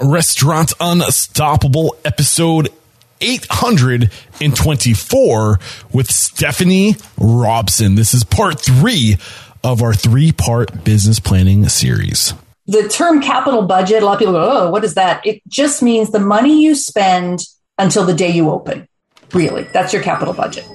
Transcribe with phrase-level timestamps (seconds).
[0.00, 2.68] Restaurant Unstoppable episode
[3.22, 5.58] 824
[5.92, 7.94] with Stephanie Robson.
[7.94, 9.16] This is part three
[9.64, 12.34] of our three part business planning series.
[12.66, 15.24] The term capital budget, a lot of people go, oh, what is that?
[15.24, 17.40] It just means the money you spend
[17.78, 18.86] until the day you open.
[19.32, 20.68] Really, that's your capital budget.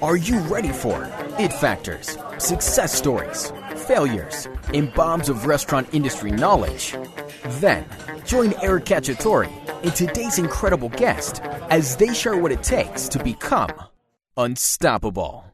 [0.00, 1.04] Are you ready for
[1.38, 3.52] it factors, success stories,
[3.84, 6.96] failures, and bombs of restaurant industry knowledge?
[7.60, 7.84] Then,
[8.24, 9.50] join Eric Cacciatore
[9.82, 13.70] and today's incredible guest as they share what it takes to become
[14.36, 15.44] unstoppable.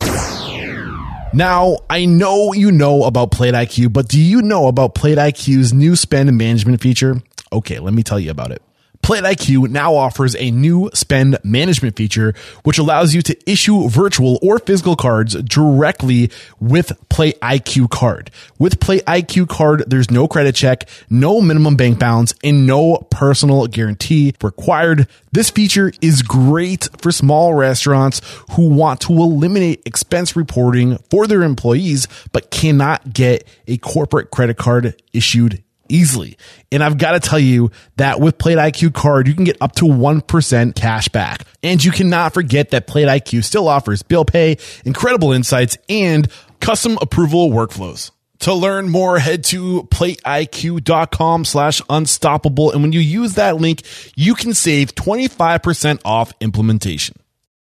[1.32, 5.72] Now, I know you know about Plate IQ, but do you know about Plate IQ's
[5.72, 7.22] new spend management feature?
[7.52, 8.62] Okay, let me tell you about it.
[9.02, 14.38] Plate IQ now offers a new spend management feature, which allows you to issue virtual
[14.42, 18.30] or physical cards directly with Plate IQ card.
[18.58, 23.66] With Plate IQ card, there's no credit check, no minimum bank balance, and no personal
[23.66, 25.08] guarantee required.
[25.32, 28.20] This feature is great for small restaurants
[28.52, 34.56] who want to eliminate expense reporting for their employees, but cannot get a corporate credit
[34.56, 36.36] card issued easily.
[36.72, 39.74] And I've got to tell you that with Plate IQ card, you can get up
[39.76, 41.44] to 1% cash back.
[41.62, 46.28] And you cannot forget that Plate IQ still offers bill pay, incredible insights, and
[46.60, 48.10] custom approval workflows.
[48.40, 52.72] To learn more, head to plateiq.com slash unstoppable.
[52.72, 53.82] And when you use that link,
[54.16, 57.16] you can save 25% off implementation.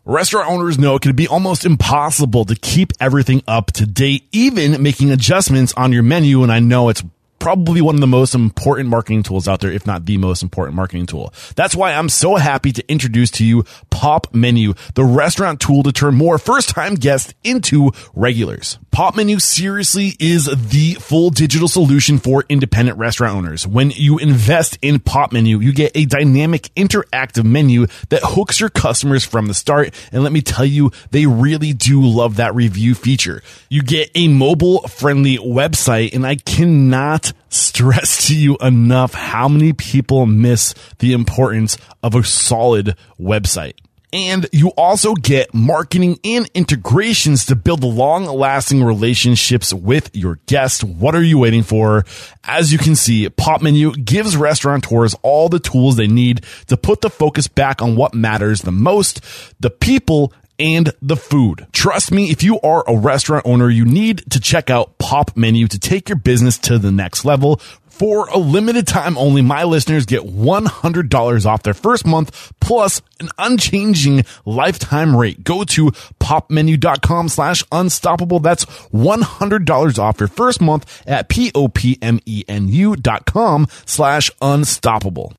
[0.06, 4.82] Restaurant owners know it can be almost impossible to keep everything up to date, even
[4.82, 6.42] making adjustments on your menu.
[6.42, 7.04] And I know it's
[7.42, 10.76] probably one of the most important marketing tools out there, if not the most important
[10.76, 11.34] marketing tool.
[11.56, 15.90] That's why I'm so happy to introduce to you Pop Menu, the restaurant tool to
[15.90, 18.78] turn more first time guests into regulars.
[18.92, 23.66] Pop Menu seriously is the full digital solution for independent restaurant owners.
[23.66, 28.70] When you invest in Pop Menu, you get a dynamic interactive menu that hooks your
[28.70, 29.92] customers from the start.
[30.12, 33.42] And let me tell you, they really do love that review feature.
[33.68, 39.72] You get a mobile friendly website and I cannot stress to you enough how many
[39.72, 43.74] people miss the importance of a solid website.
[44.14, 50.84] And you also get marketing and integrations to build long lasting relationships with your guests.
[50.84, 52.04] What are you waiting for?
[52.44, 57.00] As you can see, Pop Menu gives restaurateurs all the tools they need to put
[57.00, 59.24] the focus back on what matters the most,
[59.60, 61.66] the people and the food.
[61.72, 65.66] Trust me, if you are a restaurant owner, you need to check out Pop Menu
[65.66, 67.60] to take your business to the next level.
[67.88, 73.28] For a limited time only, my listeners get $100 off their first month plus an
[73.38, 75.44] unchanging lifetime rate.
[75.44, 78.40] Go to popmenu.com slash unstoppable.
[78.40, 85.34] That's $100 off your first month at P-O-P-M-E-N-U dot com slash unstoppable.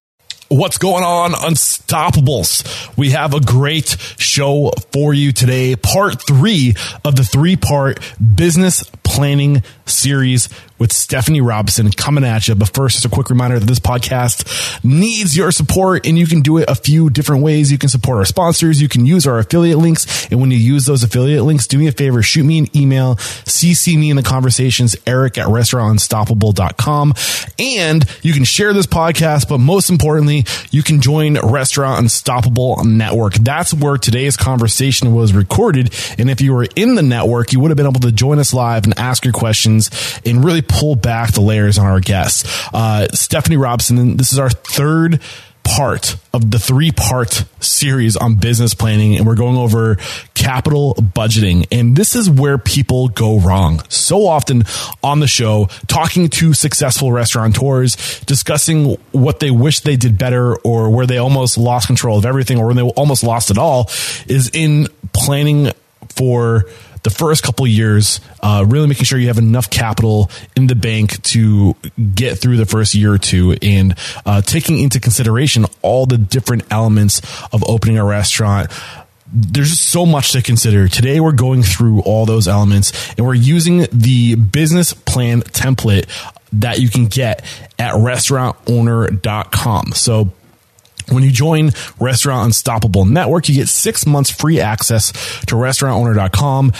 [0.54, 2.96] What's going on, Unstoppables?
[2.96, 5.76] We have a great show for you today.
[5.76, 8.00] Part three of the three part
[8.36, 10.50] business planning series
[10.80, 12.56] with Stephanie Robson coming at you.
[12.56, 16.42] But first, just a quick reminder that this podcast needs your support and you can
[16.42, 17.72] do it a few different ways.
[17.72, 18.82] You can support our sponsors.
[18.82, 20.28] You can use our affiliate links.
[20.30, 23.16] And when you use those affiliate links, do me a favor, shoot me an email,
[23.16, 27.14] CC me in the conversations, Eric at restaurantunstoppable.com.
[27.60, 33.36] And you can share this podcast, but most importantly, you can join Restaurant Unstoppable Network.
[33.36, 35.94] That's where today's conversation was recorded.
[36.18, 38.54] And if you were in the network, you would have been able to join us
[38.54, 39.73] live and ask your questions
[40.26, 42.70] and really pull back the layers on our guests.
[42.74, 45.22] Uh, Stephanie Robson, this is our third
[45.64, 49.96] part of the three part series on business planning and we're going over
[50.34, 54.64] capital budgeting and this is where people go wrong so often
[55.02, 60.90] on the show talking to successful restaurateurs discussing what they wish they did better or
[60.90, 63.90] where they almost lost control of everything or when they almost lost it all
[64.28, 65.72] is in planning
[66.10, 66.66] for
[67.04, 71.22] the first couple years, uh, really making sure you have enough capital in the bank
[71.24, 71.76] to
[72.16, 73.96] get through the first year or two and
[74.26, 77.22] uh, taking into consideration all the different elements
[77.52, 78.72] of opening a restaurant
[79.36, 80.88] there's just so much to consider.
[80.88, 86.08] Today we're going through all those elements and we're using the business plan template
[86.54, 87.44] that you can get
[87.80, 89.94] at restaurantowner.com.
[89.94, 90.32] So
[91.10, 95.12] when you join Restaurant Unstoppable Network, you get six months free access
[95.46, 96.72] to restaurantowner.com.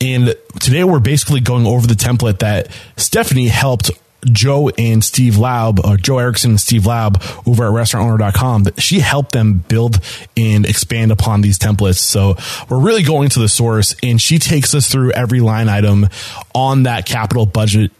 [0.00, 3.90] And today we're basically going over the template that Stephanie helped
[4.24, 9.32] Joe and Steve Laub, or Joe Erickson and Steve Laub over at restaurantowner.com, she helped
[9.32, 10.00] them build
[10.36, 11.98] and expand upon these templates.
[11.98, 12.36] So
[12.68, 16.08] we're really going to the source and she takes us through every line item
[16.54, 17.90] on that capital budget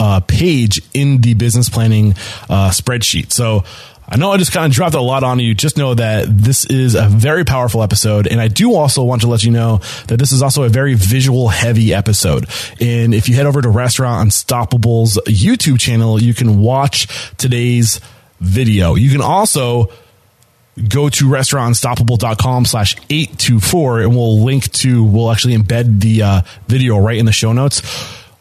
[0.00, 2.12] uh, page in the business planning
[2.48, 3.30] uh, spreadsheet.
[3.30, 3.64] So
[4.10, 5.54] I know I just kind of dropped a lot on you.
[5.54, 8.26] Just know that this is a very powerful episode.
[8.26, 10.94] And I do also want to let you know that this is also a very
[10.94, 12.46] visual heavy episode.
[12.80, 18.00] And if you head over to Restaurant Unstoppable's YouTube channel, you can watch today's
[18.40, 18.96] video.
[18.96, 19.92] You can also
[20.88, 26.98] go to restaurantunstoppable.com slash 824 and we'll link to, we'll actually embed the uh, video
[26.98, 27.80] right in the show notes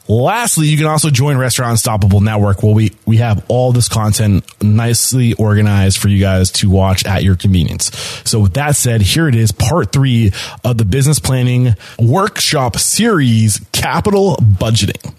[0.10, 4.44] Lastly, you can also join Restaurant Unstoppable Network where we, we have all this content
[4.60, 7.96] nicely organized for you guys to watch at your convenience.
[8.26, 10.32] So with that said, here it is, part three
[10.64, 15.14] of the business planning workshop series, capital budgeting.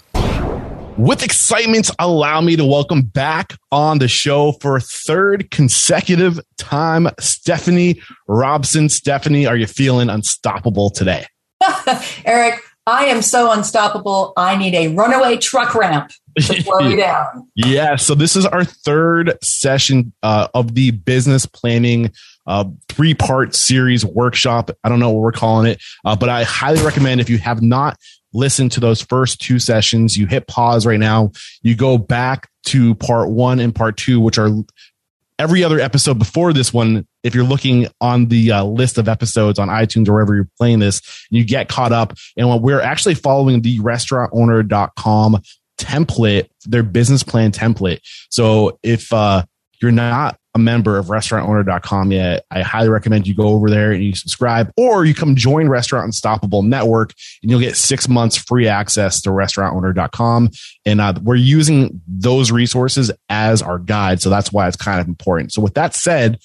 [0.99, 8.03] With excitement, allow me to welcome back on the show for third consecutive time, Stephanie
[8.27, 8.89] Robson.
[8.89, 11.27] Stephanie, are you feeling unstoppable today?
[12.25, 14.32] Eric, I am so unstoppable.
[14.37, 17.49] I need a runaway truck ramp to slow me down.
[17.55, 17.97] Yeah.
[17.97, 22.12] So this is our third session uh, of the business planning
[22.47, 24.71] uh, three part series workshop.
[24.82, 27.62] I don't know what we're calling it, uh, but I highly recommend if you have
[27.62, 27.97] not
[28.32, 31.33] listened to those first two sessions, you hit pause right now.
[31.62, 34.50] You go back to part one and part two, which are
[35.38, 39.59] every other episode before this one, if you're looking on the uh, list of episodes
[39.59, 42.15] on iTunes or wherever you're playing this, you get caught up.
[42.37, 45.43] And we're actually following the restaurantowner.com
[45.79, 48.01] template, their business plan template.
[48.31, 49.45] So if uh,
[49.81, 54.03] you're not a member of restaurantowner.com yet, I highly recommend you go over there and
[54.03, 57.13] you subscribe or you come join Restaurant Unstoppable Network
[57.43, 60.51] and you'll get six months free access to restaurantowner.com.
[60.85, 64.21] And uh, we're using those resources as our guide.
[64.21, 65.53] So that's why it's kind of important.
[65.53, 66.41] So with that said,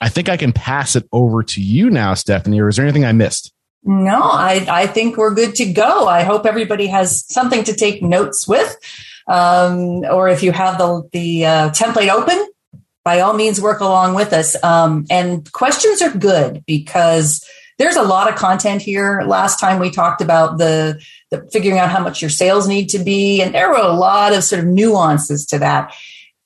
[0.00, 3.04] I think I can pass it over to you now, Stephanie, or is there anything
[3.04, 3.52] I missed?
[3.82, 6.06] No, I, I think we're good to go.
[6.06, 8.76] I hope everybody has something to take notes with.
[9.28, 12.48] Um, or if you have the, the uh, template open,
[13.04, 14.62] by all means work along with us.
[14.64, 19.22] Um, and questions are good because there's a lot of content here.
[19.24, 21.00] Last time we talked about the,
[21.30, 24.32] the figuring out how much your sales need to be, and there were a lot
[24.32, 25.94] of sort of nuances to that.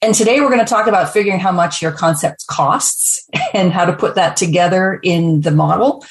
[0.02, 3.85] And today we're going to talk about figuring how much your concept costs and how
[3.85, 6.05] to put that together in the model.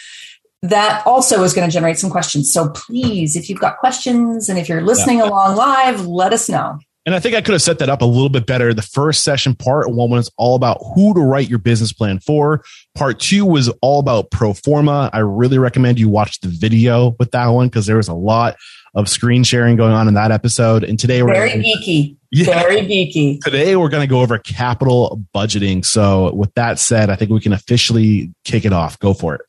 [0.62, 2.52] That also is going to generate some questions.
[2.52, 5.30] So please, if you've got questions and if you're listening yeah.
[5.30, 6.78] along live, let us know.
[7.06, 8.74] And I think I could have set that up a little bit better.
[8.74, 12.64] The first session, part one, was all about who to write your business plan for.
[12.94, 15.10] Part two was all about pro forma.
[15.14, 18.58] I really recommend you watch the video with that one because there was a lot
[18.94, 20.84] of screen sharing going on in that episode.
[20.84, 22.18] And today we're very geeky.
[22.32, 23.42] Yeah, very geeky.
[23.42, 25.86] Today we're going to go over capital budgeting.
[25.86, 29.00] So with that said, I think we can officially kick it off.
[29.00, 29.42] Go for it.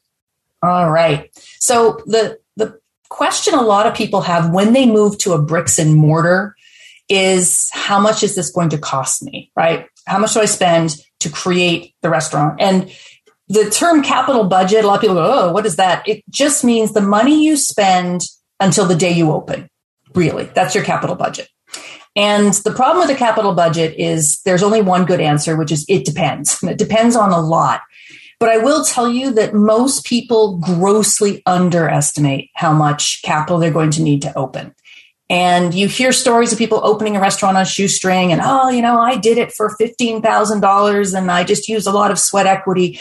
[0.62, 1.30] All right.
[1.58, 5.78] So the the question a lot of people have when they move to a bricks
[5.78, 6.54] and mortar
[7.08, 9.86] is how much is this going to cost me, right?
[10.06, 12.60] How much do I spend to create the restaurant?
[12.60, 12.90] And
[13.48, 16.06] the term capital budget, a lot of people go, oh, what is that?
[16.08, 18.22] It just means the money you spend
[18.60, 19.68] until the day you open.
[20.14, 21.48] Really, that's your capital budget.
[22.16, 25.84] And the problem with a capital budget is there's only one good answer, which is
[25.88, 26.60] it depends.
[26.62, 27.82] And it depends on a lot.
[28.38, 33.90] But I will tell you that most people grossly underestimate how much capital they're going
[33.92, 34.74] to need to open.
[35.28, 38.98] And you hear stories of people opening a restaurant on shoestring and, oh, you know,
[38.98, 42.98] I did it for $15,000 and I just used a lot of sweat equity.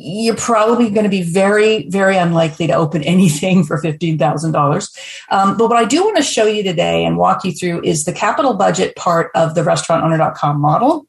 [0.00, 4.98] You're probably going to be very, very unlikely to open anything for $15,000.
[5.30, 8.04] Um, but what I do want to show you today and walk you through is
[8.04, 11.06] the capital budget part of the restaurantowner.com model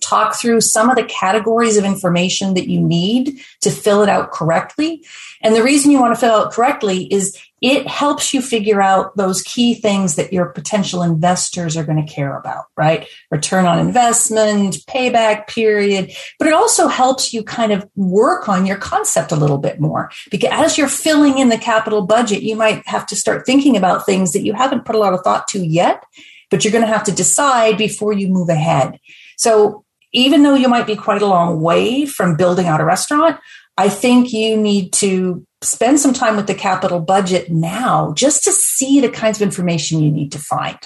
[0.00, 4.30] talk through some of the categories of information that you need to fill it out
[4.30, 5.04] correctly.
[5.40, 8.82] And the reason you want to fill it out correctly is it helps you figure
[8.82, 13.06] out those key things that your potential investors are going to care about, right?
[13.30, 18.78] Return on investment, payback period, but it also helps you kind of work on your
[18.78, 22.84] concept a little bit more because as you're filling in the capital budget, you might
[22.86, 25.64] have to start thinking about things that you haven't put a lot of thought to
[25.64, 26.02] yet,
[26.50, 28.98] but you're going to have to decide before you move ahead.
[29.36, 33.38] So even though you might be quite a long way from building out a restaurant,
[33.82, 38.52] I think you need to spend some time with the capital budget now just to
[38.52, 40.78] see the kinds of information you need to find.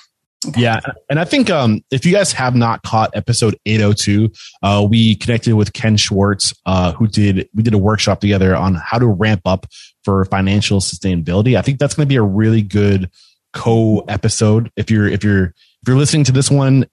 [0.49, 0.62] Okay.
[0.62, 5.15] Yeah, and I think um, if you guys have not caught episode 802, uh, we
[5.17, 9.07] connected with Ken Schwartz, uh, who did we did a workshop together on how to
[9.07, 9.67] ramp up
[10.03, 11.59] for financial sustainability.
[11.59, 13.11] I think that's going to be a really good
[13.53, 14.71] co episode.
[14.75, 16.87] If you're if you're if you're listening to this one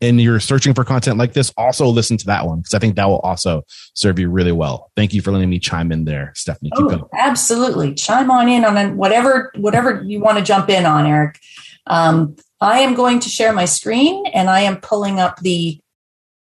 [0.00, 2.96] and you're searching for content like this, also listen to that one because I think
[2.96, 3.62] that will also
[3.94, 4.90] serve you really well.
[4.96, 6.70] Thank you for letting me chime in there, Stephanie.
[6.76, 7.04] Keep oh, going.
[7.12, 11.38] Absolutely, chime on in on whatever whatever you want to jump in on, Eric.
[11.86, 15.80] Um, I am going to share my screen and I am pulling up the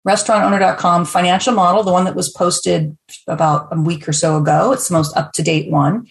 [0.06, 2.96] restaurantowner.com financial model, the one that was posted
[3.28, 4.72] about a week or so ago.
[4.72, 6.08] It's the most up to date one.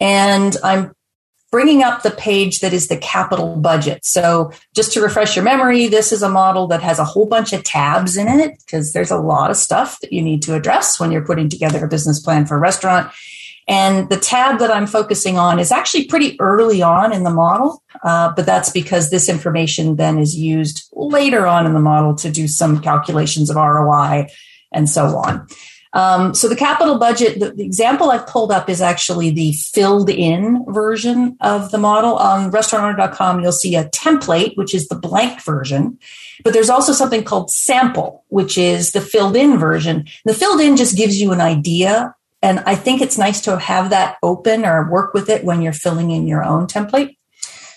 [0.00, 0.92] And I'm
[1.50, 4.04] bringing up the page that is the capital budget.
[4.04, 7.52] So just to refresh your memory, this is a model that has a whole bunch
[7.52, 11.00] of tabs in it because there's a lot of stuff that you need to address
[11.00, 13.10] when you're putting together a business plan for a restaurant.
[13.66, 17.82] And the tab that I'm focusing on is actually pretty early on in the model,
[18.02, 22.30] uh, but that's because this information then is used later on in the model to
[22.30, 24.28] do some calculations of ROI
[24.72, 25.46] and so on.
[25.98, 30.08] Um, so the capital budget, the, the, example I've pulled up is actually the filled
[30.08, 32.14] in version of the model.
[32.14, 35.98] On restaurantowner.com, you'll see a template, which is the blank version.
[36.44, 40.06] But there's also something called sample, which is the filled in version.
[40.24, 42.14] The filled in just gives you an idea.
[42.42, 45.72] And I think it's nice to have that open or work with it when you're
[45.72, 47.16] filling in your own template.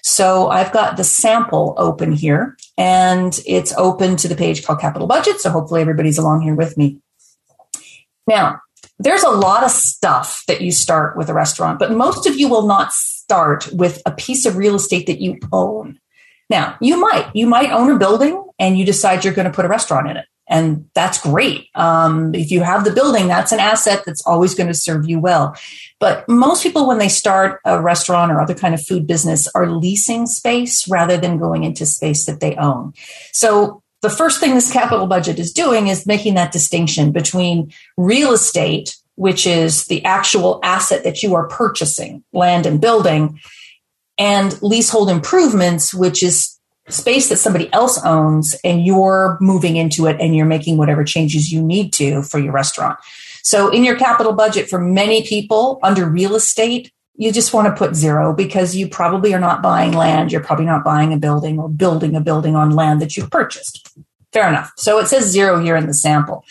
[0.04, 5.08] So I've got the sample open here and it's open to the page called capital
[5.08, 5.40] budget.
[5.40, 7.00] So hopefully everybody's along here with me.
[8.28, 8.62] Now,
[9.00, 12.48] there's a lot of stuff that you start with a restaurant, but most of you
[12.48, 16.00] will not start with a piece of real estate that you own.
[16.50, 19.66] Now, you might, you might own a building and you decide you're going to put
[19.66, 20.26] a restaurant in it.
[20.52, 21.70] And that's great.
[21.76, 25.18] Um, if you have the building, that's an asset that's always going to serve you
[25.18, 25.56] well.
[26.00, 29.72] But most people, when they start a restaurant or other kind of food business, are
[29.72, 32.94] leasing space rather than going into space that they own.
[33.32, 38.34] So the first thing this capital budget is doing is making that distinction between real
[38.34, 43.40] estate, which is the actual asset that you are purchasing, land and building,
[44.18, 46.58] and leasehold improvements, which is
[46.90, 51.52] space that somebody else owns and you're moving into it and you're making whatever changes
[51.52, 53.00] you need to for your restaurant.
[53.44, 57.78] So in your capital budget for many people under real estate, you just want to
[57.78, 60.32] put zero because you probably are not buying land.
[60.32, 63.96] You're probably not buying a building or building a building on land that you've purchased.
[64.34, 64.72] Fair enough.
[64.76, 66.44] So it says zero here in the sample.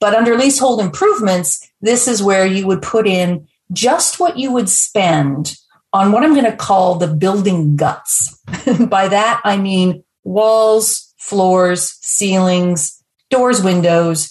[0.00, 4.68] But under leasehold improvements, this is where you would put in just what you would
[4.68, 5.56] spend
[5.94, 8.38] on what I'm going to call the building guts.
[8.90, 14.30] By that, I mean walls, floors, ceilings, doors, windows,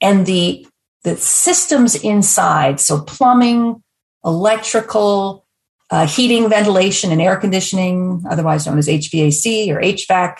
[0.00, 0.66] and the,
[1.04, 2.80] the systems inside.
[2.80, 3.84] So plumbing,
[4.26, 5.46] electrical,
[5.90, 10.36] uh, heating, ventilation, and air conditioning, otherwise known as HVAC or HVAC,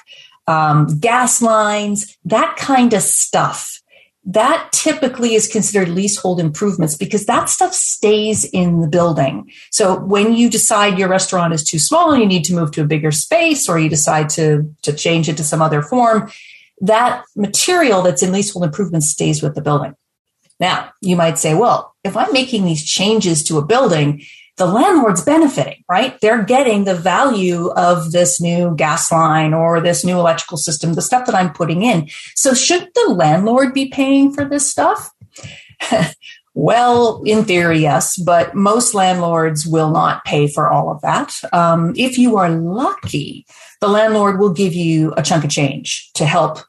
[0.49, 3.81] um, gas lines, that kind of stuff.
[4.29, 9.53] That typically is considered leasehold improvements because that stuff stays in the building.
[9.71, 12.83] So when you decide your restaurant is too small and you need to move to
[12.83, 16.29] a bigger space or you decide to, to change it to some other form,
[16.81, 19.95] that material that's in leasehold improvements stays with the building.
[20.59, 24.23] Now, you might say, well, if I'm making these changes to a building,
[24.57, 26.19] the landlord's benefiting, right?
[26.21, 31.03] They're getting the value of this new gas line or this new electrical system, the
[31.03, 32.09] stuff that I'm putting in.
[32.35, 35.11] So should the landlord be paying for this stuff?
[36.55, 41.35] well, in theory, yes, but most landlords will not pay for all of that.
[41.53, 43.45] Um, if you are lucky,
[43.83, 46.61] the landlord will give you a chunk of change to help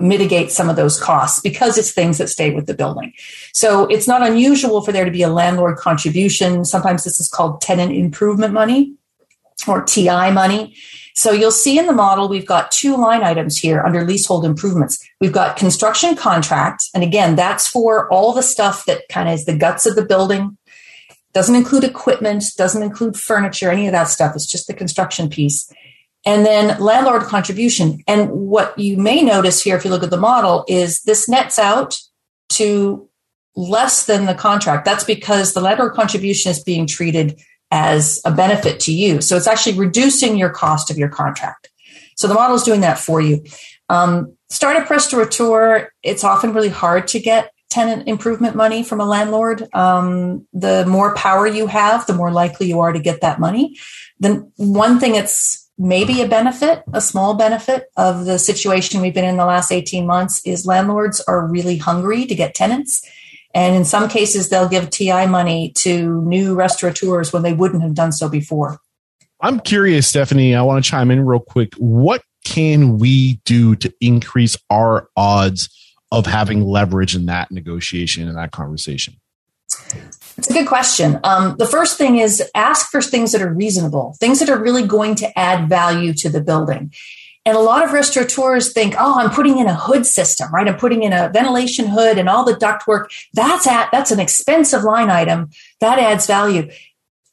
[0.00, 3.12] mitigate some of those costs because it's things that stay with the building.
[3.52, 6.64] So it's not unusual for there to be a landlord contribution.
[6.64, 8.94] Sometimes this is called tenant improvement money
[9.68, 10.74] or TI money.
[11.14, 15.06] So you'll see in the model, we've got two line items here under leasehold improvements.
[15.20, 16.84] We've got construction contract.
[16.94, 20.04] And again, that's for all the stuff that kind of is the guts of the
[20.04, 20.56] building.
[21.34, 24.34] Doesn't include equipment, doesn't include furniture, any of that stuff.
[24.34, 25.70] It's just the construction piece.
[26.24, 28.00] And then landlord contribution.
[28.06, 31.58] And what you may notice here, if you look at the model, is this nets
[31.58, 31.98] out
[32.50, 33.08] to
[33.56, 34.84] less than the contract.
[34.84, 39.20] That's because the landlord contribution is being treated as a benefit to you.
[39.20, 41.70] So it's actually reducing your cost of your contract.
[42.16, 43.44] So the model is doing that for you.
[43.88, 49.66] Um, startup restaurateur, it's often really hard to get tenant improvement money from a landlord.
[49.74, 53.78] Um, the more power you have, the more likely you are to get that money.
[54.20, 59.24] Then one thing that's maybe a benefit, a small benefit of the situation we've been
[59.24, 63.06] in the last 18 months is landlords are really hungry to get tenants.
[63.54, 67.94] And in some cases, they'll give TI money to new restaurateurs when they wouldn't have
[67.94, 68.78] done so before.
[69.40, 70.54] I'm curious, Stephanie.
[70.54, 71.74] I want to chime in real quick.
[71.74, 75.68] What can we do to increase our odds
[76.10, 79.14] of having leverage in that negotiation and that conversation?
[80.42, 81.20] It's a good question.
[81.22, 84.84] Um, the first thing is ask for things that are reasonable, things that are really
[84.84, 86.92] going to add value to the building.
[87.46, 90.66] And a lot of restaurateurs think, oh, I'm putting in a hood system, right?
[90.66, 93.06] I'm putting in a ventilation hood and all the ductwork.
[93.32, 95.50] That's at, that's an expensive line item.
[95.78, 96.72] That adds value.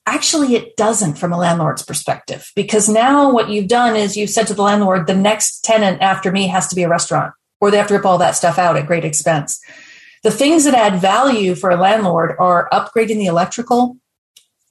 [0.05, 4.45] Actually, it doesn't from a landlord's perspective, because now what you've done is you've said
[4.47, 7.77] to the landlord, the next tenant after me has to be a restaurant, or they
[7.77, 9.59] have to rip all that stuff out at great expense.
[10.23, 13.97] The things that add value for a landlord are upgrading the electrical,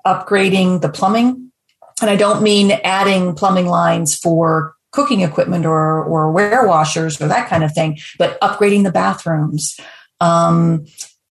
[0.07, 1.52] upgrading the plumbing.
[2.00, 7.28] And I don't mean adding plumbing lines for cooking equipment or, or ware washers or
[7.28, 9.78] that kind of thing, but upgrading the bathrooms.
[10.21, 10.87] Um,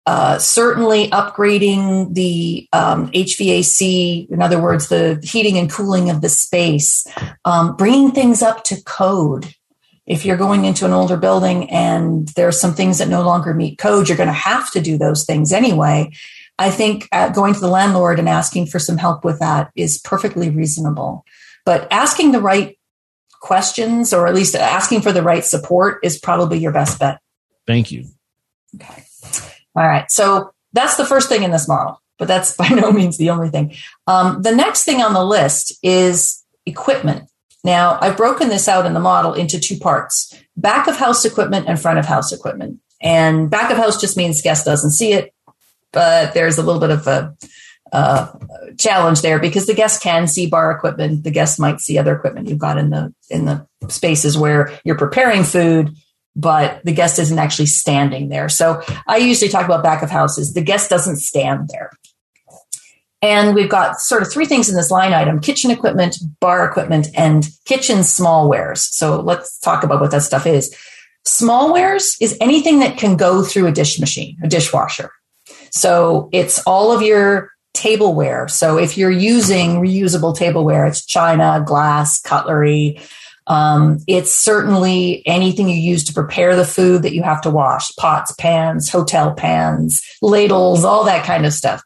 [0.09, 6.31] uh, certainly upgrading the um, HVAC, in other words, the heating and cooling of the
[6.31, 7.07] space,
[7.45, 9.53] um, bringing things up to code.
[10.09, 13.53] If you're going into an older building and there are some things that no longer
[13.53, 16.11] meet code, you're going to have to do those things anyway.
[16.59, 19.99] I think uh, going to the landlord and asking for some help with that is
[19.99, 21.25] perfectly reasonable.
[21.65, 22.79] But asking the right
[23.41, 27.21] questions or at least asking for the right support is probably your best bet.
[27.67, 28.07] Thank you.
[28.75, 29.05] Okay.
[29.77, 30.11] All right.
[30.11, 33.51] So that's the first thing in this model, but that's by no means the only
[33.51, 33.75] thing.
[34.07, 37.29] Um, the next thing on the list is equipment.
[37.65, 41.69] Now, I've broken this out in the model into two parts back of house equipment
[41.69, 42.81] and front of house equipment.
[43.01, 45.33] And back of house just means guest doesn't see it,
[45.93, 47.37] but there's a little bit of a
[47.93, 48.33] uh,
[48.77, 51.25] challenge there because the guest can see bar equipment.
[51.25, 54.99] The guest might see other equipment you've got in the in the spaces where you're
[54.99, 55.95] preparing food
[56.39, 58.49] but the guest isn't actually standing there.
[58.49, 60.55] So I usually talk about back of houses.
[60.55, 61.91] The guest doesn't stand there.
[63.21, 67.09] And we've got sort of three things in this line item kitchen equipment, bar equipment,
[67.15, 68.79] and kitchen smallwares.
[68.79, 70.75] So let's talk about what that stuff is.
[71.27, 75.11] Smallwares is anything that can go through a dish machine, a dishwasher.
[75.71, 78.49] So it's all of your tableware.
[78.49, 83.01] So if you're using reusable tableware, it's china, glass, cutlery,
[83.49, 87.91] um, it's certainly anything you use to prepare the food that you have to wash
[87.97, 91.83] pots, pans, hotel pans, ladles, all that kind of stuff.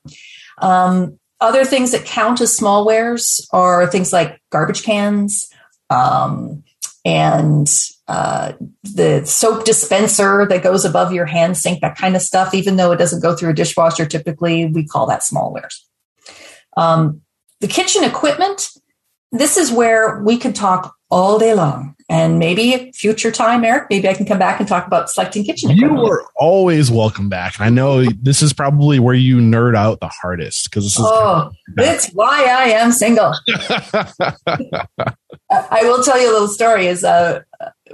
[0.59, 5.51] Um, other things that count as smallwares are things like garbage cans
[5.91, 6.63] um,
[7.05, 7.69] and
[8.07, 8.53] uh,
[8.85, 12.55] the soap dispenser that goes above your hand sink, that kind of stuff.
[12.55, 15.81] Even though it doesn't go through a dishwasher, typically we call that smallwares.
[16.77, 17.23] Um,
[17.61, 18.69] the kitchen equipment,
[19.33, 21.95] this is where we could talk all day long.
[22.09, 25.71] And maybe future time, Eric, maybe I can come back and talk about selecting kitchen
[25.71, 26.03] equipment.
[26.03, 27.55] You are always welcome back.
[27.57, 31.05] And I know this is probably where you nerd out the hardest because this is.
[31.07, 33.33] Oh, it's why I am single.
[35.51, 36.87] I will tell you a little story.
[36.87, 37.43] Is uh,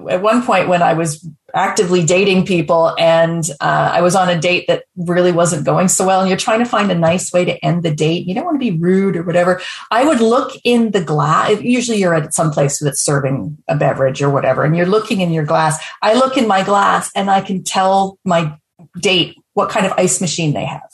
[0.08, 4.38] at one point when I was actively dating people and uh, I was on a
[4.38, 7.44] date that really wasn't going so well, and you're trying to find a nice way
[7.44, 8.26] to end the date.
[8.26, 9.60] You don't want to be rude or whatever.
[9.90, 11.60] I would look in the glass.
[11.60, 15.32] Usually you're at some place that's serving a beverage or whatever, and you're looking in
[15.32, 15.82] your glass.
[16.02, 18.56] I look in my glass and I can tell my
[19.00, 20.90] date what kind of ice machine they have.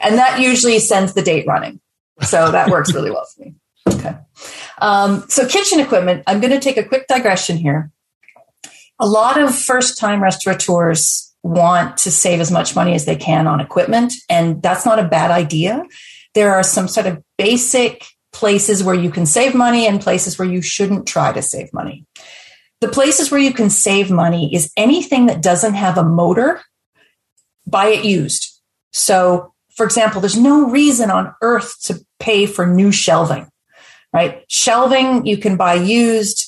[0.00, 1.80] And that usually sends the date running.
[2.22, 3.54] So that works really well for me.
[3.88, 4.16] Okay.
[4.78, 7.92] Um, so kitchen equipment, I'm going to take a quick digression here
[9.02, 13.48] a lot of first time restaurateurs want to save as much money as they can
[13.48, 15.82] on equipment, and that's not a bad idea.
[16.34, 20.48] There are some sort of basic places where you can save money and places where
[20.48, 22.06] you shouldn't try to save money.
[22.80, 26.60] The places where you can save money is anything that doesn't have a motor,
[27.66, 28.60] buy it used.
[28.92, 33.48] So, for example, there's no reason on earth to pay for new shelving,
[34.12, 34.44] right?
[34.48, 36.41] Shelving you can buy used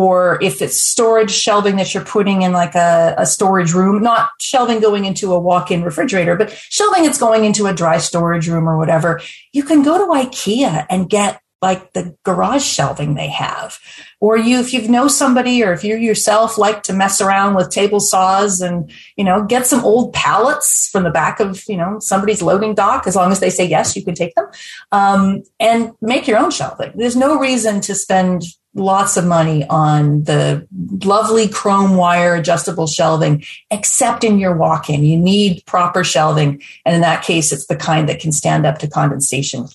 [0.00, 4.30] or if it's storage shelving that you're putting in like a, a, storage room, not
[4.40, 8.48] shelving going into a walk in refrigerator, but shelving that's going into a dry storage
[8.48, 9.20] room or whatever,
[9.52, 13.78] you can go to IKEA and get like the garage shelving they have.
[14.20, 17.68] Or you, if you know somebody or if you yourself like to mess around with
[17.68, 21.98] table saws and, you know, get some old pallets from the back of, you know,
[21.98, 24.46] somebody's loading dock, as long as they say yes, you can take them,
[24.92, 26.92] um, and make your own shelving.
[26.94, 30.66] There's no reason to spend lots of money on the
[31.04, 35.04] lovely chrome wire adjustable shelving, except in your walk in.
[35.04, 36.62] You need proper shelving.
[36.84, 39.66] And in that case, it's the kind that can stand up to condensation.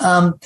[0.00, 0.38] Um,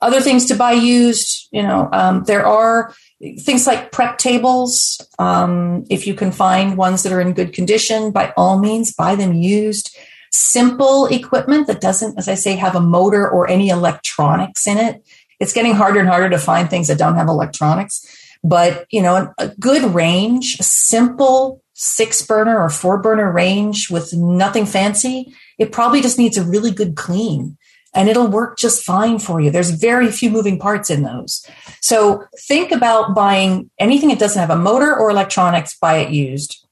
[0.00, 2.94] other things to buy used, you know, um, there are
[3.40, 5.00] things like prep tables.
[5.18, 9.14] Um, if you can find ones that are in good condition, by all means, buy
[9.14, 9.96] them used.
[10.32, 15.02] Simple equipment that doesn't, as I say, have a motor or any electronics in it.
[15.40, 18.06] It's getting harder and harder to find things that don't have electronics.
[18.42, 24.14] But, you know, a good range, a simple six burner or four burner range with
[24.14, 27.56] nothing fancy, it probably just needs a really good clean
[27.96, 29.50] and it'll work just fine for you.
[29.50, 31.44] There's very few moving parts in those.
[31.80, 36.66] So think about buying anything that doesn't have a motor or electronics, buy it used.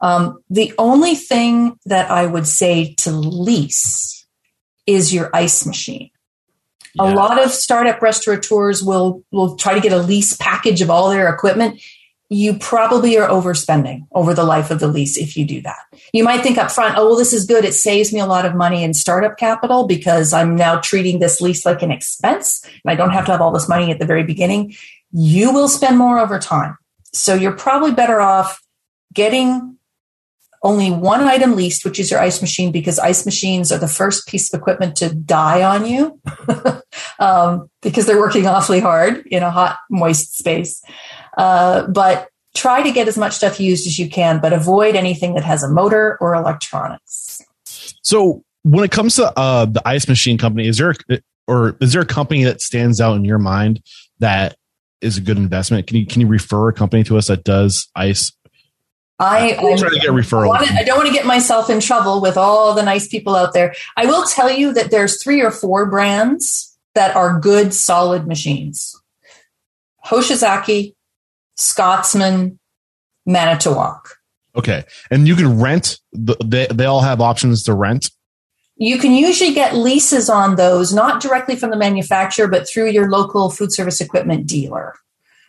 [0.00, 4.24] Um, the only thing that I would say to lease
[4.86, 6.10] is your ice machine.
[6.94, 7.12] Yeah.
[7.12, 11.10] A lot of startup restaurateurs will will try to get a lease package of all
[11.10, 11.80] their equipment
[12.32, 15.80] you probably are overspending over the life of the lease if you do that.
[16.14, 17.62] You might think up front, oh, well, this is good.
[17.62, 21.42] It saves me a lot of money in startup capital because I'm now treating this
[21.42, 24.06] lease like an expense and I don't have to have all this money at the
[24.06, 24.74] very beginning.
[25.12, 26.78] You will spend more over time.
[27.12, 28.62] So you're probably better off
[29.12, 29.71] getting
[30.62, 34.28] only one item leased, which is your ice machine, because ice machines are the first
[34.28, 36.20] piece of equipment to die on you
[37.18, 40.82] um, because they're working awfully hard in a hot, moist space.
[41.36, 45.34] Uh, but try to get as much stuff used as you can, but avoid anything
[45.34, 47.40] that has a motor or electronics.
[48.02, 50.94] So when it comes to uh, the ice machine company, is there
[51.48, 53.82] or is there a company that stands out in your mind
[54.20, 54.56] that
[55.00, 55.86] is a good investment?
[55.86, 58.32] Can you can you refer a company to us that does ice?
[59.18, 60.56] I, I'm trying to get referrals.
[60.56, 63.52] I, I don't want to get myself in trouble with all the nice people out
[63.52, 63.74] there.
[63.96, 69.00] I will tell you that there's three or four brands that are good, solid machines.
[70.04, 70.94] Hoshizaki,
[71.56, 72.58] Scotsman,
[73.24, 74.16] Manitowoc.
[74.56, 74.84] Okay.
[75.10, 78.10] And you can rent, they, they all have options to rent?
[78.76, 83.08] You can usually get leases on those, not directly from the manufacturer, but through your
[83.08, 84.94] local food service equipment dealer.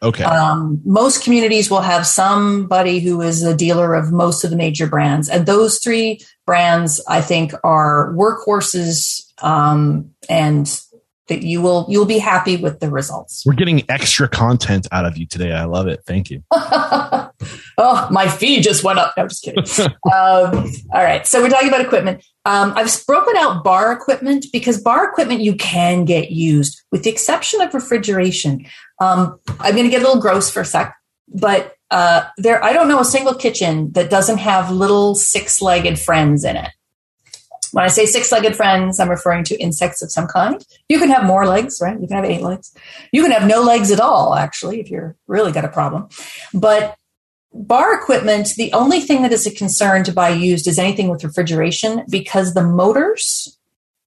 [0.04, 0.24] Okay.
[0.26, 4.86] Um, most communities will have somebody who is a dealer of most of the major
[4.86, 5.30] brands.
[5.30, 10.68] And those three brands, I think, are workhorses um, and
[11.30, 13.44] that you will you'll be happy with the results.
[13.46, 15.54] We're getting extra content out of you today.
[15.54, 16.02] I love it.
[16.06, 16.44] Thank you.
[17.78, 19.14] oh, my fee just went up.
[19.16, 19.64] No, I'm just kidding.
[20.14, 22.24] um, all right, so we're talking about equipment.
[22.46, 27.10] Um, I've broken out bar equipment because bar equipment you can get used, with the
[27.10, 28.66] exception of refrigeration.
[29.00, 30.96] Um, I'm going to get a little gross for a sec,
[31.28, 36.44] but uh, there I don't know a single kitchen that doesn't have little six-legged friends
[36.44, 36.72] in it.
[37.74, 40.64] When I say six legged friends, I'm referring to insects of some kind.
[40.90, 42.00] You can have more legs, right?
[42.00, 42.72] You can have eight legs.
[43.12, 46.08] You can have no legs at all, actually, if you're really got a problem.
[46.54, 46.96] But
[47.54, 51.24] bar equipment, the only thing that is a concern to buy used is anything with
[51.24, 53.58] refrigeration because the motors,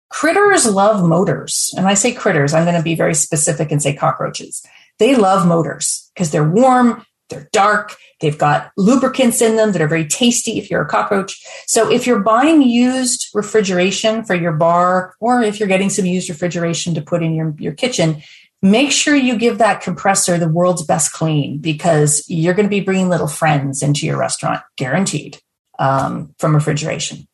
[0.09, 1.73] critters love motors.
[1.77, 4.65] And I say critters, I'm going to be very specific and say cockroaches.
[4.99, 9.89] They love motors because they're warm, they're dark, They've got lubricants in them that are
[9.89, 11.45] very tasty if you're a cockroach.
[11.67, 16.31] So if you're buying used refrigeration for your bar, or if you're getting some used
[16.31, 18.23] refrigeration to put in your, your kitchen,
[18.71, 22.81] make sure you give that compressor the world's best clean because you're going to be
[22.81, 25.39] bringing little friends into your restaurant, guaranteed,
[25.79, 27.27] um, from refrigeration.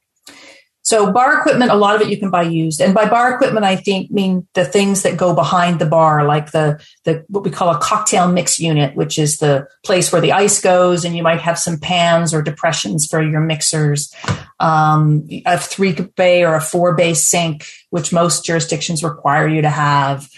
[0.84, 2.80] So bar equipment, a lot of it you can buy used.
[2.80, 6.50] And by bar equipment, I think mean the things that go behind the bar, like
[6.50, 10.32] the, the what we call a cocktail mix unit, which is the place where the
[10.32, 14.12] ice goes, and you might have some pans or depressions for your mixers.
[14.58, 19.70] Um, a three bay or a four bay sink, which most jurisdictions require you to
[19.70, 20.28] have.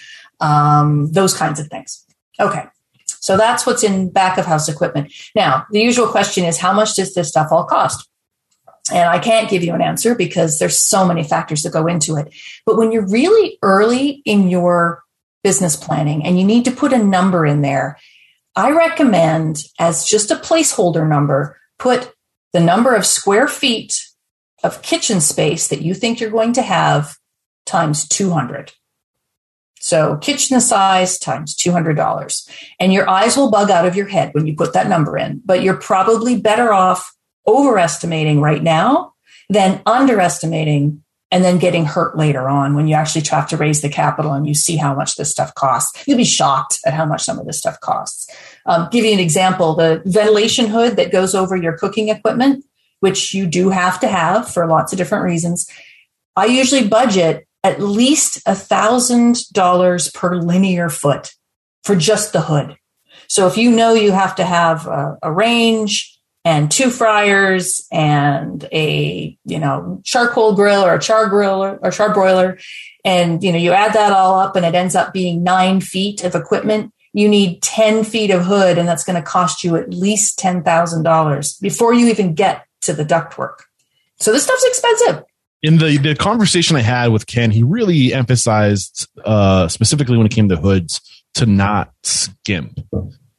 [0.45, 2.05] Um, those kinds of things.
[2.39, 2.65] Okay.
[3.07, 5.11] So that's what's in back of house equipment.
[5.35, 8.07] Now, the usual question is how much does this stuff all cost?
[8.93, 12.17] And I can't give you an answer because there's so many factors that go into
[12.17, 12.35] it.
[12.67, 15.03] But when you're really early in your
[15.43, 17.99] business planning and you need to put a number in there,
[18.55, 22.13] I recommend as just a placeholder number, put
[22.53, 23.99] the number of square feet
[24.63, 27.17] of kitchen space that you think you're going to have
[27.65, 28.73] times 200.
[29.85, 32.49] So kitchen size times $200.
[32.81, 35.43] And your eyes will bug out of your head when you put that number in,
[35.45, 37.15] but you're probably better off
[37.47, 39.13] overestimating right now
[39.51, 43.91] than underestimating and then getting hurt later on when you actually have to raise the
[43.91, 46.03] capital and you see how much this stuff costs.
[46.09, 48.35] You'll be shocked at how much some of this stuff costs.
[48.65, 52.65] Um, give you an example: the ventilation hood that goes over your cooking equipment,
[53.01, 55.69] which you do have to have for lots of different reasons.
[56.37, 61.33] I usually budget at least a thousand dollars per linear foot
[61.83, 62.77] for just the hood.
[63.27, 68.69] So if you know you have to have a, a range and two fryers and
[68.71, 72.59] a you know charcoal grill or a char grill or, or char broiler
[73.05, 76.23] and you know you add that all up and it ends up being nine feet
[76.23, 79.95] of equipment you need 10 feet of hood and that's going to cost you at
[79.95, 83.61] least $10000 before you even get to the ductwork
[84.21, 85.25] so this stuff's expensive
[85.65, 90.33] in the, the conversation i had with ken he really emphasized uh, specifically when it
[90.33, 91.01] came to hoods
[91.35, 92.79] to not skimp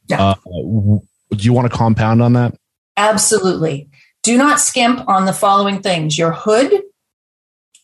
[0.08, 0.22] yeah.
[0.22, 1.00] Uh, do
[1.40, 2.54] you want to compound on that
[2.96, 3.90] Absolutely.
[4.22, 6.82] Do not skimp on the following things your hood,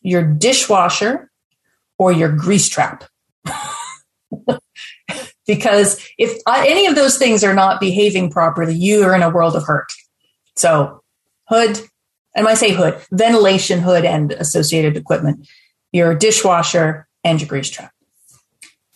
[0.00, 1.30] your dishwasher,
[1.98, 3.04] or your grease trap.
[5.46, 9.54] because if any of those things are not behaving properly, you are in a world
[9.54, 9.92] of hurt.
[10.56, 11.02] So,
[11.48, 11.78] hood,
[12.34, 15.46] and when I say hood, ventilation hood and associated equipment,
[15.92, 17.92] your dishwasher, and your grease trap.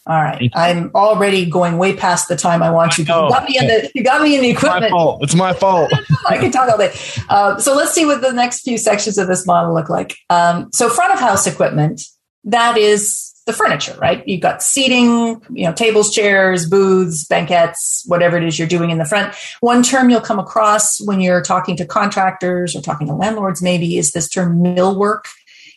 [0.06, 0.50] All right.
[0.54, 3.02] I'm already going way past the time I want you.
[3.02, 4.84] You got me in the you got me in the equipment.
[4.84, 5.22] It's my fault.
[5.22, 5.92] It's my fault.
[6.28, 6.96] I can talk all day.
[7.28, 10.16] Uh, so let's see what the next few sections of this model look like.
[10.30, 12.02] Um, so front of house equipment,
[12.44, 14.26] that is the furniture, right?
[14.26, 18.98] You've got seating, you know, tables, chairs, booths, banquettes, whatever it is you're doing in
[18.98, 19.34] the front.
[19.60, 23.96] One term you'll come across when you're talking to contractors or talking to landlords maybe
[23.96, 25.26] is this term millwork.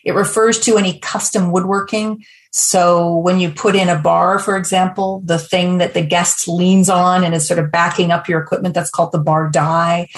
[0.04, 5.22] It refers to any custom woodworking so when you put in a bar, for example,
[5.24, 8.74] the thing that the guest leans on and is sort of backing up your equipment,
[8.74, 10.08] that's called the bar die.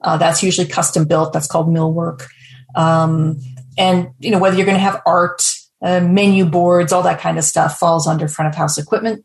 [0.00, 1.32] Uh, that's usually custom built.
[1.32, 2.26] That's called millwork.
[2.74, 3.38] Um,
[3.76, 5.44] and you know whether you're going to have art,
[5.82, 9.24] uh, menu boards, all that kind of stuff falls under front of house equipment.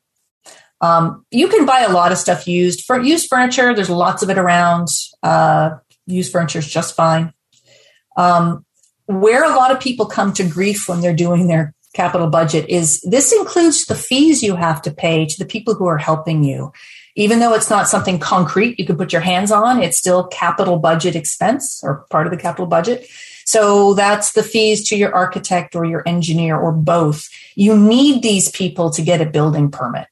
[0.81, 3.73] Um, you can buy a lot of stuff used for used furniture.
[3.73, 4.87] There's lots of it around.
[5.23, 7.33] Uh, used furniture is just fine.
[8.15, 8.65] Um,
[9.05, 13.01] where a lot of people come to grief when they're doing their capital budget is
[13.01, 16.71] this includes the fees you have to pay to the people who are helping you.
[17.15, 20.77] Even though it's not something concrete you can put your hands on, it's still capital
[20.77, 23.07] budget expense or part of the capital budget.
[23.47, 27.29] So that's the fees to your architect or your engineer or both.
[27.55, 30.07] You need these people to get a building permit.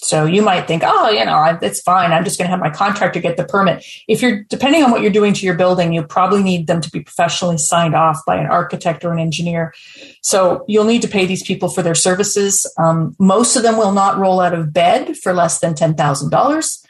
[0.00, 2.12] So you might think, oh, you know, it's fine.
[2.12, 3.84] I'm just going to have my contractor get the permit.
[4.06, 6.90] If you're depending on what you're doing to your building, you probably need them to
[6.90, 9.74] be professionally signed off by an architect or an engineer.
[10.22, 12.64] So you'll need to pay these people for their services.
[12.78, 16.30] Um, most of them will not roll out of bed for less than ten thousand
[16.30, 16.82] dollars.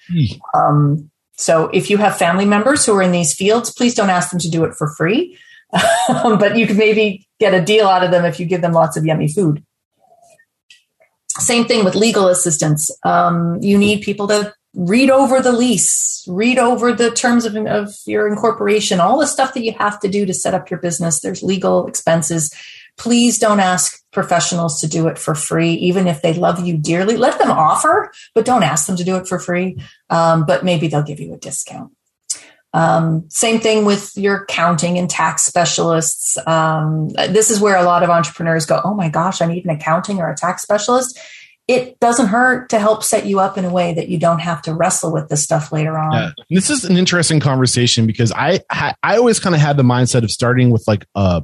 [0.55, 4.31] Um, so if you have family members who are in these fields, please don't ask
[4.31, 5.37] them to do it for free.
[6.13, 8.97] But you can maybe get a deal out of them if you give them lots
[8.97, 9.65] of yummy food.
[11.39, 12.91] Same thing with legal assistance.
[13.05, 17.95] Um, you need people to read over the lease, read over the terms of, of
[18.07, 21.21] your incorporation, all the stuff that you have to do to set up your business.
[21.21, 22.53] There's legal expenses.
[22.97, 27.17] Please don't ask professionals to do it for free, even if they love you dearly.
[27.17, 29.77] Let them offer, but don't ask them to do it for free.
[30.11, 31.93] Um, but maybe they'll give you a discount.
[32.79, 36.39] Um, same thing with your accounting and tax specialists.
[36.47, 39.71] Um, this is where a lot of entrepreneurs go, Oh my gosh, I need an
[39.71, 41.19] accounting or a tax specialist.
[41.67, 44.63] It doesn't hurt to help set you up in a way that you don't have
[44.63, 46.13] to wrestle with this stuff later on.
[46.13, 46.31] Yeah.
[46.51, 50.31] This is an interesting conversation because I I always kind of had the mindset of
[50.31, 51.41] starting with like uh,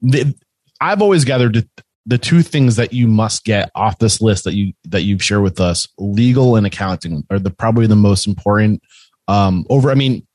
[0.00, 0.34] the,
[0.80, 1.68] I've always gathered
[2.06, 5.42] the, two things that you must get off this list that you that you've shared
[5.42, 8.82] with us, legal and accounting, are the probably the most important.
[9.28, 10.25] Um, over, I mean,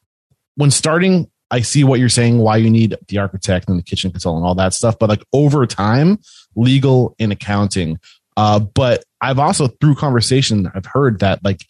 [0.61, 4.11] when starting, I see what you're saying, why you need the architect and the kitchen
[4.11, 4.99] consultant, all that stuff.
[4.99, 6.19] But like over time,
[6.55, 7.97] legal and accounting.
[8.37, 11.65] Uh, but I've also through conversation, I've heard that like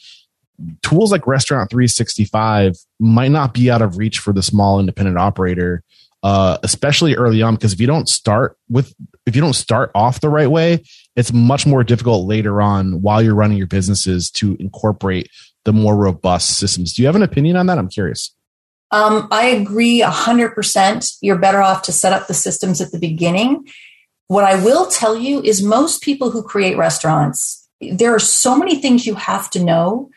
[0.81, 5.83] tools like Restaurant 365 might not be out of reach for the small independent operator,
[6.21, 8.93] uh, especially early on, because if you don't start with,
[9.25, 10.83] if you don't start off the right way,
[11.15, 15.29] it's much more difficult later on while you're running your businesses to incorporate
[15.63, 16.93] the more robust systems.
[16.93, 17.77] Do you have an opinion on that?
[17.77, 18.35] I'm curious.
[18.91, 21.17] Um, I agree 100%.
[21.21, 23.67] You're better off to set up the systems at the beginning.
[24.27, 28.81] What I will tell you is most people who create restaurants, there are so many
[28.81, 30.09] things you have to know.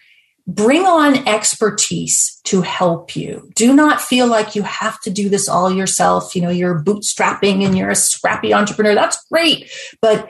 [0.46, 3.50] Bring on expertise to help you.
[3.54, 6.37] Do not feel like you have to do this all yourself.
[6.37, 8.94] You know, you're bootstrapping and you're a scrappy entrepreneur.
[8.94, 9.70] That's great.
[10.02, 10.28] But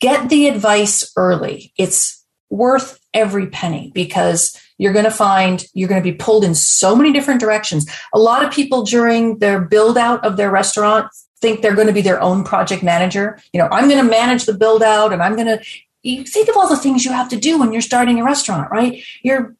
[0.00, 1.72] get the advice early.
[1.78, 6.54] It's worth every penny because you're going to find you're going to be pulled in
[6.54, 7.86] so many different directions.
[8.12, 11.08] A lot of people during their build out of their restaurant
[11.40, 13.38] think they're going to be their own project manager.
[13.52, 15.64] You know, I'm going to manage the build out and I'm going to
[16.02, 18.70] you think of all the things you have to do when you're starting a restaurant,
[18.70, 19.02] right?
[19.22, 19.56] You're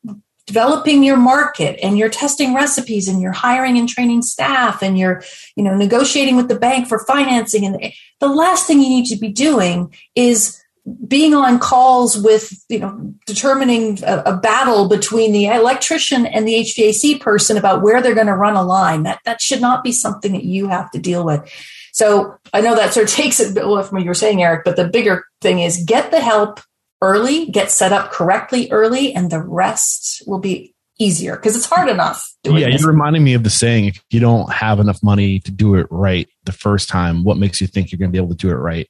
[0.46, 5.22] developing your market and you're testing recipes and you're hiring and training staff and you're
[5.56, 9.16] you know negotiating with the bank for financing and the last thing you need to
[9.16, 10.62] be doing is
[11.08, 16.54] being on calls with you know determining a, a, battle between the electrician and the
[16.54, 19.90] HVAC person about where they're going to run a line that that should not be
[19.90, 21.50] something that you have to deal with
[21.92, 24.64] so I know that sort of takes it away from what you were saying Eric
[24.64, 26.60] but the bigger thing is get the help
[27.02, 31.90] early get set up correctly early and the rest will be easier because it's hard
[31.90, 32.80] enough yeah this.
[32.80, 35.86] you're reminding me of the saying if you don't have enough money to do it
[35.90, 38.50] right the first time what makes you think you're going to be able to do
[38.50, 38.88] it right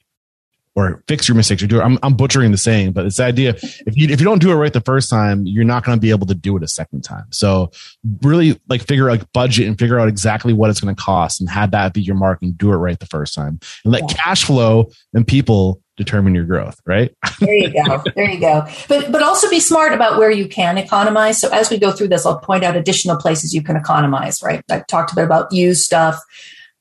[0.77, 1.83] or fix your mistakes or do it.
[1.83, 3.51] I'm, I'm butchering the saying, but it's the idea.
[3.57, 6.01] If you, if you don't do it right the first time, you're not going to
[6.01, 7.25] be able to do it a second time.
[7.31, 7.71] So
[8.23, 11.49] really like figure like budget and figure out exactly what it's going to cost and
[11.49, 14.17] have that be your mark and do it right the first time and let yeah.
[14.17, 17.11] cash flow and people determine your growth, right?
[17.41, 18.03] there you go.
[18.15, 18.67] There you go.
[18.87, 21.41] But but also be smart about where you can economize.
[21.41, 24.62] So as we go through this, I'll point out additional places you can economize, right?
[24.71, 26.21] I've talked a bit about used stuff.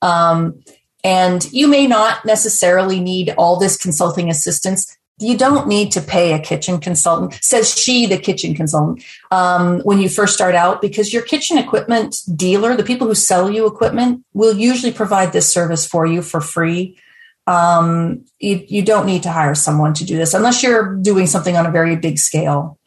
[0.02, 0.62] Um,
[1.06, 4.98] and you may not necessarily need all this consulting assistance.
[5.20, 10.00] You don't need to pay a kitchen consultant, says she, the kitchen consultant, um, when
[10.00, 14.26] you first start out, because your kitchen equipment dealer, the people who sell you equipment,
[14.34, 16.98] will usually provide this service for you for free.
[17.46, 21.56] Um, you, you, don't need to hire someone to do this unless you're doing something
[21.56, 22.80] on a very big scale.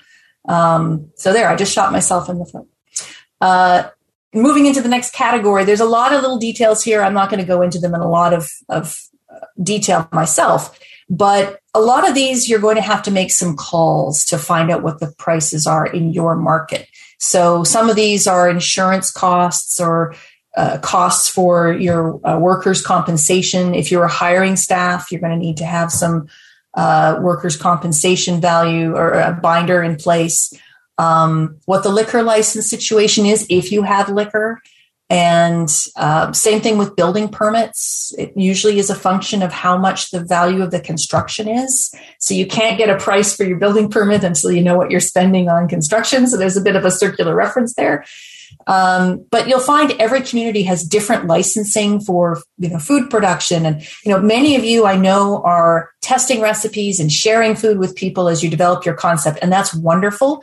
[0.49, 2.67] Um, so there, I just shot myself in the foot.
[3.41, 3.91] Uh,
[4.35, 7.03] moving into the next category, there's a lot of little details here.
[7.03, 8.99] I'm not going to go into them in a lot of, of
[9.33, 13.57] uh, detail myself, but a lot of these you're going to have to make some
[13.57, 16.89] calls to find out what the prices are in your market.
[17.19, 20.15] So some of these are insurance costs or
[20.57, 23.75] uh, costs for your uh, workers' compensation.
[23.75, 26.29] If you're hiring staff, you're going to need to have some
[26.75, 30.53] uh, workers' compensation value or a binder in place
[30.99, 34.61] um, what the liquor license situation is if you have liquor.
[35.11, 38.13] And uh, same thing with building permits.
[38.19, 41.95] It usually is a function of how much the value of the construction is.
[42.19, 45.01] So you can't get a price for your building permit until you know what you're
[45.01, 46.27] spending on construction.
[46.27, 48.05] So there's a bit of a circular reference there.
[48.67, 53.83] Um, but you'll find every community has different licensing for you know food production, and
[54.05, 58.29] you know many of you I know are testing recipes and sharing food with people
[58.29, 60.43] as you develop your concept, and that's wonderful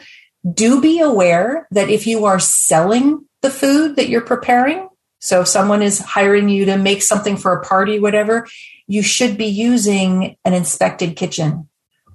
[0.54, 4.88] do be aware that if you are selling the food that you're preparing,
[5.20, 8.48] so if someone is hiring you to make something for a party, whatever,
[8.88, 11.68] you should be using an inspected kitchen,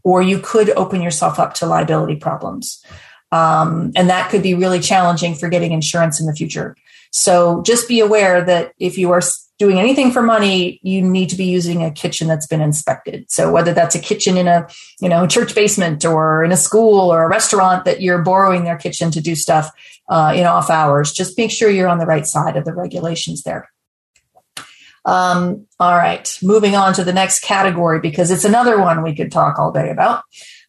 [0.05, 2.85] or you could open yourself up to liability problems.
[3.33, 6.77] Um, and that could be really challenging for getting insurance in the future.
[7.13, 9.23] So just be aware that if you are
[9.61, 13.31] doing anything for money, you need to be using a kitchen that's been inspected.
[13.31, 14.67] So whether that's a kitchen in a,
[15.03, 18.79] you know, church basement or in a school or a restaurant that you're borrowing their
[18.79, 19.71] kitchen to do stuff
[20.09, 23.43] uh, in off hours, just make sure you're on the right side of the regulations
[23.43, 23.71] there.
[25.05, 29.31] Um, all right, moving on to the next category because it's another one we could
[29.31, 30.25] talk all day about,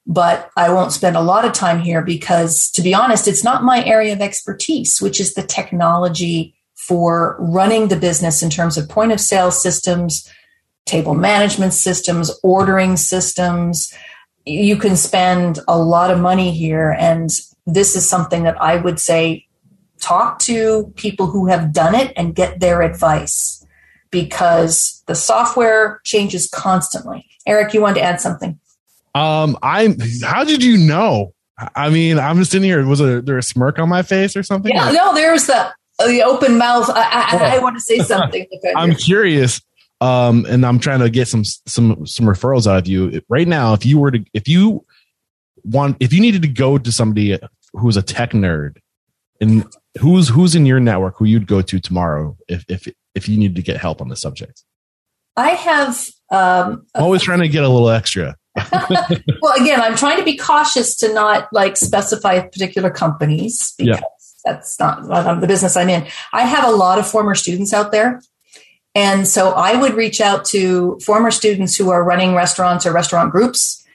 [0.05, 3.63] but I won't spend a lot of time here because, to be honest, it's not
[3.63, 8.89] my area of expertise, which is the technology for running the business in terms of
[8.89, 10.27] point of sale systems,
[10.85, 13.93] table management systems, ordering systems.
[14.47, 16.95] You can spend a lot of money here.
[16.99, 17.29] And
[17.67, 19.45] this is something that I would say
[19.99, 23.63] talk to people who have done it and get their advice
[24.09, 27.27] because the software changes constantly.
[27.45, 28.59] Eric, you wanted to add something?
[29.13, 29.97] Um, I'm.
[30.23, 31.33] How did you know?
[31.75, 32.83] I mean, I'm just in here.
[32.87, 34.71] Was there a smirk on my face or something?
[34.73, 35.71] Yeah, no, there's the
[36.07, 36.89] the open mouth.
[36.89, 38.45] I, I, I want to say something.
[38.75, 39.61] I'm curious,
[39.99, 43.73] um, and I'm trying to get some some some referrals out of you right now.
[43.73, 44.85] If you were to, if you
[45.63, 47.37] want, if you needed to go to somebody
[47.73, 48.77] who's a tech nerd,
[49.39, 49.65] and
[49.99, 53.55] who's who's in your network who you'd go to tomorrow if if if you needed
[53.55, 54.63] to get help on the subject.
[55.37, 56.09] I have.
[56.31, 58.35] Um, I'm always trying to get a little extra.
[58.71, 64.05] well, again, I'm trying to be cautious to not like specify particular companies because yeah
[64.43, 66.07] that's not the business I'm in.
[66.33, 68.21] I have a lot of former students out there.
[68.93, 73.31] And so I would reach out to former students who are running restaurants or restaurant
[73.31, 73.85] groups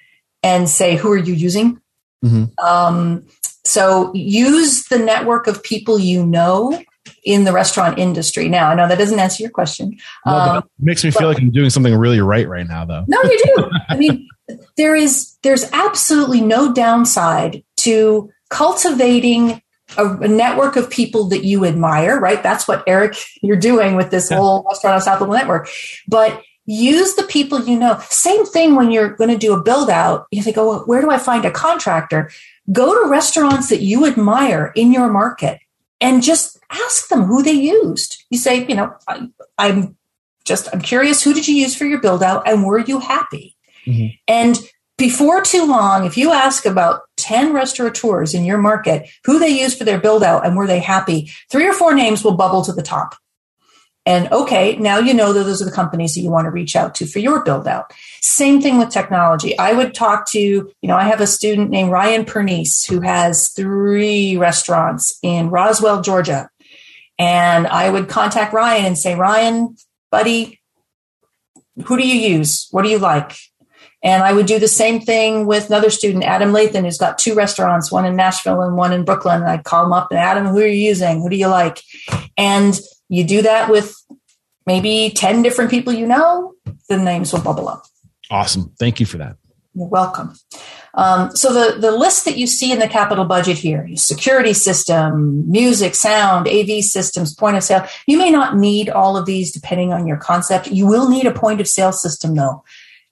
[0.42, 1.80] and say, who are you using?
[2.24, 2.64] Mm-hmm.
[2.64, 3.26] Um,
[3.64, 6.80] so use the network of people you know
[7.24, 8.48] in the restaurant industry.
[8.48, 9.98] Now, I know that doesn't answer your question.
[10.24, 13.05] No, um, makes me feel like I'm doing something really right right now, though.
[13.09, 13.70] No, you do.
[13.88, 14.28] I mean,
[14.76, 19.61] there is there's absolutely no downside to cultivating
[19.99, 22.42] a, a, network of people that you admire, right?
[22.42, 25.68] That's what Eric you're doing with this whole restaurant unstoppable network.
[26.09, 27.99] But use the people you know.
[28.09, 30.26] Same thing when you're going to do a build out.
[30.30, 32.30] You think, oh, where do I find a contractor?
[32.72, 35.61] Go to restaurants that you admire in your market
[36.01, 38.24] and just ask them who they used.
[38.30, 39.28] You say, you know, I,
[39.59, 39.97] I'm
[40.44, 43.57] just I'm curious, who did you use for your build out, and were you happy?
[43.86, 44.14] Mm-hmm.
[44.28, 44.59] And
[44.97, 49.77] before too long, if you ask about 10 restaurateurs in your market who they used
[49.77, 52.72] for their build out and were they happy, three or four names will bubble to
[52.72, 53.16] the top.
[54.07, 56.77] And okay, now you know that those are the companies that you want to reach
[56.77, 57.93] out to for your build out.
[58.20, 59.59] Same thing with technology.
[59.59, 63.49] I would talk to, you know, I have a student named Ryan Pernice who has
[63.49, 66.49] three restaurants in Roswell, Georgia.
[67.18, 69.74] And I would contact Ryan and say, Ryan,
[70.12, 70.61] buddy,
[71.87, 72.68] who do you use?
[72.70, 73.33] What do you like?
[74.07, 77.34] And I would do the same thing with another student, Adam Lathan, who's got two
[77.34, 79.40] restaurants, one in Nashville and one in Brooklyn.
[79.40, 81.22] And I'd call him up and Adam, who are you using?
[81.22, 81.82] Who do you like?
[82.36, 82.78] And
[83.09, 83.96] you do that with
[84.64, 86.54] maybe 10 different people you know,
[86.88, 87.82] the names will bubble up.
[88.30, 88.72] Awesome.
[88.78, 89.38] Thank you for that.
[89.74, 90.34] You're welcome.
[90.94, 95.50] Um, so the, the list that you see in the capital budget here, security system,
[95.50, 99.92] music, sound, AV systems, point of sale, you may not need all of these depending
[99.92, 100.68] on your concept.
[100.68, 102.62] You will need a point of sale system though.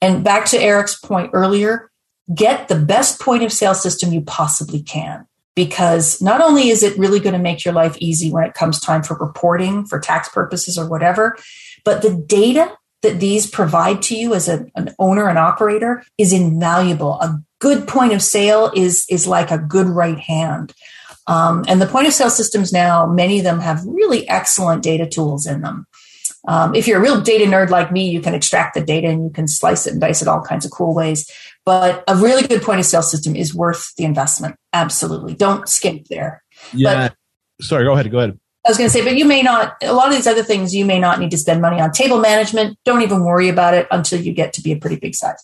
[0.04, 1.90] And back to Eric's point earlier,
[2.34, 5.26] get the best point of sale system you possibly can
[5.56, 8.78] because not only is it really going to make your life easy when it comes
[8.78, 11.38] time for reporting for tax purposes or whatever,
[11.86, 16.34] but the data that these provide to you as a, an owner and operator is
[16.34, 17.14] invaluable.
[17.22, 20.74] A good point of sale is, is like a good right hand.
[21.26, 25.08] Um, and the point of sale systems now, many of them have really excellent data
[25.08, 25.86] tools in them.
[26.46, 29.24] Um, if you're a real data nerd like me, you can extract the data and
[29.24, 31.30] you can slice it and dice it all kinds of cool ways.
[31.64, 34.56] But a really good point of sale system is worth the investment.
[34.72, 35.34] Absolutely.
[35.34, 36.42] Don't skip there.
[36.72, 37.08] Yeah.
[37.08, 37.16] But,
[37.64, 38.10] Sorry, go ahead.
[38.10, 38.38] Go ahead.
[38.66, 40.74] I was going to say, but you may not, a lot of these other things
[40.74, 41.92] you may not need to spend money on.
[41.92, 45.14] Table management, don't even worry about it until you get to be a pretty big
[45.14, 45.42] size.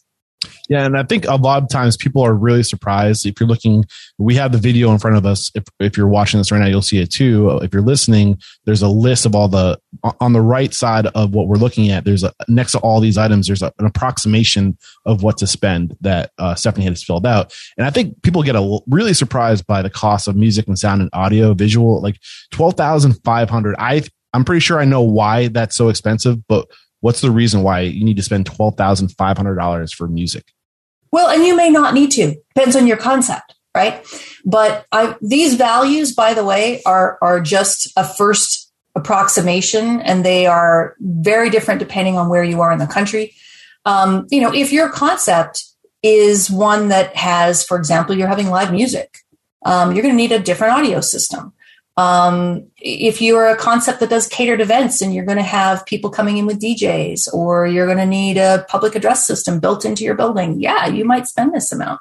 [0.70, 3.26] Yeah, and I think a lot of times people are really surprised.
[3.26, 3.84] If you're looking,
[4.18, 5.50] we have the video in front of us.
[5.54, 7.58] If, if you're watching this right now, you'll see it too.
[7.58, 9.78] If you're listening, there's a list of all the,
[10.20, 13.18] on the right side of what we're looking at, there's a, next to all these
[13.18, 17.52] items, there's a, an approximation of what to spend that uh, Stephanie has filled out.
[17.76, 21.02] And I think people get a, really surprised by the cost of music and sound
[21.02, 22.18] and audio, visual, like
[22.52, 23.74] 12,500.
[23.78, 26.68] I, I'm pretty sure I know why that's so expensive, but
[27.00, 30.52] what's the reason why you need to spend $12,500 for music?
[31.12, 32.36] Well, and you may not need to.
[32.54, 34.06] Depends on your concept, right?
[34.44, 40.46] But I, these values, by the way, are are just a first approximation, and they
[40.46, 43.34] are very different depending on where you are in the country.
[43.84, 45.64] Um, you know, if your concept
[46.02, 49.18] is one that has, for example, you're having live music,
[49.64, 51.52] um, you're going to need a different audio system.
[52.00, 56.08] Um, if you're a concept that does catered events and you're going to have people
[56.08, 60.02] coming in with DJs or you're going to need a public address system built into
[60.02, 62.00] your building, yeah, you might spend this amount.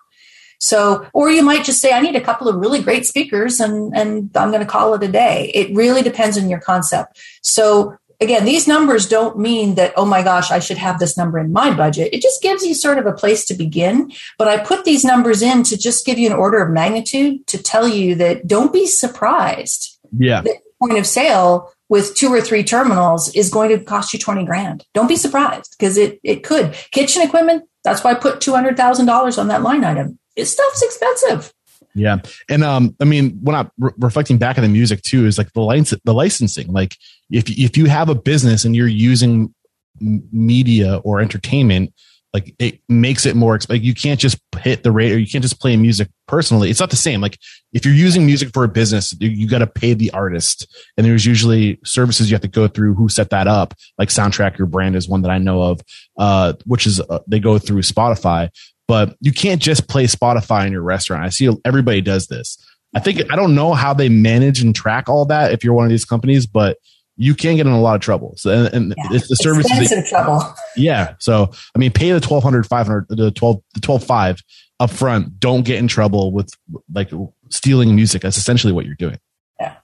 [0.60, 3.94] So, or you might just say, I need a couple of really great speakers and,
[3.94, 5.52] and I'm going to call it a day.
[5.54, 7.20] It really depends on your concept.
[7.42, 11.40] So again, these numbers don't mean that, oh my gosh, I should have this number
[11.40, 12.14] in my budget.
[12.14, 14.12] It just gives you sort of a place to begin.
[14.38, 17.62] But I put these numbers in to just give you an order of magnitude to
[17.62, 20.00] tell you that don't be surprised.
[20.18, 20.42] Yeah.
[20.42, 24.46] That point of sale with two or three terminals is going to cost you 20
[24.46, 24.86] grand.
[24.94, 26.74] Don't be surprised because it, it could.
[26.92, 30.20] Kitchen equipment, that's why I put $200,000 on that line item.
[30.36, 31.54] This stuff's expensive.
[31.96, 32.18] Yeah,
[32.50, 35.52] and um, I mean, when I'm re- reflecting back on the music too, is like
[35.54, 36.72] the license, the licensing.
[36.72, 36.96] Like,
[37.30, 39.54] if if you have a business and you're using
[40.00, 41.94] media or entertainment,
[42.34, 45.42] like it makes it more like you can't just hit the rate or you can't
[45.42, 46.70] just play music personally.
[46.70, 47.22] It's not the same.
[47.22, 47.40] Like
[47.74, 51.06] if you're using music for a business, you, you got to pay the artist, and
[51.06, 53.74] there's usually services you have to go through who set that up.
[53.98, 55.82] Like Soundtrack Your Brand is one that I know of,
[56.18, 58.50] uh, which is uh, they go through Spotify
[58.90, 61.24] but you can't just play Spotify in your restaurant.
[61.24, 62.58] I see everybody does this.
[62.96, 65.86] I think I don't know how they manage and track all that if you're one
[65.86, 66.78] of these companies, but
[67.16, 68.34] you can get in a lot of trouble.
[68.38, 69.10] So, and, and yeah.
[69.12, 69.70] it's the services.
[69.80, 70.42] Expensive trouble.
[70.76, 71.14] Yeah.
[71.20, 74.44] So, I mean, pay the 1200, 500, the 12, the 12, 5
[74.80, 75.40] up front.
[75.40, 76.52] Don't get in trouble with
[76.92, 77.12] like
[77.50, 78.24] stealing music.
[78.24, 79.20] That's essentially what you're doing.
[79.60, 79.76] Yeah,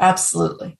[0.00, 0.76] absolutely.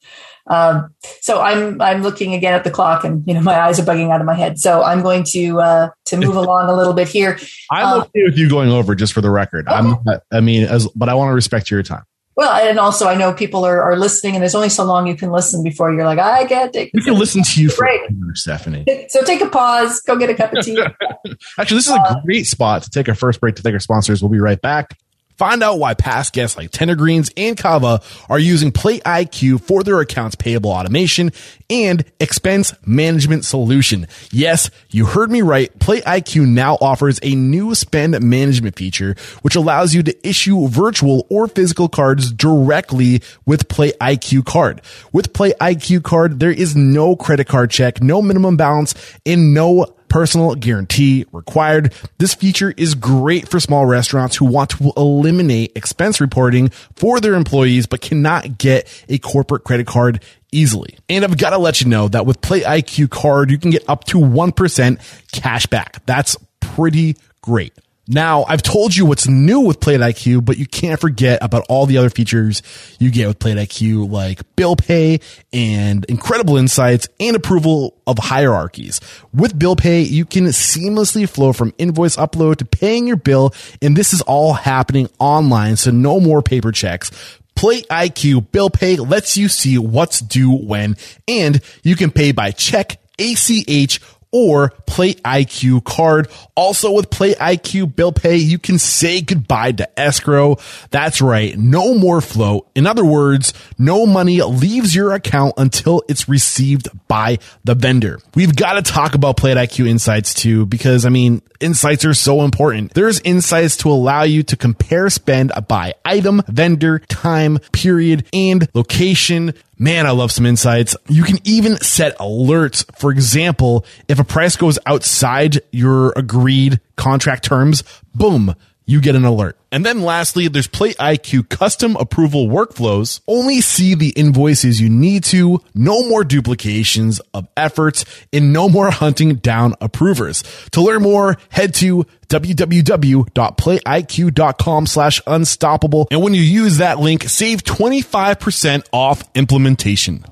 [0.48, 3.84] Um, so I'm I'm looking again at the clock, and you know my eyes are
[3.84, 4.58] bugging out of my head.
[4.58, 7.38] So I'm going to uh, to move along a little bit here.
[7.70, 9.68] I'm uh, okay with you going over, just for the record.
[9.68, 9.76] Okay.
[9.76, 9.98] I'm
[10.32, 12.04] I mean, as but I want to respect your time.
[12.38, 15.16] Well, and also I know people are, are listening, and there's only so long you
[15.16, 16.92] can listen before you're like, I can't take.
[16.94, 18.00] We can listen to you for Break.
[18.34, 18.84] Stephanie.
[19.08, 20.78] So take a pause, go get a cup of tea.
[21.58, 24.22] Actually, this is a great spot to take our first break to thank our sponsors.
[24.22, 24.96] We'll be right back.
[25.38, 29.84] Find out why past guests like Tender Greens and Cava are using Plate IQ for
[29.84, 31.30] their accounts payable automation
[31.70, 34.08] and expense management solution.
[34.32, 35.76] Yes, you heard me right.
[35.78, 41.24] Plate IQ now offers a new spend management feature, which allows you to issue virtual
[41.30, 44.82] or physical cards directly with Plate IQ card.
[45.12, 48.92] With Plate IQ card, there is no credit card check, no minimum balance,
[49.24, 51.94] and no personal guarantee required.
[52.18, 57.34] This feature is great for small restaurants who want to eliminate expense reporting for their
[57.34, 60.98] employees, but cannot get a corporate credit card easily.
[61.08, 63.88] And I've got to let you know that with Plate IQ card, you can get
[63.88, 66.04] up to 1% cash back.
[66.06, 67.74] That's pretty great.
[68.10, 71.84] Now, I've told you what's new with Plate IQ, but you can't forget about all
[71.84, 72.62] the other features
[72.98, 75.20] you get with Plate IQ, like bill pay
[75.52, 79.02] and incredible insights and approval of hierarchies.
[79.34, 83.52] With bill pay, you can seamlessly flow from invoice upload to paying your bill,
[83.82, 87.10] and this is all happening online, so no more paper checks.
[87.54, 90.96] Plate IQ Bill Pay lets you see what's due when,
[91.26, 94.00] and you can pay by check, ACH,
[94.32, 96.28] or Plate IQ card.
[96.54, 100.58] Also with Plate IQ bill pay, you can say goodbye to escrow.
[100.90, 101.56] That's right.
[101.56, 102.68] No more float.
[102.74, 108.20] In other words, no money leaves your account until it's received by the vendor.
[108.34, 112.42] We've got to talk about Plate IQ insights too, because I mean, insights are so
[112.42, 112.94] important.
[112.94, 119.54] There's insights to allow you to compare spend by item, vendor, time, period, and location.
[119.78, 120.96] Man, I love some insights.
[121.08, 122.84] You can even set alerts.
[122.98, 128.56] For example, if a price goes outside your agreed contract terms, boom,
[128.88, 129.58] you get an alert.
[129.70, 133.20] And then lastly, there's Plate IQ custom approval workflows.
[133.28, 138.90] Only see the invoices you need to, no more duplications of efforts, and no more
[138.90, 140.42] hunting down approvers.
[140.72, 146.08] To learn more, head to www.plateiq.com slash unstoppable.
[146.10, 150.24] And when you use that link, save 25% off implementation.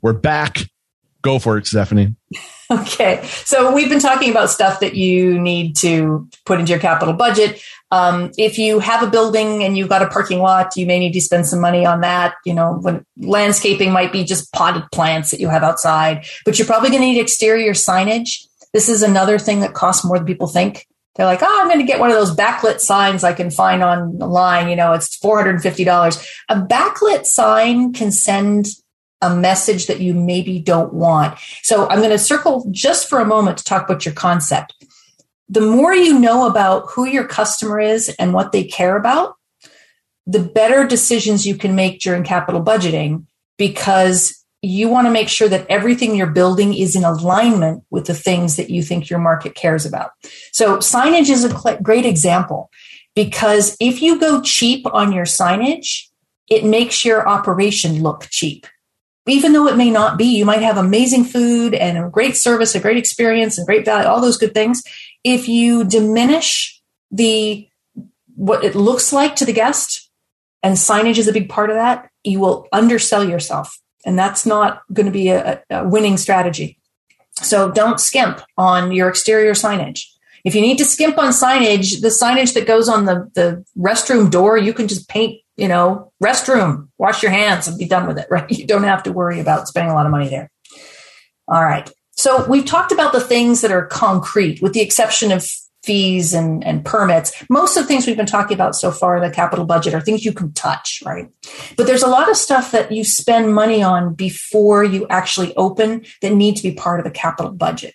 [0.00, 0.62] We're back.
[1.20, 2.16] Go for it, Stephanie.
[2.72, 3.20] Okay.
[3.44, 7.62] So we've been talking about stuff that you need to put into your capital budget.
[7.92, 11.12] Um, if you have a building and you've got a parking lot, you may need
[11.12, 12.34] to spend some money on that.
[12.46, 16.66] You know, when landscaping might be just potted plants that you have outside, but you're
[16.66, 18.46] probably going to need exterior signage.
[18.72, 20.86] This is another thing that costs more than people think.
[21.14, 23.82] They're like, oh, I'm going to get one of those backlit signs I can find
[23.82, 24.70] online.
[24.70, 26.26] You know, it's $450.
[26.48, 28.68] A backlit sign can send
[29.20, 31.38] a message that you maybe don't want.
[31.62, 34.74] So I'm going to circle just for a moment to talk about your concept.
[35.52, 39.36] The more you know about who your customer is and what they care about,
[40.26, 43.26] the better decisions you can make during capital budgeting
[43.58, 48.14] because you want to make sure that everything you're building is in alignment with the
[48.14, 50.12] things that you think your market cares about.
[50.52, 52.70] So signage is a great example
[53.14, 56.06] because if you go cheap on your signage,
[56.48, 58.66] it makes your operation look cheap
[59.26, 62.74] even though it may not be, you might have amazing food and a great service,
[62.74, 64.82] a great experience, and great value, all those good things.
[65.24, 67.68] If you diminish the
[68.34, 70.10] what it looks like to the guest,
[70.62, 74.82] and signage is a big part of that, you will undersell yourself, and that's not
[74.92, 76.78] going to be a, a winning strategy.
[77.34, 80.04] So don't skimp on your exterior signage.
[80.44, 84.30] If you need to skimp on signage, the signage that goes on the, the restroom
[84.30, 88.18] door, you can just paint you know, restroom, wash your hands and be done with
[88.18, 88.50] it, right?
[88.50, 90.50] You don't have to worry about spending a lot of money there.
[91.48, 91.90] All right.
[92.12, 95.46] So we've talked about the things that are concrete, with the exception of
[95.82, 97.32] fees and, and permits.
[97.50, 100.00] Most of the things we've been talking about so far in the capital budget are
[100.00, 101.28] things you can touch, right?
[101.76, 106.04] But there's a lot of stuff that you spend money on before you actually open
[106.20, 107.94] that need to be part of the capital budget.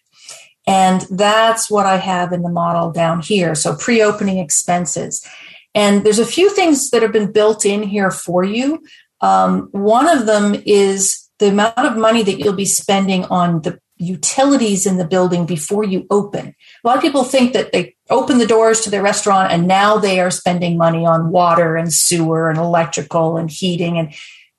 [0.65, 3.55] And that's what I have in the model down here.
[3.55, 5.25] So pre opening expenses.
[5.73, 8.83] And there's a few things that have been built in here for you.
[9.21, 13.79] Um, one of them is the amount of money that you'll be spending on the
[13.97, 16.55] utilities in the building before you open.
[16.83, 19.97] A lot of people think that they open the doors to their restaurant and now
[19.97, 24.13] they are spending money on water and sewer and electrical and heating and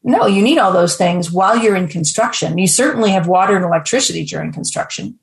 [0.04, 2.56] no, you need all those things while you're in construction.
[2.56, 5.18] You certainly have water and electricity during construction.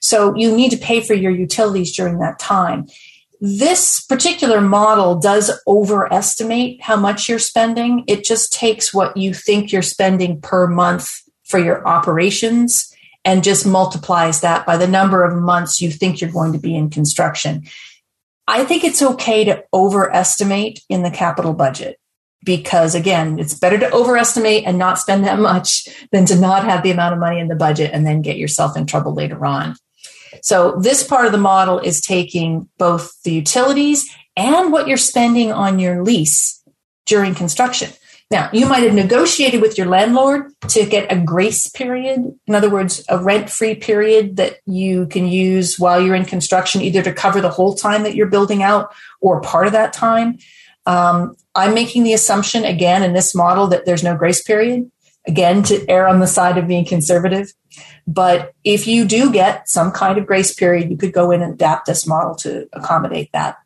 [0.00, 2.86] So you need to pay for your utilities during that time.
[3.40, 8.04] This particular model does overestimate how much you're spending.
[8.06, 12.91] It just takes what you think you're spending per month for your operations
[13.24, 16.76] and just multiplies that by the number of months you think you're going to be
[16.76, 17.64] in construction.
[18.48, 21.98] I think it's okay to overestimate in the capital budget.
[22.44, 26.82] because again, it's better to overestimate and not spend that much than to not have
[26.82, 29.76] the amount of money in the budget and then get yourself in trouble later on.
[30.42, 35.52] So this part of the model is taking both the utilities and what you're spending
[35.52, 36.62] on your lease
[37.06, 37.90] during construction.
[38.32, 42.34] Now, you might have negotiated with your landlord to get a grace period.
[42.46, 46.80] In other words, a rent free period that you can use while you're in construction,
[46.80, 50.38] either to cover the whole time that you're building out or part of that time.
[50.86, 54.90] Um, I'm making the assumption again in this model that there's no grace period,
[55.28, 57.52] again, to err on the side of being conservative.
[58.06, 61.52] But if you do get some kind of grace period, you could go in and
[61.52, 63.58] adapt this model to accommodate that.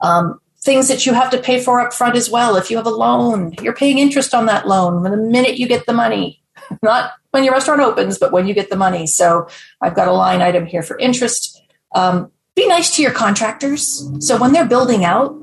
[0.00, 0.40] Um,
[0.70, 2.54] things that you have to pay for up front as well.
[2.54, 5.84] If you have a loan, you're paying interest on that loan the minute you get
[5.84, 6.44] the money,
[6.82, 9.08] not when your restaurant opens, but when you get the money.
[9.08, 9.48] So
[9.80, 11.60] I've got a line item here for interest.
[11.92, 14.08] Um, be nice to your contractors.
[14.20, 15.36] So when they're building out,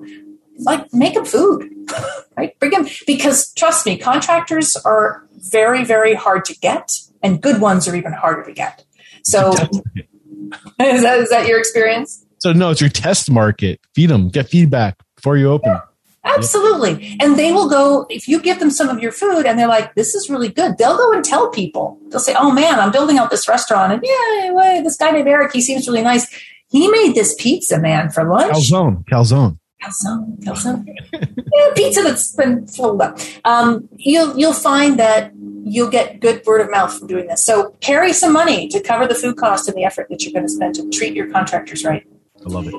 [0.60, 1.70] like make them food,
[2.38, 2.58] right?
[2.62, 7.86] Bring them because trust me, contractors are very, very hard to get, and good ones
[7.90, 8.86] are even harder to get.
[9.24, 9.52] So,
[10.80, 12.26] is that, is that your experience?
[12.40, 13.82] So no, it's your test market.
[13.94, 15.72] Feed them, get feedback before you open.
[15.72, 15.82] Yeah,
[16.24, 17.18] absolutely.
[17.20, 19.94] And they will go, if you give them some of your food and they're like,
[19.96, 22.00] this is really good, they'll go and tell people.
[22.10, 23.92] They'll say, oh man, I'm building out this restaurant.
[23.92, 26.28] And yeah, this guy named Eric, he seems really nice.
[26.70, 28.54] He made this pizza, man, for lunch.
[28.54, 29.60] Calzone, calzone.
[29.82, 30.86] Calzone, calzone.
[31.14, 33.20] yeah, pizza that's been filled up.
[33.46, 35.32] Um, you'll you'll find that
[35.64, 37.44] you'll get good word of mouth from doing this.
[37.44, 40.46] So carry some money to cover the food cost and the effort that you're going
[40.46, 42.06] to spend to treat your contractors right.
[42.46, 42.74] I love it.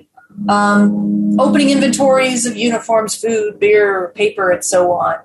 [0.49, 5.17] Um, opening inventories of uniforms, food, beer, paper, and so on.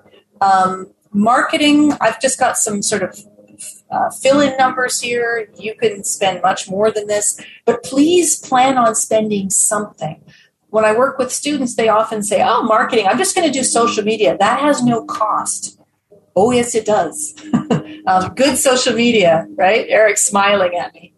[0.42, 3.20] Um, marketing, I've just got some sort of
[3.92, 5.48] uh, fill in numbers here.
[5.58, 10.22] You can spend much more than this, but please plan on spending something.
[10.70, 13.64] When I work with students, they often say, Oh, marketing, I'm just going to do
[13.64, 14.36] social media.
[14.38, 15.80] That has no cost.
[16.36, 17.36] Oh, yes, it does.
[18.08, 19.86] um, good social media, right?
[19.88, 21.13] Eric's smiling at me.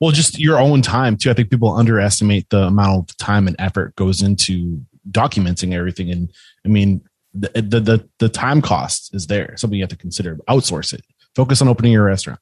[0.00, 3.56] Well just your own time too i think people underestimate the amount of time and
[3.58, 4.80] effort goes into
[5.10, 6.32] documenting everything and
[6.64, 10.38] i mean the the the, the time cost is there something you have to consider
[10.48, 12.40] outsource it focus on opening your restaurant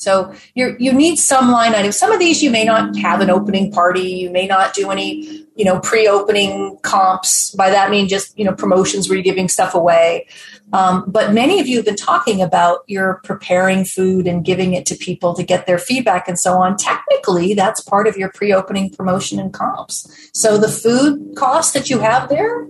[0.00, 1.94] so you you need some line items.
[1.98, 4.00] Some of these you may not have an opening party.
[4.00, 7.50] You may not do any you know pre-opening comps.
[7.50, 10.26] By that mean just you know promotions where you're giving stuff away.
[10.72, 14.86] Um, but many of you have been talking about you're preparing food and giving it
[14.86, 16.76] to people to get their feedback and so on.
[16.76, 20.30] Technically, that's part of your pre-opening promotion and comps.
[20.32, 22.66] So the food cost that you have there,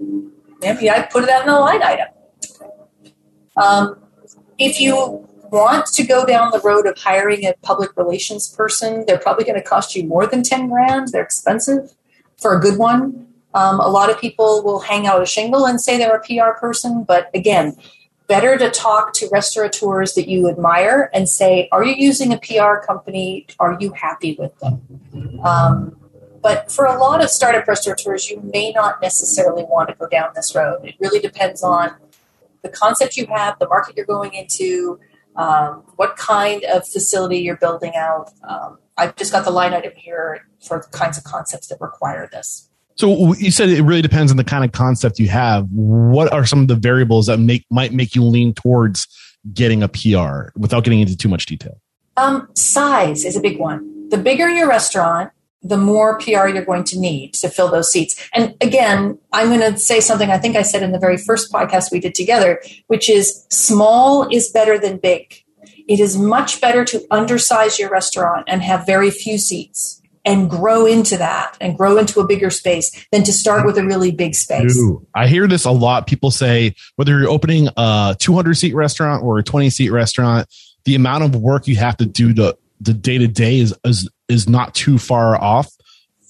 [0.61, 2.09] maybe I put that in a line item.
[3.57, 4.01] Um,
[4.59, 9.19] if you want to go down the road of hiring a public relations person, they're
[9.19, 11.09] probably going to cost you more than 10 grand.
[11.09, 11.95] They're expensive
[12.41, 13.27] for a good one.
[13.55, 16.59] Um, a lot of people will hang out a shingle and say they're a PR
[16.59, 17.77] person, but again,
[18.29, 22.85] better to talk to restaurateurs that you admire and say, Are you using a PR
[22.87, 23.47] company?
[23.59, 25.41] Are you happy with them?
[25.43, 25.97] Um,
[26.41, 30.31] but for a lot of startup restaurateurs, you may not necessarily want to go down
[30.35, 30.85] this road.
[30.85, 31.97] It really depends on
[32.63, 35.01] the concept you have, the market you're going into,
[35.37, 38.31] um, what kind of facility you're building out.
[38.49, 42.29] Um, I've just got the line item here for the kinds of concepts that require
[42.31, 42.70] this.
[43.01, 45.67] So you said it really depends on the kind of concept you have.
[45.71, 49.09] What are some of the variables that make might make you lean towards
[49.55, 51.81] getting a PR without getting into too much detail?
[52.19, 54.11] Um, size is a big one.
[54.11, 55.31] The bigger your restaurant,
[55.63, 58.23] the more PR you're going to need to fill those seats.
[58.35, 61.51] And again, I'm going to say something I think I said in the very first
[61.51, 65.43] podcast we did together, which is small is better than big.
[65.89, 70.87] It is much better to undersize your restaurant and have very few seats and grow
[70.87, 74.35] into that and grow into a bigger space than to start with a really big
[74.35, 74.77] space.
[74.77, 76.07] Ooh, I hear this a lot.
[76.07, 80.49] People say whether you're opening a 200 seat restaurant or a 20 seat restaurant,
[80.85, 84.09] the amount of work you have to do to the day to day is, is
[84.29, 85.71] is not too far off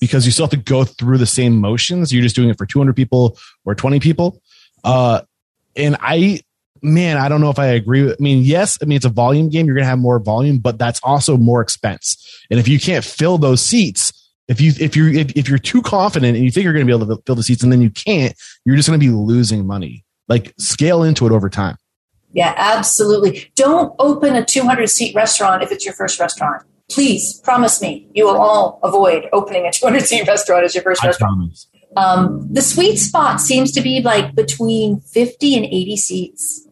[0.01, 2.13] because you still have to go through the same motions.
[2.13, 4.41] You're just doing it for 200 people or 20 people.
[4.83, 5.21] Uh,
[5.77, 6.41] and I,
[6.83, 9.11] man, I don't know if I agree with, I mean, yes, I mean, it's a
[9.11, 9.67] volume game.
[9.67, 12.17] You're going to have more volume, but that's also more expense.
[12.51, 14.13] And if you can't fill those seats,
[14.49, 16.91] if you, if you're, if, if you're too confident and you think you're going to
[16.91, 19.13] be able to fill the seats and then you can't, you're just going to be
[19.13, 20.05] losing money.
[20.29, 21.77] Like scale into it over time.
[22.33, 23.51] Yeah, absolutely.
[23.57, 28.27] Don't open a 200 seat restaurant if it's your first restaurant please promise me you
[28.27, 31.55] will all avoid opening a 200 seat restaurant as your first I restaurant.
[31.97, 36.67] Um, the sweet spot seems to be like between 50 and 80 seats.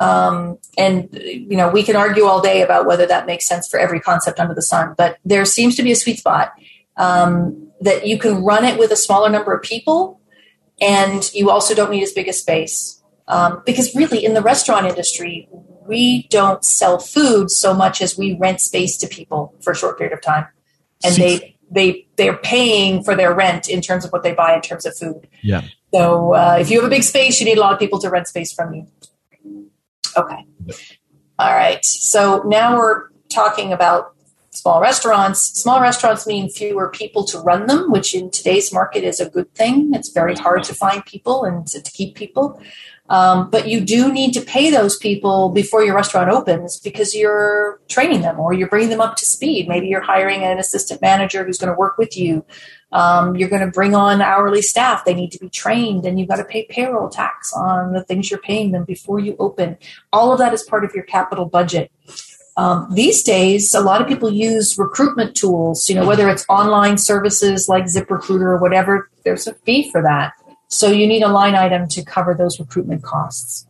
[0.00, 3.78] Um, and, you know, we can argue all day about whether that makes sense for
[3.78, 6.52] every concept under the sun, but there seems to be a sweet spot
[6.96, 10.20] um, that you can run it with a smaller number of people
[10.80, 13.02] And you also don't need as big a space.
[13.28, 15.48] Um, because really, in the restaurant industry,
[15.86, 19.98] we don't sell food so much as we rent space to people for a short
[19.98, 20.46] period of time.
[21.04, 24.62] And they, they, they're paying for their rent in terms of what they buy in
[24.62, 25.28] terms of food.
[25.42, 25.62] Yeah.
[25.92, 28.10] So uh, if you have a big space, you need a lot of people to
[28.10, 28.86] rent space from you.
[30.16, 30.46] Okay.
[31.38, 31.84] All right.
[31.84, 34.14] So now we're talking about
[34.50, 35.40] small restaurants.
[35.40, 39.52] Small restaurants mean fewer people to run them, which in today's market is a good
[39.54, 39.92] thing.
[39.94, 42.60] It's very hard to find people and to, keep people.
[43.10, 47.78] Um, but you do need to pay those people before your restaurant opens because you're
[47.88, 49.68] training them or you're bringing them up to speed.
[49.68, 52.44] Maybe you're hiring an assistant manager who's going to work with you.
[52.92, 55.04] Um, you're going to bring on hourly staff.
[55.04, 58.30] They need to be trained and you've got to pay payroll tax on the things
[58.30, 59.76] you're paying them before you open.
[60.12, 61.90] All of that is part of your capital budget.
[62.56, 66.98] Um, these days, a lot of people use recruitment tools, you know, whether it's online
[66.98, 70.34] services like ZipRecruiter or whatever, there's a fee for that.
[70.74, 73.66] So you need a line item to cover those recruitment costs.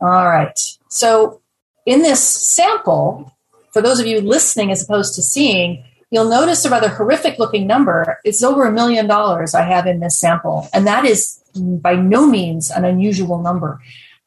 [0.00, 0.58] All right.
[0.88, 1.42] So
[1.84, 3.36] in this sample,
[3.72, 7.66] for those of you listening as opposed to seeing, you'll notice a rather horrific looking
[7.66, 8.18] number.
[8.24, 10.68] It's over a million dollars I have in this sample.
[10.72, 13.80] And that is by no means an unusual number.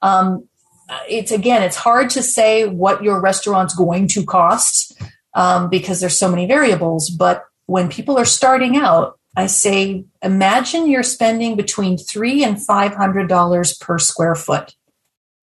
[0.03, 0.47] Um,
[1.09, 5.01] it's again, it's hard to say what your restaurant's going to cost
[5.33, 7.09] um, because there's so many variables.
[7.09, 12.95] But when people are starting out, I say, imagine you're spending between three and five
[12.95, 14.75] hundred dollars per square foot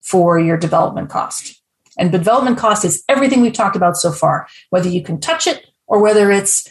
[0.01, 1.61] for your development cost.
[1.97, 5.65] And development cost is everything we've talked about so far, whether you can touch it
[5.87, 6.69] or whether it's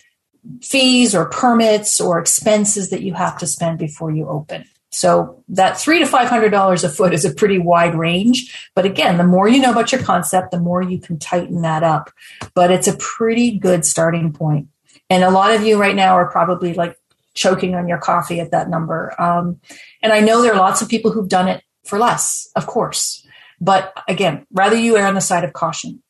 [0.61, 4.67] fees or permits or expenses that you have to spend before you open.
[4.91, 8.69] So that three to five hundred dollars a foot is a pretty wide range.
[8.75, 11.83] But again, the more you know about your concept, the more you can tighten that
[11.83, 12.13] up.
[12.55, 14.69] But it's a pretty good starting point.
[15.09, 16.99] And a lot of you right now are probably like
[17.35, 19.15] choking on your coffee at that number.
[19.21, 19.61] Um,
[20.03, 23.27] and I know there are lots of people who've done it for less, of course.
[23.61, 26.03] But again, rather you err on the side of caution.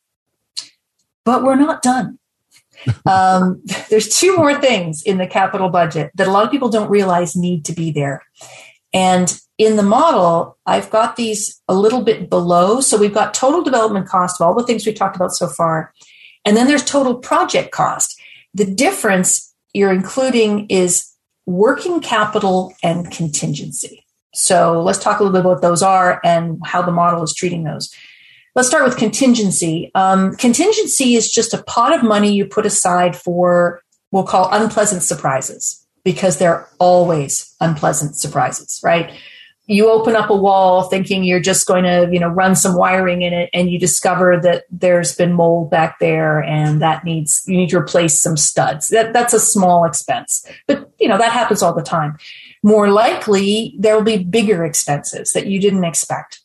[1.23, 2.19] But we're not done.
[3.05, 6.89] um, there's two more things in the capital budget that a lot of people don't
[6.89, 8.21] realize need to be there.
[8.93, 12.81] And in the model, I've got these a little bit below.
[12.81, 15.93] So we've got total development cost of all the things we talked about so far.
[16.43, 18.19] And then there's total project cost.
[18.53, 21.11] The difference you're including is
[21.45, 24.05] working capital and contingency.
[24.33, 27.33] So let's talk a little bit about what those are and how the model is
[27.33, 27.93] treating those.
[28.53, 29.91] Let's start with contingency.
[29.95, 33.81] Um, contingency is just a pot of money you put aside for,
[34.11, 39.11] we'll call unpleasant surprises because they're always unpleasant surprises, right?
[39.67, 43.21] You open up a wall thinking you're just going to you know run some wiring
[43.21, 47.57] in it and you discover that there's been mold back there and that needs you
[47.57, 48.89] need to replace some studs.
[48.89, 52.17] That, that's a small expense but you know that happens all the time.
[52.63, 56.41] More likely there will be bigger expenses that you didn't expect.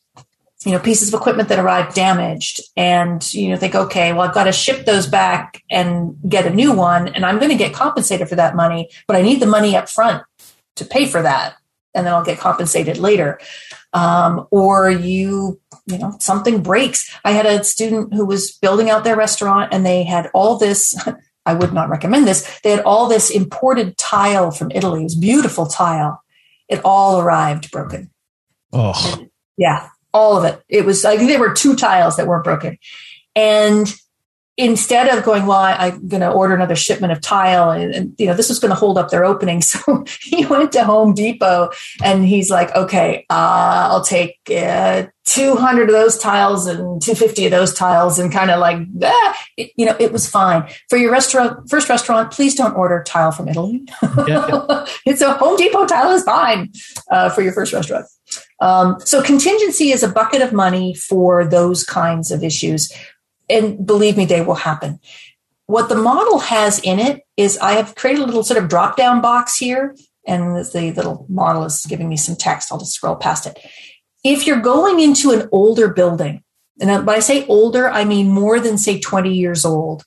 [0.64, 4.34] You know pieces of equipment that arrive damaged and you know think okay well i've
[4.34, 7.72] got to ship those back and get a new one and i'm going to get
[7.72, 10.22] compensated for that money but i need the money up front
[10.76, 11.54] to pay for that
[11.95, 13.41] and then I'll get compensated later.
[13.93, 17.14] Um, or you, you know, something breaks.
[17.24, 20.97] I had a student who was building out their restaurant and they had all this.
[21.47, 22.61] I would not recommend this.
[22.61, 25.01] They had all this imported tile from Italy.
[25.01, 26.22] It was beautiful tile.
[26.68, 28.11] It all arrived broken.
[28.72, 29.26] Oh,
[29.57, 30.62] yeah, all of it.
[30.68, 31.05] It was.
[31.05, 32.78] I think there were two tiles that weren't broken,
[33.34, 33.93] and
[34.61, 38.14] instead of going, well, I, am going to order another shipment of tile, and, and
[38.18, 41.14] you know this was going to hold up their opening, so he went to Home
[41.14, 41.70] Depot
[42.04, 47.50] and he's like, okay, uh, I'll take uh, 200 of those tiles and 250 of
[47.50, 51.11] those tiles, and kind of like, ah, it, you know, it was fine for your
[51.11, 51.68] restaurant.
[51.70, 53.82] First restaurant, please don't order tile from Italy.
[54.02, 54.86] Yeah, yeah.
[55.06, 56.70] it's a Home Depot tile is fine
[57.11, 58.06] uh, for your first restaurant.
[58.61, 62.92] Um, so contingency is a bucket of money for those kinds of issues
[63.51, 65.01] and believe me, they will happen.
[65.66, 68.96] What the model has in it is I have created a little sort of drop
[68.96, 69.94] down box here,
[70.26, 72.72] and the little model is giving me some text.
[72.72, 73.59] I'll just scroll past it.
[74.24, 76.42] If you're going into an older building,
[76.80, 80.03] and when I say older, I mean more than, say, 20 years old,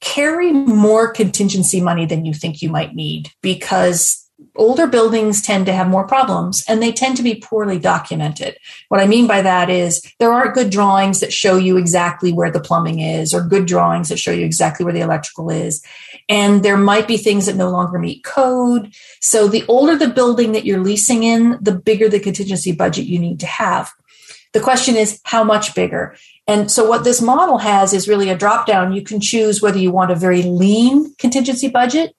[0.00, 4.27] carry more contingency money than you think you might need because
[4.58, 8.56] older buildings tend to have more problems and they tend to be poorly documented.
[8.88, 12.50] What I mean by that is there aren't good drawings that show you exactly where
[12.50, 15.82] the plumbing is or good drawings that show you exactly where the electrical is.
[16.28, 18.92] And there might be things that no longer meet code.
[19.20, 23.18] So the older the building that you're leasing in, the bigger the contingency budget you
[23.18, 23.90] need to have.
[24.52, 26.16] The question is how much bigger?
[26.46, 28.94] And so what this model has is really a drop down.
[28.94, 32.16] You can choose whether you want a very lean contingency budget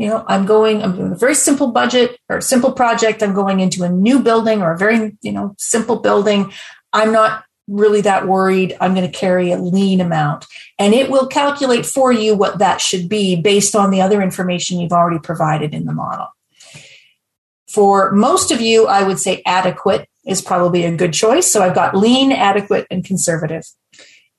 [0.00, 3.22] you know, I'm going, I'm doing a very simple budget or simple project.
[3.22, 6.52] I'm going into a new building or a very, you know, simple building.
[6.94, 8.74] I'm not really that worried.
[8.80, 10.46] I'm going to carry a lean amount
[10.78, 14.80] and it will calculate for you what that should be based on the other information
[14.80, 16.28] you've already provided in the model.
[17.68, 21.46] For most of you, I would say adequate is probably a good choice.
[21.46, 23.64] So I've got lean, adequate, and conservative.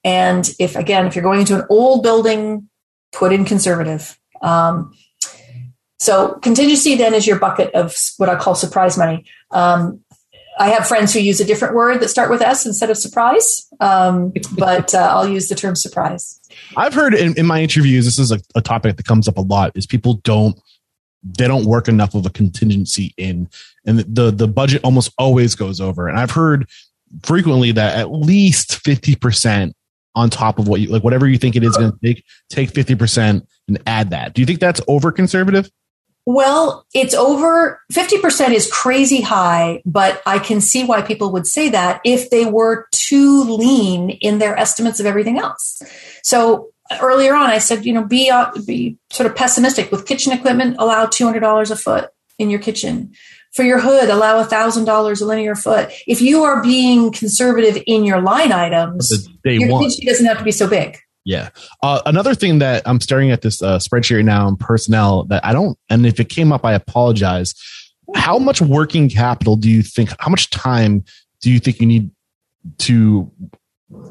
[0.04, 2.68] And if, again, if you're going into an old building,
[3.12, 4.18] put in conservative.
[4.42, 4.94] Um,
[6.02, 9.24] so contingency then is your bucket of what I call surprise money.
[9.52, 10.00] Um,
[10.58, 13.68] I have friends who use a different word that start with S instead of surprise,
[13.80, 16.40] um, but uh, I'll use the term surprise.
[16.76, 19.42] I've heard in, in my interviews, this is a, a, topic that comes up a
[19.42, 20.60] lot: is people don't
[21.24, 23.48] they don't work enough of a contingency in,
[23.86, 26.08] and the the budget almost always goes over.
[26.08, 26.68] And I've heard
[27.22, 29.76] frequently that at least fifty percent
[30.16, 32.72] on top of what you like, whatever you think it is going to take, take
[32.72, 34.34] fifty percent and add that.
[34.34, 35.70] Do you think that's over conservative?
[36.26, 41.70] Well, it's over 50% is crazy high, but I can see why people would say
[41.70, 45.82] that if they were too lean in their estimates of everything else.
[46.24, 46.70] So
[47.02, 50.76] earlier on, I said, you know, be, uh, be sort of pessimistic with kitchen equipment,
[50.78, 53.14] allow $200 a foot in your kitchen.
[53.54, 55.92] For your hood, allow $1,000 a linear foot.
[56.08, 59.84] If you are being conservative in your line items, your one.
[59.84, 60.98] kitchen doesn't have to be so big.
[61.24, 61.50] Yeah.
[61.84, 65.46] Uh, another thing that I'm staring at this uh, spreadsheet right now in personnel that
[65.46, 67.54] I don't, and if it came up, I apologize.
[68.16, 71.06] How much working capital do you think, how much time
[71.42, 72.12] do you think you need
[72.80, 73.32] to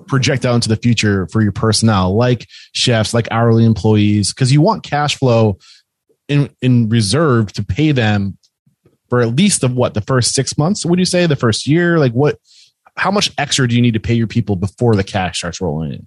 [0.07, 4.33] project out into the future for your personnel, like chefs, like hourly employees?
[4.33, 5.59] Because you want cash flow
[6.29, 8.39] in, in reserve to pay them
[9.09, 11.27] for at least the what, the first six months, would you say?
[11.27, 11.99] The first year?
[11.99, 12.39] Like what,
[12.97, 15.93] how much extra do you need to pay your people before the cash starts rolling
[15.93, 16.07] in?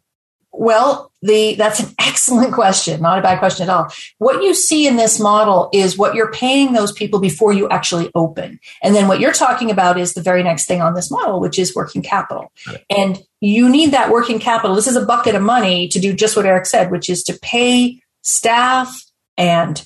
[0.55, 3.91] Well, the that's an excellent question, not a bad question at all.
[4.19, 8.11] What you see in this model is what you're paying those people before you actually
[8.13, 8.59] open.
[8.83, 11.57] And then what you're talking about is the very next thing on this model, which
[11.57, 12.51] is working capital.
[12.89, 14.75] And you need that working capital.
[14.75, 17.37] This is a bucket of money to do just what Eric said, which is to
[17.41, 19.03] pay staff
[19.37, 19.83] and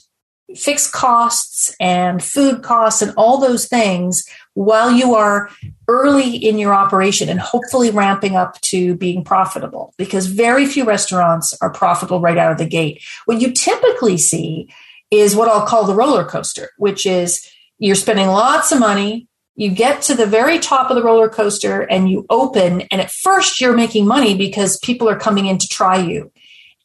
[0.55, 4.25] fixed costs and food costs and all those things
[4.57, 5.51] while you are
[5.87, 11.55] early in your operation and hopefully ramping up to being profitable because very few restaurants
[11.61, 13.03] are profitable right out of the gate.
[13.25, 14.67] What you typically see
[15.11, 17.47] is what I'll call the roller coaster, which is
[17.77, 19.27] you're spending lots of money.
[19.55, 23.11] You get to the very top of the roller coaster and you open, and at
[23.11, 26.31] first you're making money because people are coming in to try you.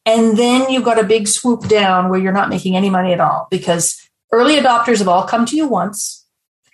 [0.05, 3.19] And then you've got a big swoop down where you're not making any money at
[3.19, 3.99] all because
[4.31, 6.22] early adopters have all come to you once,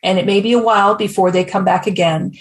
[0.03, 2.33] and it may be a while before they come back again.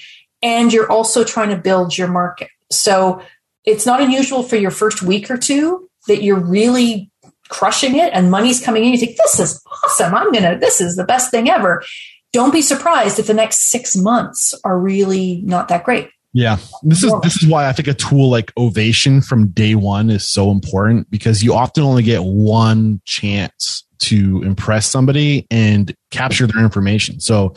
[0.43, 2.49] And you're also trying to build your market.
[2.71, 3.23] So
[3.65, 7.11] it's not unusual for your first week or two that you're really
[7.49, 8.93] crushing it and money's coming in.
[8.93, 10.15] You think, this is awesome.
[10.15, 11.83] I'm going to, this is the best thing ever.
[12.33, 16.11] Don't be surprised if the next six months are really not that great.
[16.35, 16.59] Yeah.
[16.83, 20.29] This is this is why I think a tool like Ovation from day 1 is
[20.29, 26.63] so important because you often only get one chance to impress somebody and capture their
[26.63, 27.21] information.
[27.21, 27.55] So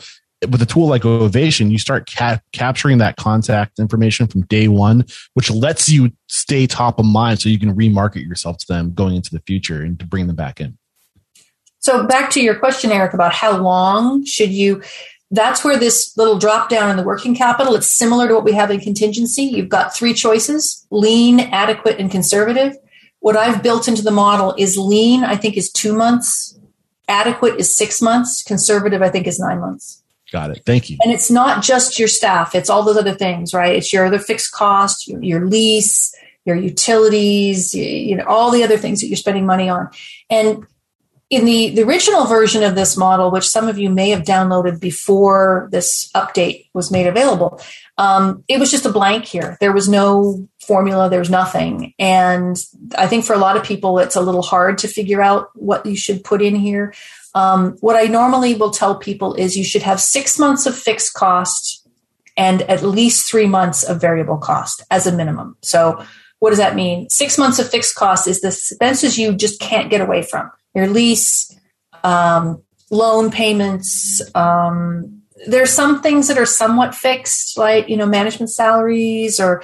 [0.50, 5.04] with a tool like Ovation, you start cap- capturing that contact information from day one,
[5.34, 9.14] which lets you stay top of mind so you can remarket yourself to them going
[9.14, 10.76] into the future and to bring them back in.
[11.78, 14.82] So back to your question, Eric, about how long should you
[15.32, 18.52] that's where this little drop down in the working capital, it's similar to what we
[18.52, 19.44] have in contingency.
[19.44, 22.76] You've got three choices lean, adequate, and conservative.
[23.22, 26.58] What I've built into the model is lean, I think, is two months,
[27.06, 30.02] adequate is six months, conservative, I think, is nine months.
[30.32, 30.62] Got it.
[30.66, 30.98] Thank you.
[31.02, 33.76] And it's not just your staff, it's all those other things, right?
[33.76, 36.12] It's your other fixed cost, your, your lease,
[36.44, 39.88] your utilities, you, you know, all the other things that you're spending money on.
[40.28, 40.66] And
[41.30, 44.80] in the, the original version of this model, which some of you may have downloaded
[44.80, 47.60] before this update was made available,
[47.98, 49.56] um, it was just a blank here.
[49.60, 51.94] There was no formula, there's nothing.
[51.98, 52.56] And
[52.96, 55.84] I think for a lot of people, it's a little hard to figure out what
[55.84, 56.94] you should put in here.
[57.34, 61.14] Um, what I normally will tell people is you should have six months of fixed
[61.14, 61.86] cost
[62.36, 65.56] and at least three months of variable cost as a minimum.
[65.62, 66.04] So,
[66.38, 67.08] what does that mean?
[67.08, 70.88] Six months of fixed cost is the expenses you just can't get away from your
[70.88, 71.56] lease,
[72.02, 74.20] um, loan payments.
[74.34, 79.62] Um, there's some things that are somewhat fixed, like you know management salaries, or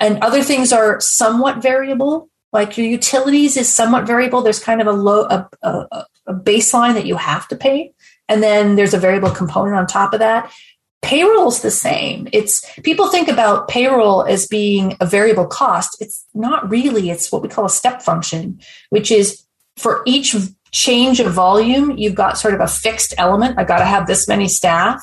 [0.00, 2.28] and other things are somewhat variable.
[2.52, 4.42] Like your utilities is somewhat variable.
[4.42, 7.92] There's kind of a low a, a, a baseline that you have to pay,
[8.28, 10.52] and then there's a variable component on top of that
[11.00, 16.68] payroll's the same it's people think about payroll as being a variable cost it's not
[16.68, 18.58] really it's what we call a step function
[18.90, 19.44] which is
[19.76, 20.34] for each
[20.70, 23.58] change of volume, you've got sort of a fixed element.
[23.58, 25.02] I got to have this many staff.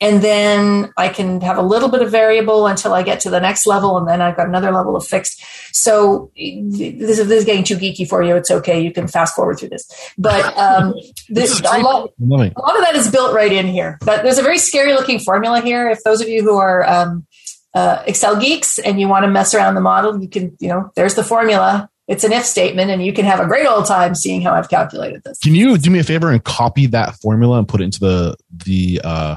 [0.00, 3.40] And then I can have a little bit of variable until I get to the
[3.40, 3.98] next level.
[3.98, 5.42] And then I've got another level of fixed.
[5.72, 8.34] So this, is, this is getting too geeky for you.
[8.36, 8.80] It's okay.
[8.80, 10.12] You can fast forward through this.
[10.16, 10.94] But um,
[11.28, 13.98] this, a, lot, a lot of that is built right in here.
[14.00, 15.90] But there's a very scary looking formula here.
[15.90, 17.26] If those of you who are um,
[17.74, 20.90] uh, Excel geeks and you want to mess around the model, you can, you know,
[20.96, 24.16] there's the formula it's an if statement and you can have a great old time
[24.16, 25.38] seeing how I've calculated this.
[25.38, 28.36] Can you do me a favor and copy that formula and put it into the
[28.50, 29.36] the uh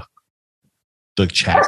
[1.17, 1.67] the chat?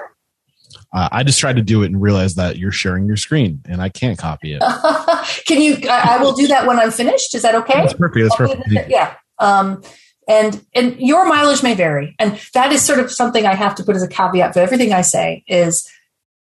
[0.93, 3.81] Uh, I just tried to do it and realized that you're sharing your screen and
[3.81, 4.61] I can't copy it.
[5.45, 7.35] can you I, I, will do that when I'm finished.
[7.35, 7.81] Is that okay?
[7.81, 8.23] That's perfect.
[8.23, 8.89] That's perfect.
[8.89, 9.15] Yeah.
[9.39, 9.83] Um
[10.27, 12.15] and and your mileage may vary.
[12.17, 14.93] And that is sort of something I have to put as a caveat for everything
[14.93, 15.89] I say is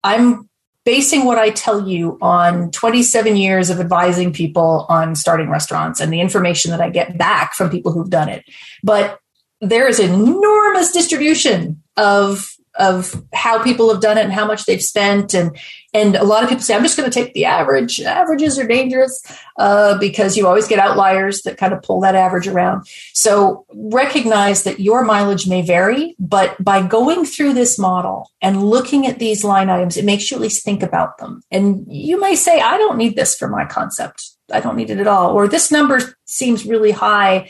[0.04, 0.48] I'm
[0.86, 6.14] basing what I tell you on 27 years of advising people on starting restaurants and
[6.14, 8.46] the information that I get back from people who've done it.
[8.84, 9.20] But
[9.60, 14.82] there is enormous distribution of of how people have done it and how much they've
[14.82, 15.34] spent.
[15.34, 15.58] And
[15.94, 18.02] and a lot of people say i'm just going to take the average.
[18.02, 19.22] Averages are dangerous
[19.58, 22.86] uh, because you always get outliers that kind of pull that average around.
[23.14, 29.08] So recognize that your mileage may vary but by going through this model and looking
[29.08, 31.42] at these line items it makes you at least think about them.
[31.52, 34.32] And you may say i don't need this for my concept.
[34.52, 35.32] I don't need it at all.
[35.32, 37.50] Or this number seems really high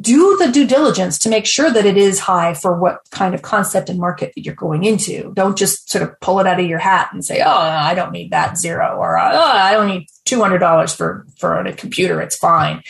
[0.00, 3.42] do the due diligence to make sure that it is high for what kind of
[3.42, 5.32] concept and market that you're going into.
[5.34, 8.12] Don't just sort of pull it out of your hat and say, "Oh, I don't
[8.12, 12.22] need that zero," or "Oh, I don't need two hundred dollars for for a computer.
[12.22, 12.82] It's fine."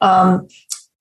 [0.00, 0.48] Um,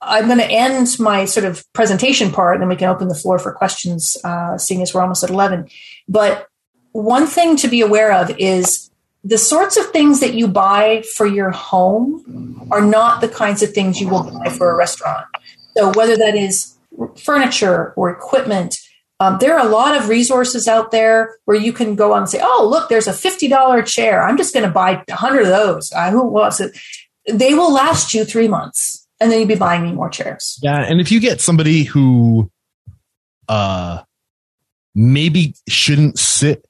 [0.01, 3.15] I'm going to end my sort of presentation part, and then we can open the
[3.15, 5.69] floor for questions, uh, seeing as we're almost at eleven.
[6.07, 6.47] But
[6.91, 8.84] one thing to be aware of is
[9.25, 13.73] the sorts of things that you buy for your home are not the kinds of
[13.73, 15.25] things you will buy for a restaurant.
[15.75, 16.75] So whether that is
[17.17, 18.77] furniture or equipment,
[19.19, 22.29] um, there are a lot of resources out there where you can go on and
[22.29, 24.23] say, "Oh, look, there's a fifty dollar chair.
[24.23, 25.91] I'm just going to buy hundred of those.
[26.11, 26.77] Who wants it?"
[27.27, 30.59] They will last you three months, and then you'll be buying me more chairs.
[30.61, 32.51] Yeah, and if you get somebody who,
[33.47, 34.03] uh,
[34.93, 36.63] maybe shouldn't sit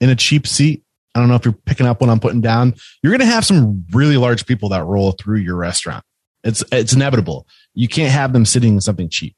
[0.00, 0.84] in a cheap seat
[1.14, 2.74] I don't know if you're picking up what I'm putting down.
[3.02, 6.04] You're going to have some really large people that roll through your restaurant.
[6.44, 7.46] It's it's inevitable.
[7.74, 9.34] You can't have them sitting in something cheap.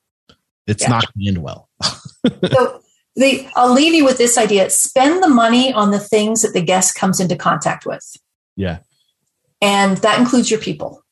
[0.67, 0.91] It's yeah.
[0.91, 1.69] not going to end well.
[1.83, 2.81] so
[3.17, 6.61] the, I'll leave you with this idea: spend the money on the things that the
[6.61, 8.17] guest comes into contact with.
[8.57, 8.79] Yeah,
[9.61, 11.03] and that includes your people.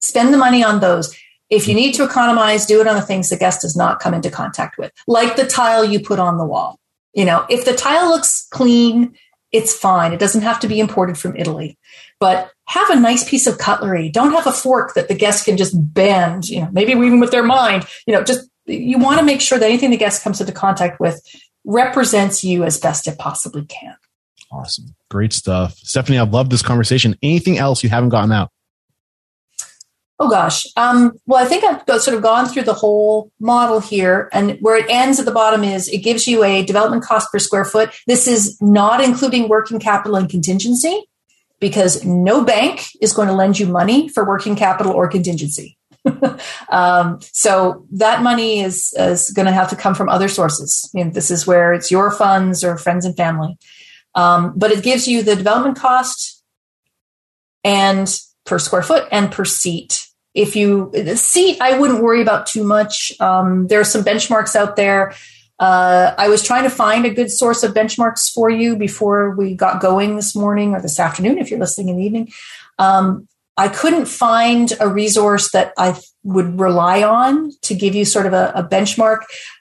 [0.00, 1.16] Spend the money on those.
[1.48, 4.14] If you need to economize, do it on the things the guest does not come
[4.14, 6.80] into contact with, like the tile you put on the wall.
[7.14, 9.14] You know, if the tile looks clean
[9.52, 10.12] it's fine.
[10.12, 11.78] It doesn't have to be imported from Italy.
[12.18, 14.08] But have a nice piece of cutlery.
[14.08, 17.30] Don't have a fork that the guest can just bend, you know, maybe even with
[17.30, 17.86] their mind.
[18.06, 20.98] You know, just you want to make sure that anything the guest comes into contact
[21.00, 21.20] with
[21.64, 23.96] represents you as best it possibly can.
[24.50, 24.94] Awesome.
[25.10, 25.76] Great stuff.
[25.78, 27.16] Stephanie, I've loved this conversation.
[27.22, 28.50] Anything else you haven't gotten out?
[30.18, 30.66] Oh gosh.
[30.76, 34.76] Um, well, I think I've sort of gone through the whole model here, and where
[34.76, 37.94] it ends at the bottom is it gives you a development cost per square foot.
[38.06, 41.04] This is not including working capital and contingency,
[41.60, 45.76] because no bank is going to lend you money for working capital or contingency.
[46.68, 50.88] um, so that money is, is going to have to come from other sources.
[50.94, 53.58] I mean, this is where it's your funds or friends and family.
[54.14, 56.42] Um, but it gives you the development cost
[57.64, 60.05] and per square foot and per seat
[60.36, 63.12] if you the seat i wouldn't worry about too much.
[63.20, 65.14] Um, there are some benchmarks out there.
[65.58, 69.54] Uh, i was trying to find a good source of benchmarks for you before we
[69.54, 72.28] got going this morning or this afternoon if you're listening in the evening.
[72.78, 73.26] Um,
[73.56, 78.32] i couldn't find a resource that i would rely on to give you sort of
[78.32, 79.20] a, a benchmark.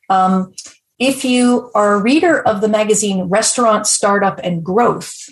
[0.09, 0.53] Um,
[0.99, 5.30] if you are a reader of the magazine restaurant startup and growth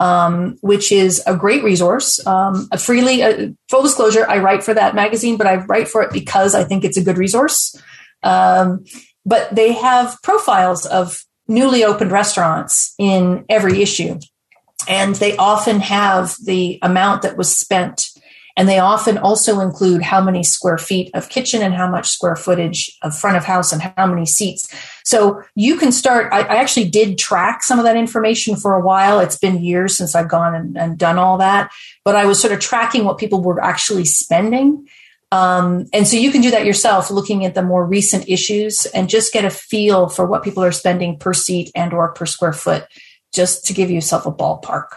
[0.00, 2.26] um, which is a great resource.
[2.26, 6.02] Um, a freely, uh, full disclosure, I write for that magazine, but I write for
[6.02, 7.76] it because I think it's a good resource.
[8.22, 8.84] Um,
[9.26, 14.18] but they have profiles of newly opened restaurants in every issue.
[14.88, 18.09] And they often have the amount that was spent
[18.60, 22.36] and they often also include how many square feet of kitchen and how much square
[22.36, 24.68] footage of front of house and how many seats.
[25.02, 26.30] So you can start.
[26.30, 29.18] I, I actually did track some of that information for a while.
[29.18, 31.70] It's been years since I've gone and, and done all that,
[32.04, 34.86] but I was sort of tracking what people were actually spending.
[35.32, 39.08] Um, and so you can do that yourself, looking at the more recent issues and
[39.08, 42.52] just get a feel for what people are spending per seat and or per square
[42.52, 42.84] foot,
[43.32, 44.88] just to give yourself a ballpark.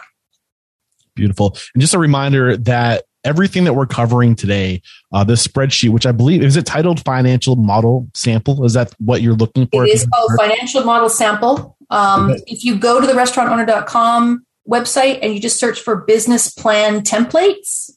[1.14, 1.56] Beautiful.
[1.72, 6.12] And just a reminder that everything that we're covering today, uh, this spreadsheet, which I
[6.12, 8.64] believe is it titled financial model sample?
[8.64, 9.84] Is that what you're looking for?
[9.84, 11.76] It is called financial model sample.
[11.90, 12.42] Um, okay.
[12.46, 17.90] If you go to the restaurantowner.com website and you just search for business plan templates,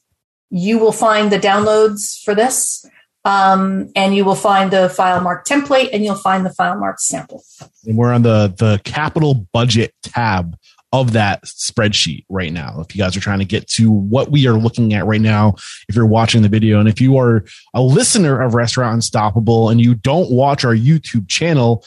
[0.50, 2.84] you will find the downloads for this.
[3.24, 6.98] Um, and you will find the file mark template and you'll find the file mark
[6.98, 7.42] sample.
[7.84, 10.56] And we're on the, the capital budget tab
[10.92, 12.80] of that spreadsheet right now.
[12.80, 15.54] If you guys are trying to get to what we are looking at right now,
[15.88, 19.80] if you're watching the video, and if you are a listener of Restaurant Unstoppable and
[19.80, 21.84] you don't watch our YouTube channel,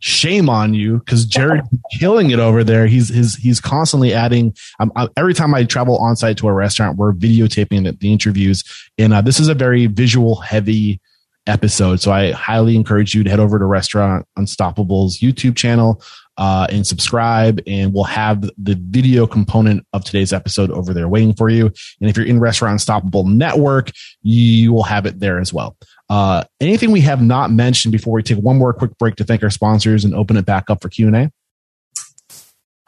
[0.00, 1.68] shame on you because Jared's
[1.98, 2.86] killing it over there.
[2.86, 4.54] He's he's he's constantly adding.
[4.80, 8.12] Um, uh, every time I travel on site to a restaurant, we're videotaping the, the
[8.12, 8.64] interviews,
[8.98, 11.00] and uh, this is a very visual heavy
[11.46, 12.00] episode.
[12.00, 16.02] So I highly encourage you to head over to Restaurant Unstoppable's YouTube channel
[16.40, 21.34] uh, and subscribe, and we'll have the video component of today's episode over there waiting
[21.34, 21.66] for you.
[22.00, 23.90] And if you're in Restaurant Unstoppable Network,
[24.22, 25.76] you will have it there as well.
[26.08, 29.42] Uh, anything we have not mentioned before we take one more quick break to thank
[29.42, 31.32] our sponsors and open it back up for Q and A?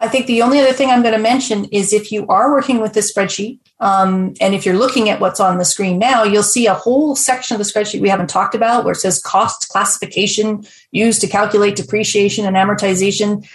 [0.03, 2.80] I think the only other thing I'm going to mention is if you are working
[2.80, 6.42] with this spreadsheet, um, and if you're looking at what's on the screen now, you'll
[6.42, 9.68] see a whole section of the spreadsheet we haven't talked about where it says cost
[9.68, 13.48] classification used to calculate depreciation and amortization.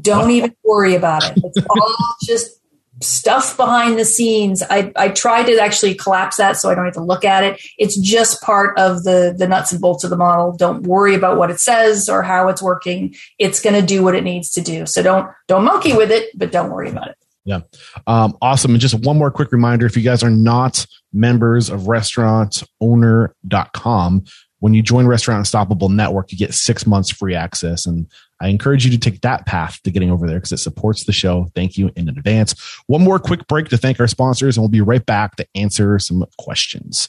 [0.00, 1.42] Don't even worry about it.
[1.42, 2.59] It's all just
[3.02, 4.62] stuff behind the scenes.
[4.68, 7.60] I, I try to actually collapse that so I don't have to look at it.
[7.78, 10.54] It's just part of the, the nuts and bolts of the model.
[10.56, 13.14] Don't worry about what it says or how it's working.
[13.38, 14.86] It's going to do what it needs to do.
[14.86, 17.16] So don't, don't monkey with it, but don't worry about it.
[17.44, 17.60] Yeah.
[18.06, 18.72] Um, awesome.
[18.72, 24.24] And just one more quick reminder if you guys are not members of restaurantowner.com,
[24.58, 27.86] when you join Restaurant Unstoppable Network, you get six months free access.
[27.86, 28.06] And
[28.40, 31.12] I encourage you to take that path to getting over there because it supports the
[31.12, 31.50] show.
[31.54, 32.54] Thank you in advance.
[32.86, 35.98] One more quick break to thank our sponsors, and we'll be right back to answer
[35.98, 37.08] some questions.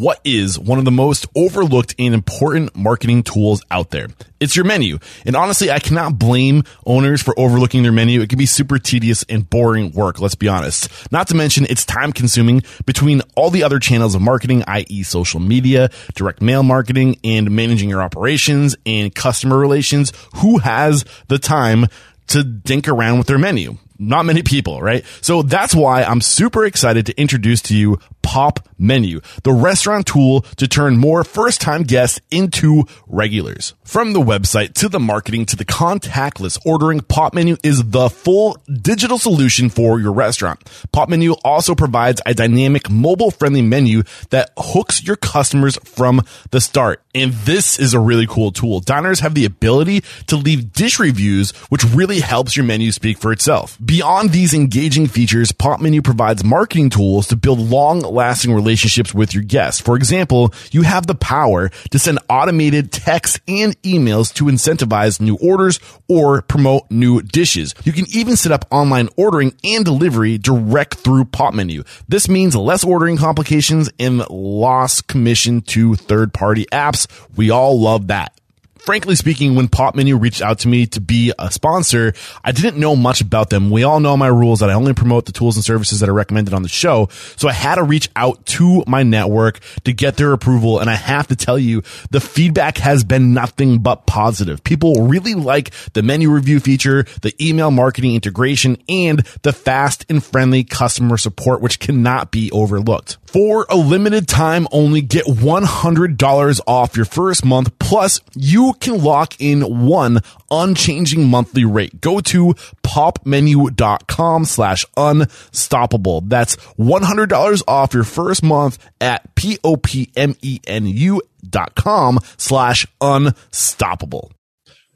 [0.00, 4.06] What is one of the most overlooked and important marketing tools out there?
[4.40, 4.98] It's your menu.
[5.26, 8.22] And honestly, I cannot blame owners for overlooking their menu.
[8.22, 11.12] It can be super tedious and boring work, let's be honest.
[11.12, 15.02] Not to mention it's time consuming between all the other channels of marketing, i.e.
[15.02, 20.14] social media, direct mail marketing, and managing your operations and customer relations.
[20.36, 21.88] Who has the time
[22.28, 23.76] to dink around with their menu?
[23.98, 25.04] Not many people, right?
[25.20, 27.98] So that's why I'm super excited to introduce to you
[28.30, 33.74] Pop Menu, the restaurant tool to turn more first time guests into regulars.
[33.82, 38.56] From the website to the marketing to the contactless ordering, Pop Menu is the full
[38.70, 40.60] digital solution for your restaurant.
[40.92, 46.22] Pop Menu also provides a dynamic mobile friendly menu that hooks your customers from
[46.52, 47.02] the start.
[47.12, 48.78] And this is a really cool tool.
[48.78, 53.32] Diners have the ability to leave dish reviews, which really helps your menu speak for
[53.32, 53.76] itself.
[53.84, 59.32] Beyond these engaging features, Pop Menu provides marketing tools to build long lasting relationships with
[59.32, 59.80] your guests.
[59.80, 65.38] For example, you have the power to send automated texts and emails to incentivize new
[65.40, 67.74] orders or promote new dishes.
[67.84, 71.82] You can even set up online ordering and delivery direct through Pop Menu.
[72.08, 77.06] This means less ordering complications and lost commission to third party apps.
[77.36, 78.39] We all love that.
[78.82, 82.12] Frankly speaking, when Pop Menu reached out to me to be a sponsor,
[82.42, 83.70] I didn't know much about them.
[83.70, 86.14] We all know my rules that I only promote the tools and services that are
[86.14, 87.08] recommended on the show.
[87.36, 90.80] So I had to reach out to my network to get their approval.
[90.80, 94.64] And I have to tell you, the feedback has been nothing but positive.
[94.64, 100.24] People really like the menu review feature, the email marketing integration, and the fast and
[100.24, 103.18] friendly customer support, which cannot be overlooked.
[103.32, 107.78] For a limited time only, get $100 off your first month.
[107.78, 110.18] Plus, you can lock in one
[110.50, 112.00] unchanging monthly rate.
[112.00, 116.22] Go to popmenu.com slash unstoppable.
[116.22, 124.32] That's $100 off your first month at P-O-P-M-E-N-U dot com slash unstoppable.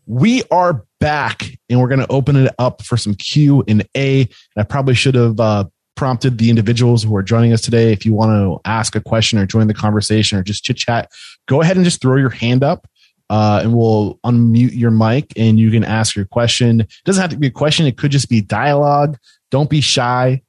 [0.07, 4.23] We are back and we're going to open it up for some Q and A.
[4.23, 7.93] And I probably should have, uh, prompted the individuals who are joining us today.
[7.93, 11.11] If you want to ask a question or join the conversation or just chit chat,
[11.47, 12.89] go ahead and just throw your hand up
[13.31, 16.81] uh, and we'll unmute your mic and you can ask your question.
[16.81, 17.87] It doesn't have to be a question.
[17.87, 19.19] It could just be dialogue.
[19.51, 20.43] Don't be shy.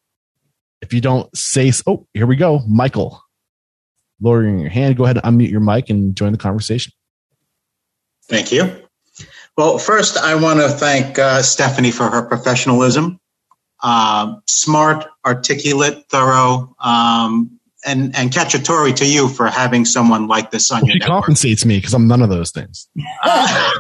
[0.81, 2.59] If you don't say, oh, here we go.
[2.67, 3.22] Michael,
[4.22, 6.91] lowering your hand, go ahead and unmute your mic and join the conversation.
[8.27, 8.84] Thank you.
[9.57, 13.19] Well, first, I want to thank uh, Stephanie for her professionalism.
[13.84, 20.72] Uh, smart, articulate, thorough, um, and and cacciatore to you for having someone like this
[20.72, 21.18] on well, your she network.
[21.19, 22.88] compensates me because I'm none of those things.
[22.95, 23.03] None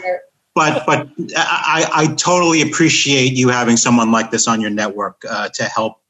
[0.55, 5.49] but but I, I totally appreciate you having someone like this on your network uh,
[5.55, 6.01] to help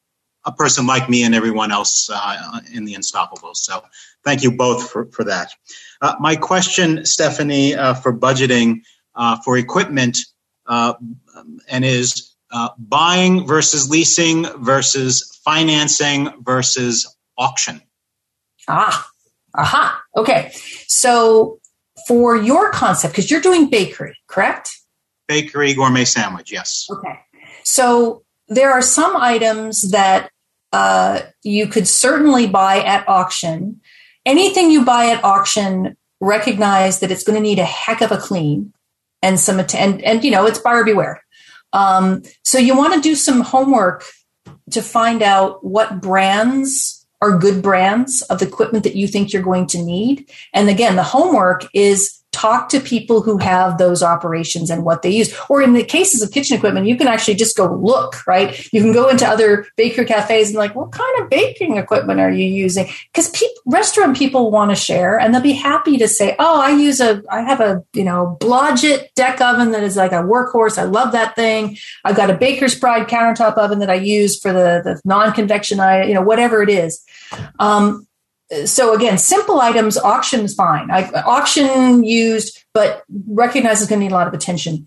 [0.44, 3.56] a person like me and everyone else uh, in the Unstoppables.
[3.56, 3.82] So
[4.24, 5.50] thank you both for, for that.
[6.02, 8.82] Uh, my question, Stephanie, uh, for budgeting
[9.14, 10.18] uh, for equipment
[10.66, 10.92] uh,
[11.68, 17.80] and is uh, buying versus leasing versus financing versus auction.
[18.68, 19.08] Ah,
[19.54, 20.02] aha.
[20.16, 20.52] Okay.
[20.86, 21.58] So
[22.06, 24.70] for your concept, because you're doing bakery, correct?
[25.26, 26.86] Bakery gourmet sandwich, yes.
[26.90, 27.18] Okay.
[27.64, 30.30] So there are some items that
[30.72, 33.80] uh, you could certainly buy at auction.
[34.26, 38.16] Anything you buy at auction, recognize that it's going to need a heck of a
[38.16, 38.72] clean
[39.24, 41.23] and some and and you know it's buyer beware.
[41.74, 44.04] Um, so you want to do some homework
[44.70, 49.66] to find out what brands are good brands of equipment that you think you're going
[49.66, 50.30] to need.
[50.52, 55.10] And again, the homework is talk to people who have those operations and what they
[55.10, 55.34] use.
[55.48, 58.68] Or in the cases of kitchen equipment, you can actually just go look, right?
[58.72, 62.30] You can go into other bakery cafes and like, what kind of baking equipment are
[62.30, 62.90] you using?
[63.12, 66.70] Because people, restaurant people want to share and they'll be happy to say, oh, I
[66.70, 70.76] use a, I have a, you know, Blodgett deck oven that is like a workhorse.
[70.76, 71.78] I love that thing.
[72.04, 76.04] I've got a Baker's Pride countertop oven that I use for the, the non-convection, I,
[76.04, 77.04] you know, whatever it is.
[77.58, 78.06] Um,
[78.64, 80.90] so again, simple items, auction is fine.
[80.90, 84.86] I, auction used, but recognize it's going to need a lot of attention.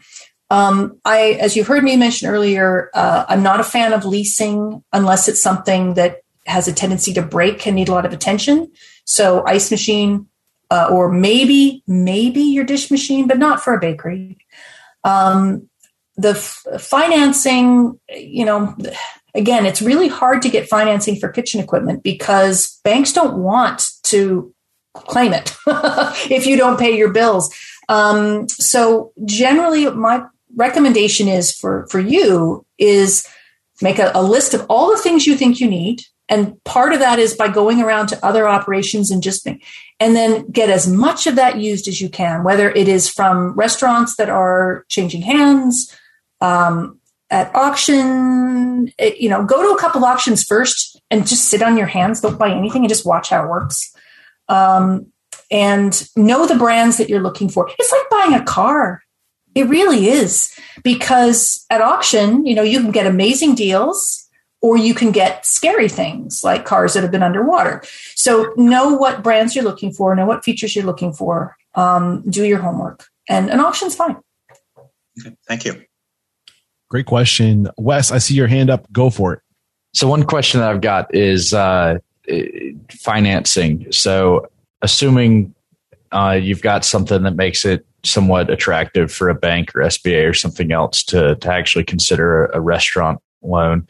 [0.50, 4.84] Um, I, as you heard me mention earlier, uh, I'm not a fan of leasing
[4.94, 8.72] unless it's something that has a tendency to break and need a lot of attention.
[9.06, 10.28] So ice machine,
[10.70, 14.38] uh, or maybe maybe your dish machine, but not for a bakery.
[15.04, 15.70] Um,
[16.16, 18.76] the f- financing, you know,
[19.38, 24.54] again, it's really hard to get financing for kitchen equipment because banks don't want to
[24.94, 25.56] claim it
[26.30, 27.54] if you don't pay your bills.
[27.88, 30.24] Um, so generally, my
[30.56, 33.26] recommendation is for for you is
[33.82, 36.02] make a, a list of all the things you think you need.
[36.30, 40.50] And part of that is by going around to other operations and just and then
[40.50, 44.30] get as much of that used as you can, whether it is from restaurants that
[44.30, 45.96] are changing hands,
[46.42, 46.97] um,
[47.30, 51.78] at auction, it, you know, go to a couple auctions first and just sit on
[51.78, 52.22] your hands.
[52.22, 53.94] Don't buy anything and just watch how it works.
[54.48, 55.12] Um,
[55.52, 57.70] and know the brands that you're looking for.
[57.78, 59.02] It's like buying a car.
[59.56, 60.50] It really is
[60.84, 64.28] because at auction, you know, you can get amazing deals
[64.62, 67.84] or you can get scary things like cars that have been underwater.
[68.16, 72.44] So know what brands you're looking for, know what features you're looking for, um, do
[72.44, 74.18] your homework, and an auction's fine.
[75.20, 75.87] Okay, thank you.
[76.90, 77.68] Great question.
[77.78, 78.92] Wes, I see your hand up.
[78.92, 79.40] Go for it.
[79.94, 81.98] So one question that I've got is uh,
[82.92, 83.92] financing.
[83.92, 84.48] So
[84.82, 85.54] assuming
[86.12, 90.34] uh, you've got something that makes it somewhat attractive for a bank or SBA or
[90.34, 93.88] something else to to actually consider a, a restaurant loan,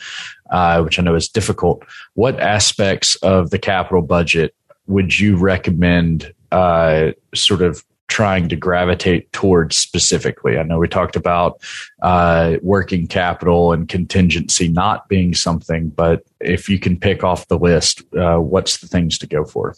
[0.49, 1.83] uh, which I know is difficult.
[2.13, 4.55] What aspects of the capital budget
[4.87, 10.57] would you recommend uh, sort of trying to gravitate towards specifically?
[10.57, 11.61] I know we talked about
[12.01, 17.59] uh, working capital and contingency not being something, but if you can pick off the
[17.59, 19.75] list, uh, what's the things to go for?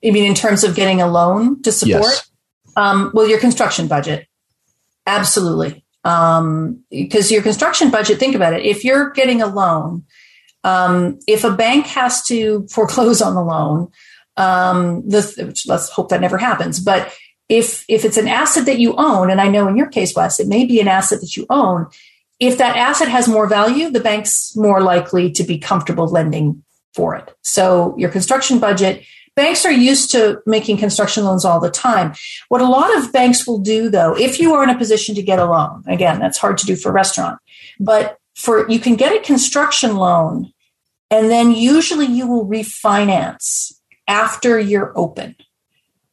[0.00, 2.02] You mean in terms of getting a loan to support?
[2.02, 2.30] Yes.
[2.76, 4.26] Um, well, your construction budget,
[5.06, 5.84] absolutely.
[6.04, 8.64] Um, because your construction budget, think about it.
[8.64, 10.04] If you're getting a loan,
[10.64, 13.90] um, if a bank has to foreclose on the loan,
[14.36, 16.80] um, this, let's hope that never happens.
[16.80, 17.12] But
[17.50, 20.38] if if it's an asset that you own, and I know in your case, Wes,
[20.40, 21.88] it may be an asset that you own.
[22.38, 26.62] If that asset has more value, the bank's more likely to be comfortable lending
[26.94, 27.36] for it.
[27.42, 29.04] So your construction budget,
[29.34, 32.14] banks are used to making construction loans all the time.
[32.48, 35.22] What a lot of banks will do though, if you are in a position to
[35.22, 37.38] get a loan, again, that's hard to do for a restaurant,
[37.80, 40.52] but for you can get a construction loan
[41.10, 43.72] and then usually you will refinance
[44.06, 45.34] after you're open.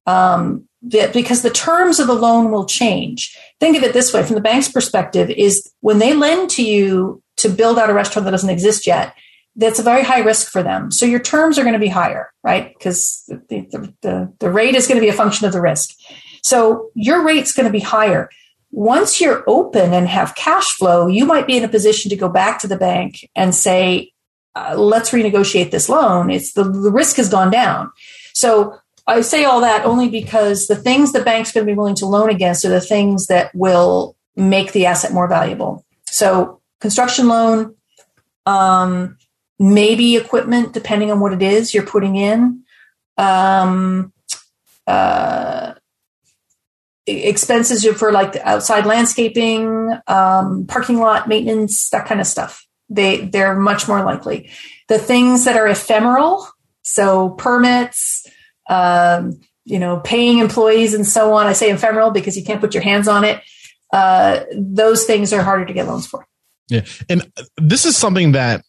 [0.07, 3.35] Um, because the terms of the loan will change.
[3.59, 7.21] Think of it this way from the bank's perspective is when they lend to you
[7.37, 9.13] to build out a restaurant that doesn't exist yet,
[9.55, 10.91] that's a very high risk for them.
[10.91, 12.73] So your terms are going to be higher, right?
[12.77, 15.95] Because the, the, the, the rate is going to be a function of the risk.
[16.43, 18.29] So your rate's going to be higher.
[18.71, 22.29] Once you're open and have cash flow, you might be in a position to go
[22.29, 24.11] back to the bank and say,
[24.55, 26.29] uh, let's renegotiate this loan.
[26.29, 27.91] It's the, the risk has gone down.
[28.33, 28.77] So
[29.07, 32.05] I say all that only because the things the bank's going to be willing to
[32.05, 35.85] loan against are the things that will make the asset more valuable.
[36.05, 37.75] So construction loan,
[38.45, 39.17] um,
[39.59, 42.63] maybe equipment, depending on what it is you're putting in.
[43.17, 44.13] Um,
[44.85, 45.73] uh,
[47.07, 52.65] expenses for like outside landscaping, um, parking lot maintenance, that kind of stuff.
[52.89, 54.49] They they're much more likely.
[54.87, 56.47] The things that are ephemeral,
[56.83, 58.26] so permits,
[58.69, 61.45] um, you know, paying employees and so on.
[61.47, 63.41] I say ephemeral because you can't put your hands on it.
[63.91, 66.25] Uh, those things are harder to get loans for.
[66.69, 68.61] Yeah, and this is something that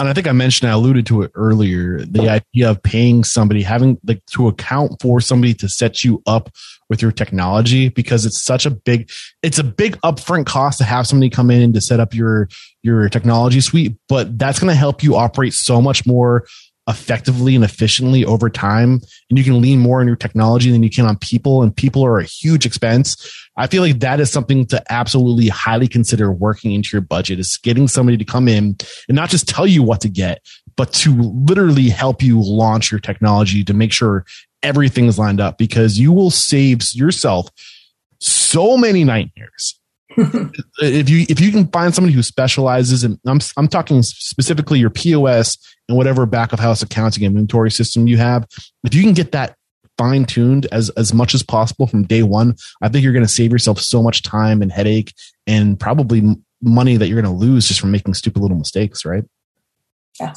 [0.00, 3.62] and I think I mentioned, I alluded to it earlier, the idea of paying somebody,
[3.62, 6.50] having like to account for somebody to set you up
[6.88, 9.10] with your technology because it's such a big,
[9.42, 12.48] it's a big upfront cost to have somebody come in and to set up your,
[12.82, 16.46] your technology suite, but that's going to help you operate so much more
[16.90, 19.00] effectively and efficiently over time.
[19.30, 22.04] And you can lean more on your technology than you can on people and people
[22.04, 23.48] are a huge expense.
[23.56, 27.56] I feel like that is something to absolutely highly consider working into your budget is
[27.58, 28.76] getting somebody to come in
[29.08, 30.44] and not just tell you what to get,
[30.76, 34.24] but to literally help you launch your technology to make sure
[34.62, 37.48] everything's lined up because you will save yourself
[38.18, 39.79] so many nightmares
[40.16, 44.90] if you if you can find somebody who specializes in I'm I'm talking specifically your
[44.90, 45.56] POS
[45.88, 48.46] and whatever back of house accounting inventory system you have,
[48.84, 49.56] if you can get that
[49.96, 53.28] fine tuned as as much as possible from day one, I think you're going to
[53.28, 55.14] save yourself so much time and headache
[55.46, 56.22] and probably
[56.62, 59.24] money that you're going to lose just from making stupid little mistakes, right?
[60.18, 60.34] Yeah.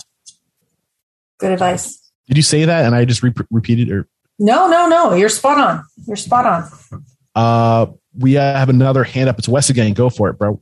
[1.40, 2.00] Good advice.
[2.28, 5.60] Did you say that and I just re- repeated or No, no, no, you're spot
[5.60, 5.84] on.
[6.08, 7.04] You're spot on.
[7.36, 7.88] Uh
[8.18, 9.40] we have another hand up.
[9.40, 9.94] It's Wes again.
[9.94, 10.62] Go for it, bro.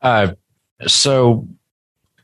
[0.00, 0.34] Uh,
[0.86, 1.46] so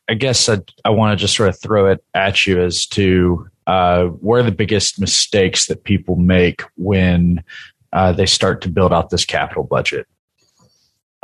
[0.08, 3.48] I guess I, I want to just sort of throw it at you as to
[3.66, 7.44] uh, where are the biggest mistakes that people make when
[7.92, 10.06] uh, they start to build out this capital budget?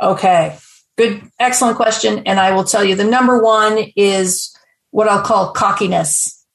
[0.01, 0.57] Okay,
[0.97, 2.23] good, excellent question.
[2.25, 4.55] And I will tell you the number one is
[4.91, 6.45] what I'll call cockiness.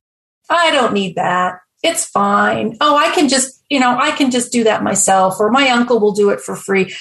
[0.49, 1.59] I don't need that.
[1.83, 2.77] It's fine.
[2.81, 6.01] Oh, I can just you know, I can just do that myself, or my uncle
[6.01, 6.95] will do it for free.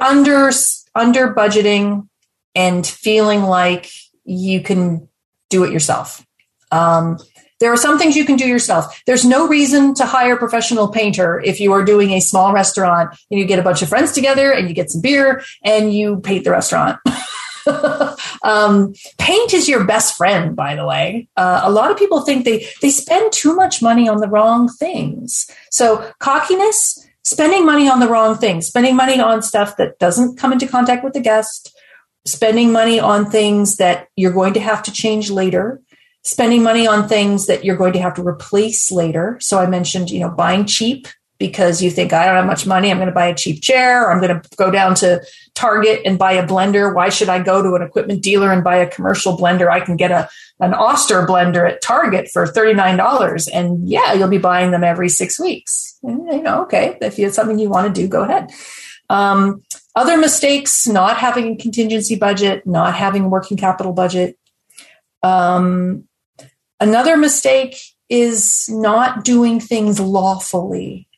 [0.00, 0.50] Under
[0.94, 2.08] under budgeting
[2.54, 3.90] and feeling like
[4.24, 5.08] you can
[5.50, 6.26] do it yourself.
[6.70, 7.18] Um,
[7.60, 9.02] there are some things you can do yourself.
[9.06, 13.16] There's no reason to hire a professional painter if you are doing a small restaurant
[13.30, 16.20] and you get a bunch of friends together and you get some beer and you
[16.20, 16.98] paint the restaurant.
[18.42, 21.28] um, paint is your best friend, by the way.
[21.36, 24.68] Uh, a lot of people think they they spend too much money on the wrong
[24.68, 25.50] things.
[25.70, 30.52] So cockiness, spending money on the wrong things, spending money on stuff that doesn't come
[30.52, 31.74] into contact with the guest,
[32.24, 35.80] spending money on things that you're going to have to change later.
[36.24, 39.38] Spending money on things that you're going to have to replace later.
[39.40, 41.08] So i mentioned you know buying cheap
[41.42, 42.88] because you think I don't have much money.
[42.88, 44.06] I'm going to buy a cheap chair.
[44.06, 45.20] Or I'm going to go down to
[45.56, 46.94] Target and buy a blender.
[46.94, 49.68] Why should I go to an equipment dealer and buy a commercial blender?
[49.68, 50.28] I can get a
[50.60, 54.84] an Oster blender at Target for thirty nine dollars, and yeah, you'll be buying them
[54.84, 55.98] every six weeks.
[56.04, 58.50] And, you know, okay, if it's something you want to do, go ahead.
[59.10, 59.62] Um,
[59.96, 64.38] other mistakes: not having a contingency budget, not having a working capital budget.
[65.24, 66.04] Um,
[66.78, 67.76] another mistake
[68.08, 71.08] is not doing things lawfully.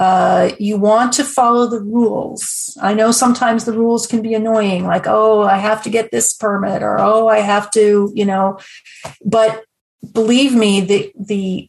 [0.00, 2.74] Uh, you want to follow the rules.
[2.80, 6.32] I know sometimes the rules can be annoying, like, oh, I have to get this
[6.32, 8.58] permit, or oh, I have to, you know,
[9.22, 9.62] but
[10.12, 11.68] believe me, the the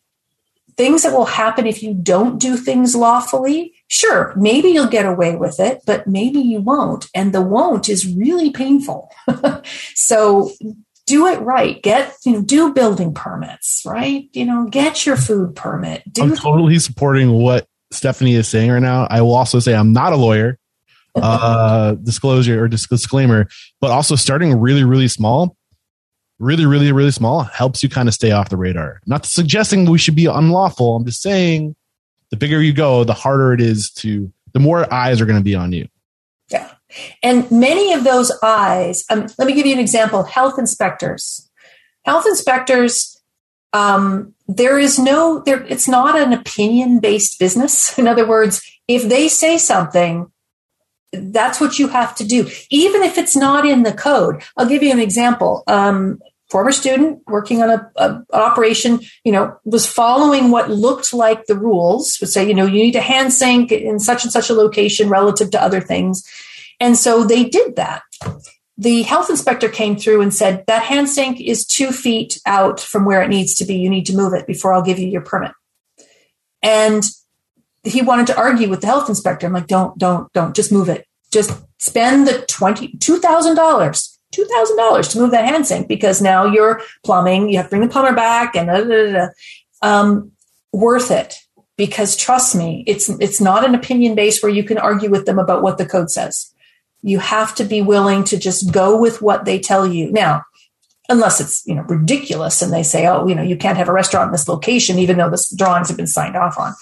[0.78, 3.74] things that will happen if you don't do things lawfully.
[3.90, 7.08] Sure, maybe you'll get away with it, but maybe you won't.
[7.14, 9.12] And the won't is really painful.
[9.94, 10.52] so
[11.06, 11.84] do it right.
[11.84, 14.30] Get, you know, do building permits, right?
[14.32, 16.04] You know, get your food permit.
[16.10, 19.08] Do I'm totally supporting what Stephanie is saying right now.
[19.10, 20.58] I will also say I'm not a lawyer.
[21.14, 23.46] Uh, disclosure or disclaimer,
[23.82, 25.58] but also starting really, really small
[26.42, 29.00] really, really, really small helps you kind of stay off the radar.
[29.06, 30.96] Not suggesting we should be unlawful.
[30.96, 31.76] I'm just saying
[32.32, 35.44] the bigger you go, the harder it is to, the more eyes are going to
[35.44, 35.88] be on you.
[36.50, 36.70] Yeah.
[37.24, 41.48] And many of those eyes, um, let me give you an example health inspectors.
[42.04, 43.22] Health inspectors,
[43.72, 47.98] um, there is no, there, it's not an opinion based business.
[48.00, 50.32] In other words, if they say something,
[51.14, 54.42] that's what you have to do, even if it's not in the code.
[54.56, 55.62] I'll give you an example.
[55.68, 61.14] Um, former student working on a, a, an operation, you know, was following what looked
[61.14, 64.32] like the rules, would say, you know, you need to hand sink in such and
[64.32, 66.24] such a location relative to other things.
[66.80, 68.04] And so they did that.
[68.82, 73.06] The health inspector came through and said, that hand sink is two feet out from
[73.06, 73.76] where it needs to be.
[73.76, 75.52] You need to move it before I'll give you your permit.
[76.64, 77.04] And
[77.84, 79.46] he wanted to argue with the health inspector.
[79.46, 81.06] I'm like, don't, don't, don't, just move it.
[81.32, 86.46] Just spend the twenty two thousand dollars $2,000 to move that hand sink because now
[86.46, 89.30] you're plumbing, you have to bring the plumber back and
[89.82, 90.32] um,
[90.72, 91.36] worth it
[91.76, 95.38] because trust me, it's, it's not an opinion base where you can argue with them
[95.38, 96.54] about what the code says.
[97.02, 100.12] You have to be willing to just go with what they tell you.
[100.12, 100.44] Now,
[101.10, 103.94] unless it's, you know, ridiculous and they say, oh, you know, you can't have a
[103.94, 106.74] restaurant in this location, even though the drawings have been signed off on.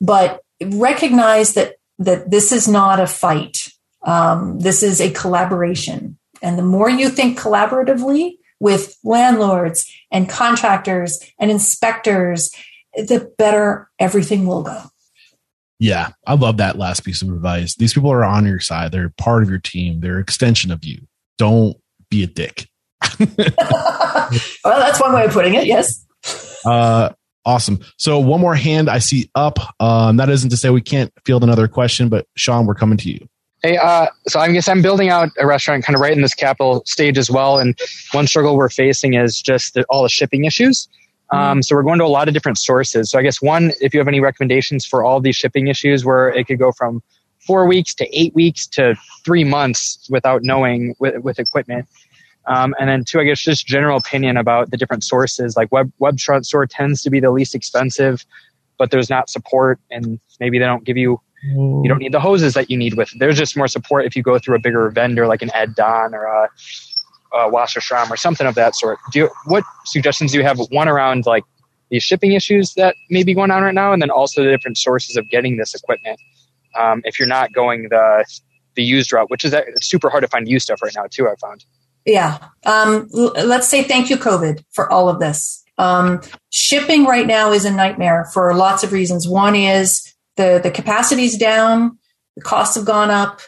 [0.00, 3.68] But recognize that, that this is not a fight.
[4.02, 11.20] Um, this is a collaboration and the more you think collaboratively with landlords and contractors
[11.38, 12.50] and inspectors,
[12.94, 14.82] the better everything will go.
[15.82, 17.74] Yeah, I love that last piece of advice.
[17.74, 18.92] These people are on your side.
[18.92, 19.98] They're part of your team.
[19.98, 21.08] They're extension of you.
[21.38, 21.76] Don't
[22.08, 22.68] be a dick.
[23.18, 23.26] well,
[24.64, 25.66] that's one way of putting it.
[25.66, 26.06] Yes.
[26.64, 27.10] Uh,
[27.44, 27.80] awesome.
[27.96, 29.58] So one more hand I see up.
[29.82, 33.10] Um, that isn't to say we can't field another question, but Sean, we're coming to
[33.10, 33.28] you.
[33.64, 36.34] Hey, uh, so I guess I'm building out a restaurant kind of right in this
[36.34, 37.58] capital stage as well.
[37.58, 37.76] And
[38.12, 40.86] one struggle we're facing is just the, all the shipping issues.
[41.32, 41.38] Mm-hmm.
[41.38, 43.10] Um, so we're going to a lot of different sources.
[43.10, 46.28] So I guess one, if you have any recommendations for all these shipping issues where
[46.28, 47.02] it could go from
[47.46, 48.94] four weeks to eight weeks to
[49.24, 51.88] three months without knowing with, with equipment.
[52.46, 55.56] Um, and then two, I guess just general opinion about the different sources.
[55.56, 58.26] Like WebstaurantStore tends to be the least expensive,
[58.78, 62.54] but there's not support, and maybe they don't give you you don't need the hoses
[62.54, 63.10] that you need with.
[63.18, 66.14] There's just more support if you go through a bigger vendor like an Ed Don
[66.14, 66.48] or a,
[67.34, 68.98] a Wasserstrom or something of that sort.
[69.12, 70.58] Do you, what suggestions do you have?
[70.70, 71.44] One around like
[71.90, 74.78] these shipping issues that may be going on right now, and then also the different
[74.78, 76.18] sources of getting this equipment.
[76.78, 78.24] Um, if you're not going the
[78.74, 81.28] the used route, which is it's super hard to find used stuff right now too.
[81.28, 81.64] I found.
[82.04, 82.38] Yeah.
[82.64, 85.62] Um, let's say thank you, COVID, for all of this.
[85.78, 89.28] Um, shipping right now is a nightmare for lots of reasons.
[89.28, 91.98] One is the the capacity's down,
[92.36, 93.40] the costs have gone up.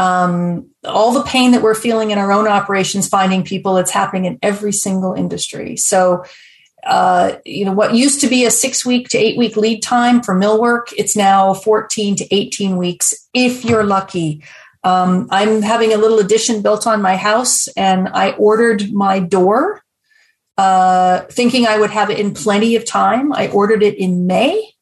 [0.00, 4.24] Um, all the pain that we're feeling in our own operations, finding people, it's happening
[4.24, 5.76] in every single industry.
[5.76, 6.24] So,
[6.86, 10.22] uh, you know, what used to be a six week to eight week lead time
[10.22, 14.42] for millwork, it's now 14 to 18 weeks if you're lucky.
[14.84, 19.82] Um, I'm having a little addition built on my house, and I ordered my door
[20.56, 23.34] uh, thinking I would have it in plenty of time.
[23.34, 24.72] I ordered it in May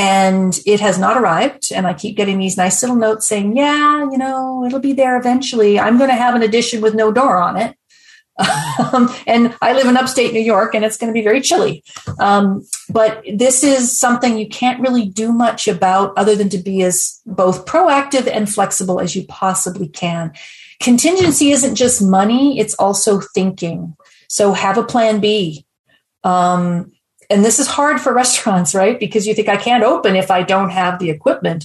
[0.00, 1.70] and it has not arrived.
[1.70, 5.18] And I keep getting these nice little notes saying, yeah, you know, it'll be there
[5.18, 5.78] eventually.
[5.78, 7.76] I'm going to have an edition with no door on it.
[8.92, 11.84] Um, and I live in upstate New York and it's going to be very chilly.
[12.18, 16.82] Um, but this is something you can't really do much about other than to be
[16.82, 20.32] as both proactive and flexible as you possibly can.
[20.80, 23.94] Contingency isn't just money, it's also thinking.
[24.28, 25.66] So have a plan B.
[26.24, 26.92] Um,
[27.30, 28.98] and this is hard for restaurants, right?
[28.98, 31.64] Because you think I can't open if I don't have the equipment.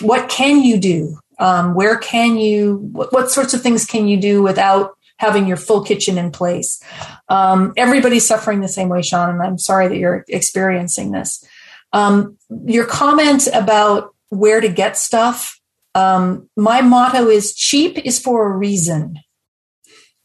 [0.00, 1.18] What can you do?
[1.38, 2.76] Um, where can you?
[2.92, 6.82] What, what, sorts of things can you do without having your full kitchen in place?
[7.28, 11.44] Um, everybody's suffering the same way, Sean, and I'm sorry that you're experiencing this.
[11.92, 12.36] Um,
[12.66, 15.60] your comment about where to get stuff.
[15.94, 19.20] Um, my motto is cheap is for a reason.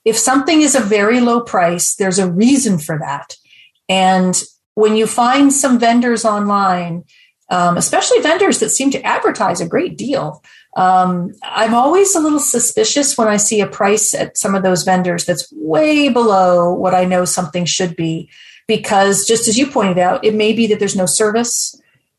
[0.04, 3.36] If something is a very low price, there's a reason for that.
[3.88, 4.42] And
[4.80, 7.04] when you find some vendors online,
[7.50, 10.42] um, especially vendors that seem to advertise a great deal,
[10.78, 14.84] um, I'm always a little suspicious when I see a price at some of those
[14.84, 18.30] vendors that's way below what I know something should be.
[18.68, 21.76] because just as you pointed out, it may be that there's no service.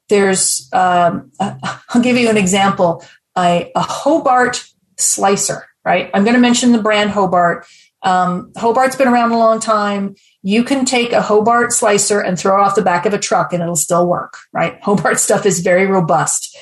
[0.09, 3.05] There's, um, I'll give you an example
[3.39, 4.67] a, a Hobart
[4.99, 6.11] slicer, right?
[6.13, 7.67] I'm going to mention the brand Hobart.
[8.03, 10.15] Um, Hobart's been around a long time.
[10.43, 13.53] You can take a Hobart slicer and throw it off the back of a truck
[13.53, 14.81] and it'll still work, right?
[14.83, 16.57] Hobart stuff is very robust.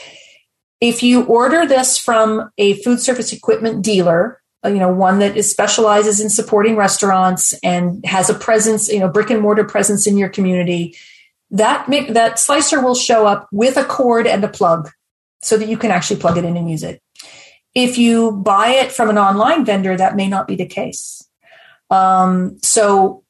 [0.80, 5.36] If you order this from a food service equipment dealer, uh, you know, one that
[5.36, 10.06] is specializes in supporting restaurants and has a presence, you know, brick and mortar presence
[10.06, 10.96] in your community,
[11.50, 14.90] that make, that slicer will show up with a cord and a plug
[15.42, 17.00] so that you can actually plug it in and use it.
[17.74, 21.27] If you buy it from an online vendor, that may not be the case.
[21.90, 23.24] Um, so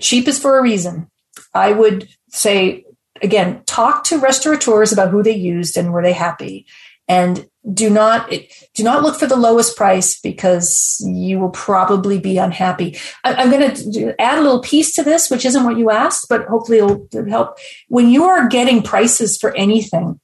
[0.00, 1.08] cheap is for a reason.
[1.54, 2.84] I would say
[3.22, 6.66] again, talk to restaurateurs about who they used and were they happy,
[7.08, 8.32] and do not
[8.74, 12.98] do not look for the lowest price because you will probably be unhappy.
[13.22, 16.26] I, am going to add a little piece to this, which isn't what you asked,
[16.28, 17.58] but hopefully it'll help.
[17.88, 20.20] When you are getting prices for anything,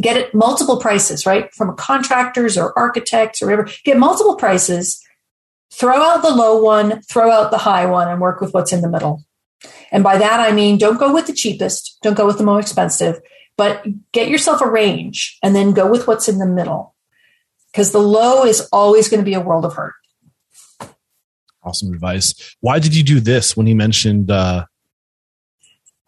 [0.00, 1.52] get it multiple prices, right?
[1.54, 3.68] From contractors or architects or whatever.
[3.84, 5.00] Get multiple prices.
[5.74, 8.80] Throw out the low one, throw out the high one, and work with what's in
[8.80, 9.24] the middle.
[9.90, 12.64] And by that I mean don't go with the cheapest, don't go with the most
[12.64, 13.20] expensive,
[13.56, 16.94] but get yourself a range and then go with what's in the middle.
[17.72, 19.94] Because the low is always going to be a world of hurt.
[21.64, 22.56] Awesome advice.
[22.60, 24.66] Why did you do this when he mentioned uh,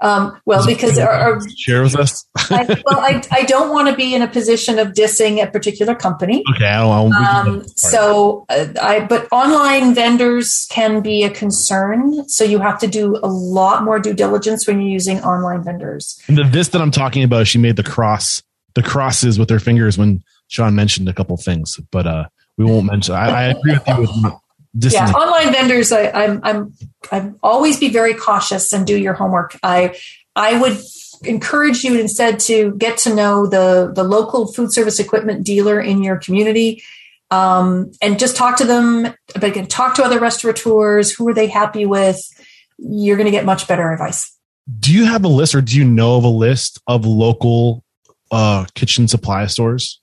[0.01, 2.27] um, well, because our, our, share with us.
[2.51, 5.95] I, well, I, I don't want to be in a position of dissing a particular
[5.95, 6.45] company.
[6.55, 12.29] Okay, I don't, um, so uh, I but online vendors can be a concern.
[12.29, 16.21] So you have to do a lot more due diligence when you're using online vendors.
[16.29, 18.43] And the this that I'm talking about, she made the cross,
[18.75, 22.27] the crosses with her fingers when Sean mentioned a couple things, but uh,
[22.59, 23.15] we won't mention.
[23.15, 24.33] I, I agree with you with
[24.81, 25.93] yeah, online vendors.
[25.93, 26.75] I, I'm I'm
[27.11, 29.59] I'm always be very cautious and do your homework.
[29.63, 29.97] I
[30.35, 30.79] I would
[31.25, 36.03] encourage you instead to get to know the the local food service equipment dealer in
[36.03, 36.83] your community.
[37.29, 39.13] Um, and just talk to them.
[39.35, 41.13] But again, talk to other restaurateurs.
[41.13, 42.21] Who are they happy with?
[42.79, 44.33] You're going to get much better advice.
[44.79, 47.83] Do you have a list, or do you know of a list of local
[48.31, 50.01] uh, kitchen supply stores?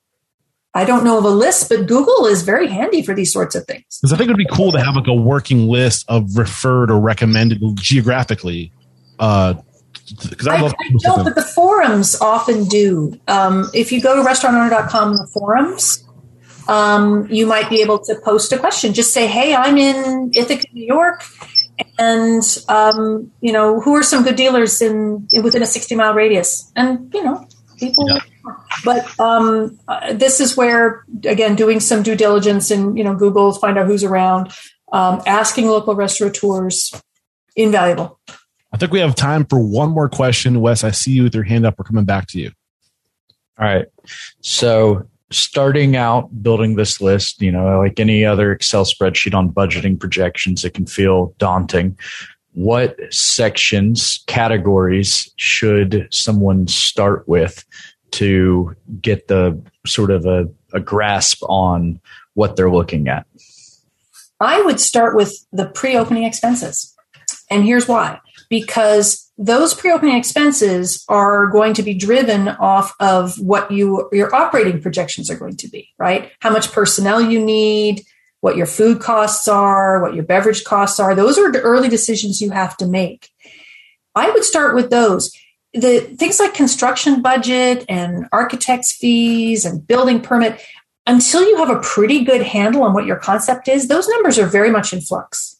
[0.76, 3.66] I don't know of a list, but Google is very handy for these sorts of
[3.66, 3.84] things.
[4.02, 6.90] Because I think it would be cool to have like a working list of referred
[6.90, 8.72] or recommended geographically.
[9.20, 9.56] Uh,
[10.30, 13.20] because I, I, I don't, but the forums often do.
[13.28, 16.04] Um, if you go to restaurantowner.com, in the forums,
[16.68, 18.94] um, you might be able to post a question.
[18.94, 21.24] Just say, "Hey, I'm in Ithaca, New York,
[21.98, 26.14] and um, you know, who are some good dealers in, in within a 60 mile
[26.14, 27.48] radius?" And you know,
[27.78, 28.20] people yeah.
[28.84, 33.54] But um, uh, this is where, again, doing some due diligence and you know Google
[33.54, 34.52] find out who's around,
[34.92, 36.94] um, asking local restaurateurs,
[37.56, 38.20] invaluable.
[38.72, 40.84] I think we have time for one more question, Wes.
[40.84, 41.76] I see you with your hand up.
[41.78, 42.52] We're coming back to you.
[43.60, 43.86] All right.
[44.42, 50.00] So starting out building this list, you know, like any other Excel spreadsheet on budgeting
[50.00, 51.98] projections, it can feel daunting.
[52.54, 57.64] What sections, categories should someone start with
[58.14, 62.00] to get the sort of a, a grasp on
[62.34, 63.26] what they're looking at?
[64.40, 66.96] I would start with the pre opening expenses.
[67.50, 68.20] And here's why
[68.50, 74.34] because those pre opening expenses are going to be driven off of what you, your
[74.34, 76.32] operating projections are going to be, right?
[76.40, 78.04] How much personnel you need,
[78.42, 81.16] what your food costs are, what your beverage costs are.
[81.16, 83.30] Those are the early decisions you have to make.
[84.16, 85.32] I would start with those
[85.74, 90.62] the things like construction budget and architect's fees and building permit
[91.08, 94.46] until you have a pretty good handle on what your concept is those numbers are
[94.46, 95.60] very much in flux.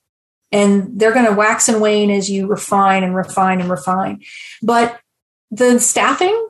[0.52, 4.22] And they're going to wax and wane as you refine and refine and refine.
[4.62, 5.00] But
[5.50, 6.50] the staffing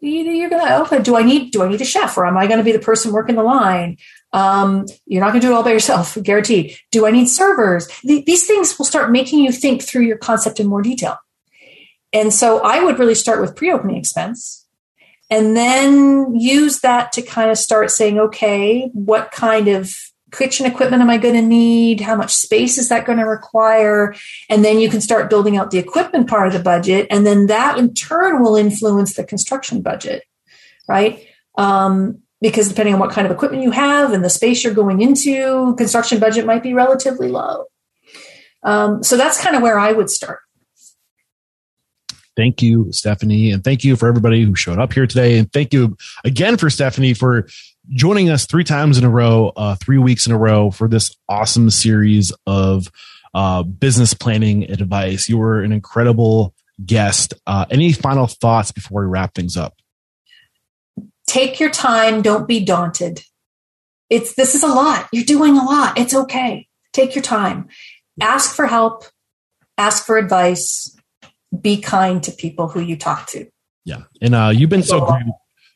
[0.00, 2.46] you're going to okay do i need do i need a chef or am i
[2.46, 3.96] going to be the person working the line?
[4.32, 6.76] Um, you're not going to do it all by yourself guaranteed.
[6.92, 7.88] Do i need servers?
[8.04, 11.18] These things will start making you think through your concept in more detail
[12.12, 14.66] and so I would really start with pre opening expense
[15.30, 19.94] and then use that to kind of start saying, okay, what kind of
[20.32, 22.00] kitchen equipment am I going to need?
[22.00, 24.14] How much space is that going to require?
[24.48, 27.06] And then you can start building out the equipment part of the budget.
[27.10, 30.24] And then that in turn will influence the construction budget,
[30.86, 31.26] right?
[31.56, 35.00] Um, because depending on what kind of equipment you have and the space you're going
[35.00, 37.64] into, construction budget might be relatively low.
[38.62, 40.40] Um, so that's kind of where I would start.
[42.38, 43.50] Thank you, Stephanie.
[43.50, 45.38] And thank you for everybody who showed up here today.
[45.38, 47.48] And thank you again for Stephanie for
[47.88, 51.16] joining us three times in a row, uh, three weeks in a row for this
[51.28, 52.92] awesome series of
[53.34, 55.28] uh, business planning advice.
[55.28, 56.54] You were an incredible
[56.86, 57.34] guest.
[57.44, 59.74] Uh, any final thoughts before we wrap things up?
[61.26, 62.22] Take your time.
[62.22, 63.24] Don't be daunted.
[64.10, 65.08] It's this is a lot.
[65.12, 65.98] You're doing a lot.
[65.98, 66.68] It's okay.
[66.92, 67.66] Take your time.
[68.20, 69.06] Ask for help.
[69.76, 70.94] Ask for advice.
[71.60, 73.46] Be kind to people who you talk to.
[73.84, 75.24] Yeah, and uh, you've been so great.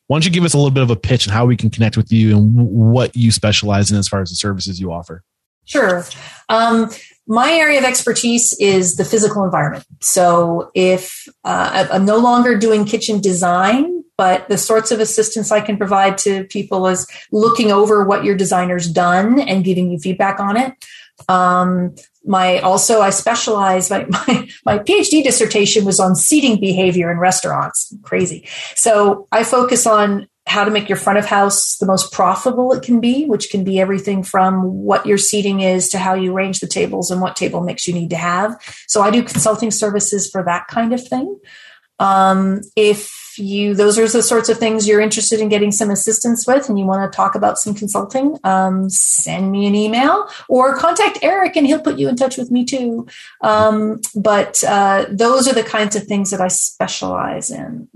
[0.07, 1.71] Why don't you give us a little bit of a pitch and how we can
[1.71, 5.23] connect with you and what you specialize in as far as the services you offer?
[5.65, 6.05] Sure.
[6.49, 6.91] Um,
[7.27, 9.87] my area of expertise is the physical environment.
[10.01, 15.61] So if uh, I'm no longer doing kitchen design, but the sorts of assistance I
[15.61, 20.41] can provide to people is looking over what your designer's done and giving you feedback
[20.41, 20.75] on it.
[21.29, 21.95] Um,
[22.25, 27.95] my also I specialize my, my my PhD dissertation was on seating behavior in restaurants.
[28.03, 28.47] Crazy.
[28.75, 32.83] So I focus on how to make your front of house the most profitable it
[32.83, 36.59] can be, which can be everything from what your seating is to how you arrange
[36.59, 38.61] the tables and what table mix you need to have.
[38.89, 41.39] So I do consulting services for that kind of thing.
[42.01, 46.47] Um, if you those are the sorts of things you're interested in getting some assistance
[46.47, 50.77] with and you want to talk about some consulting um, send me an email or
[50.77, 53.07] contact eric and he'll put you in touch with me too
[53.43, 57.89] um, but uh, those are the kinds of things that i specialize in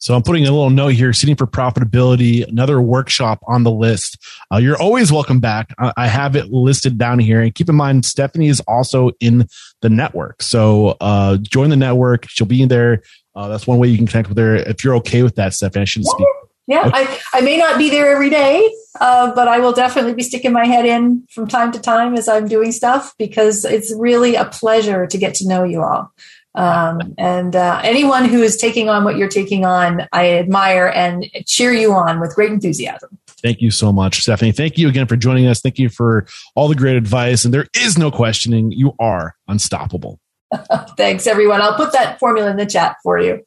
[0.00, 4.24] so I'm putting a little note here, Sitting for profitability, another workshop on the list.
[4.52, 5.74] Uh, you're always welcome back.
[5.78, 7.40] I have it listed down here.
[7.40, 9.48] And keep in mind, Stephanie is also in
[9.82, 10.40] the network.
[10.40, 12.28] So uh, join the network.
[12.28, 13.02] She'll be there.
[13.34, 14.56] Uh, that's one way you can connect with her.
[14.56, 16.26] If you're okay with that, Stephanie, I shouldn't speak.
[16.66, 16.90] Yeah, okay.
[16.94, 20.52] I, I may not be there every day, uh, but I will definitely be sticking
[20.52, 24.44] my head in from time to time as I'm doing stuff because it's really a
[24.44, 26.12] pleasure to get to know you all.
[26.54, 31.24] Um, and uh, anyone who is taking on what you're taking on, I admire and
[31.46, 33.18] cheer you on with great enthusiasm.
[33.42, 34.52] Thank you so much, Stephanie.
[34.52, 35.60] Thank you again for joining us.
[35.60, 37.44] Thank you for all the great advice.
[37.44, 40.20] And there is no questioning, you are unstoppable.
[40.96, 41.60] Thanks, everyone.
[41.60, 43.44] I'll put that formula in the chat for you.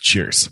[0.00, 0.50] Cheers.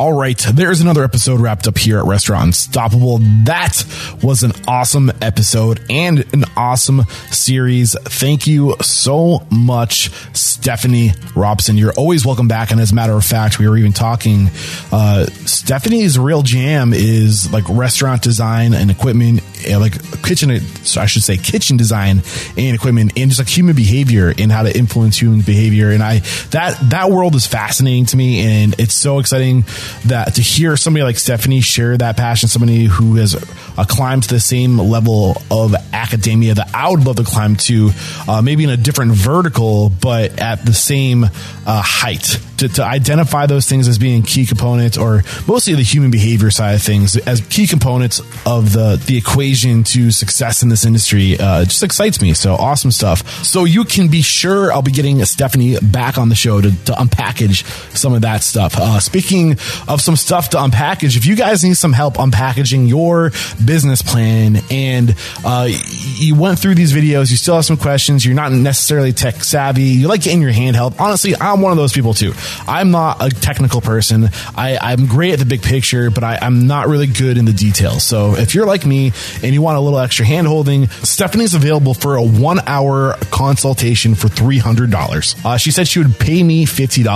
[0.00, 3.18] All right, there's another episode wrapped up here at Restaurant Unstoppable.
[3.46, 3.84] That
[4.22, 7.02] was an awesome episode and an awesome
[7.32, 7.96] series.
[8.04, 11.76] Thank you so much, Stephanie Robson.
[11.76, 12.70] You're always welcome back.
[12.70, 14.50] And as a matter of fact, we were even talking,
[14.92, 21.06] uh, Stephanie's real jam is like restaurant design and equipment, eh, like kitchen, so I
[21.06, 22.22] should say kitchen design
[22.56, 25.90] and equipment and just like human behavior and how to influence human behavior.
[25.90, 26.20] And I,
[26.50, 29.64] that, that world is fascinating to me and it's so exciting
[30.06, 34.28] that to hear somebody like Stephanie share that passion, somebody who has uh, climbed to
[34.28, 37.90] the same level of academia that I would love to climb to,
[38.26, 42.38] uh, maybe in a different vertical, but at the same uh, height.
[42.58, 46.74] To, to, identify those things as being key components, or mostly the human behavior side
[46.74, 51.62] of things, as key components of the the equation to success in this industry, uh,
[51.64, 52.34] just excites me.
[52.34, 53.44] So awesome stuff.
[53.44, 56.92] So you can be sure I'll be getting Stephanie back on the show to, to
[56.92, 57.64] unpackage
[57.96, 58.76] some of that stuff.
[58.76, 59.56] Uh, speaking
[59.86, 61.16] of some stuff to unpackage.
[61.16, 63.30] If you guys need some help unpackaging your
[63.64, 65.14] business plan and
[65.44, 69.44] uh, you went through these videos, you still have some questions, you're not necessarily tech
[69.44, 71.00] savvy, you like getting your hand help.
[71.00, 72.32] Honestly, I'm one of those people too.
[72.66, 74.28] I'm not a technical person.
[74.56, 77.52] I, I'm great at the big picture, but I, I'm not really good in the
[77.52, 78.04] details.
[78.04, 81.94] So if you're like me and you want a little extra hand holding, Stephanie's available
[81.94, 85.44] for a one hour consultation for $300.
[85.44, 87.06] Uh, she said she would pay me $50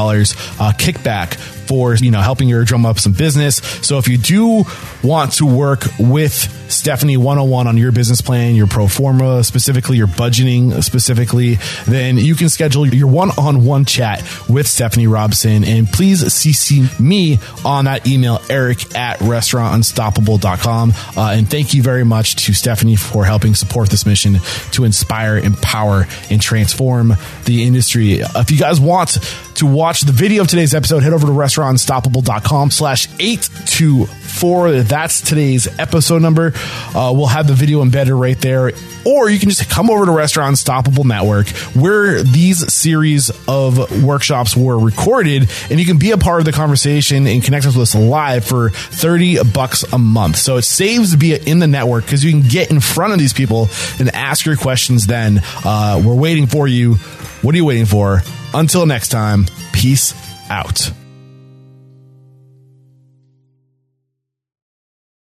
[0.61, 1.39] uh, kickback
[1.73, 3.57] for you know helping your drum up some business.
[3.81, 4.65] So if you do
[5.03, 10.07] want to work with Stephanie 101 on your business plan, your pro forma specifically, your
[10.07, 16.99] budgeting specifically, then you can schedule your one-on-one chat with Stephanie Robson and please CC
[16.99, 20.93] me on that email, Eric at restaurantunstoppable.com.
[21.17, 24.39] Uh, and thank you very much to Stephanie for helping support this mission
[24.73, 28.21] to inspire, empower, and transform the industry.
[28.21, 29.19] If you guys want
[29.57, 33.09] to watch the video of today's episode, head over to restaurantunstoppable.com slash
[34.33, 34.83] 824.
[34.83, 36.53] That's today's episode number.
[36.95, 38.73] Uh, we'll have the video embedded right there.
[39.05, 44.57] Or you can just come over to Restaurant Unstoppable Network where these series of workshops
[44.57, 47.95] were recorded and you can be a part of the conversation and connect with us
[47.95, 50.37] live for 30 bucks a month.
[50.37, 53.19] So it saves to be in the network because you can get in front of
[53.19, 53.69] these people
[53.99, 55.41] and ask your questions then.
[55.65, 56.95] Uh, we're waiting for you.
[57.43, 58.23] What are you waiting for?
[58.55, 60.15] Until next time, peace
[60.49, 60.93] out.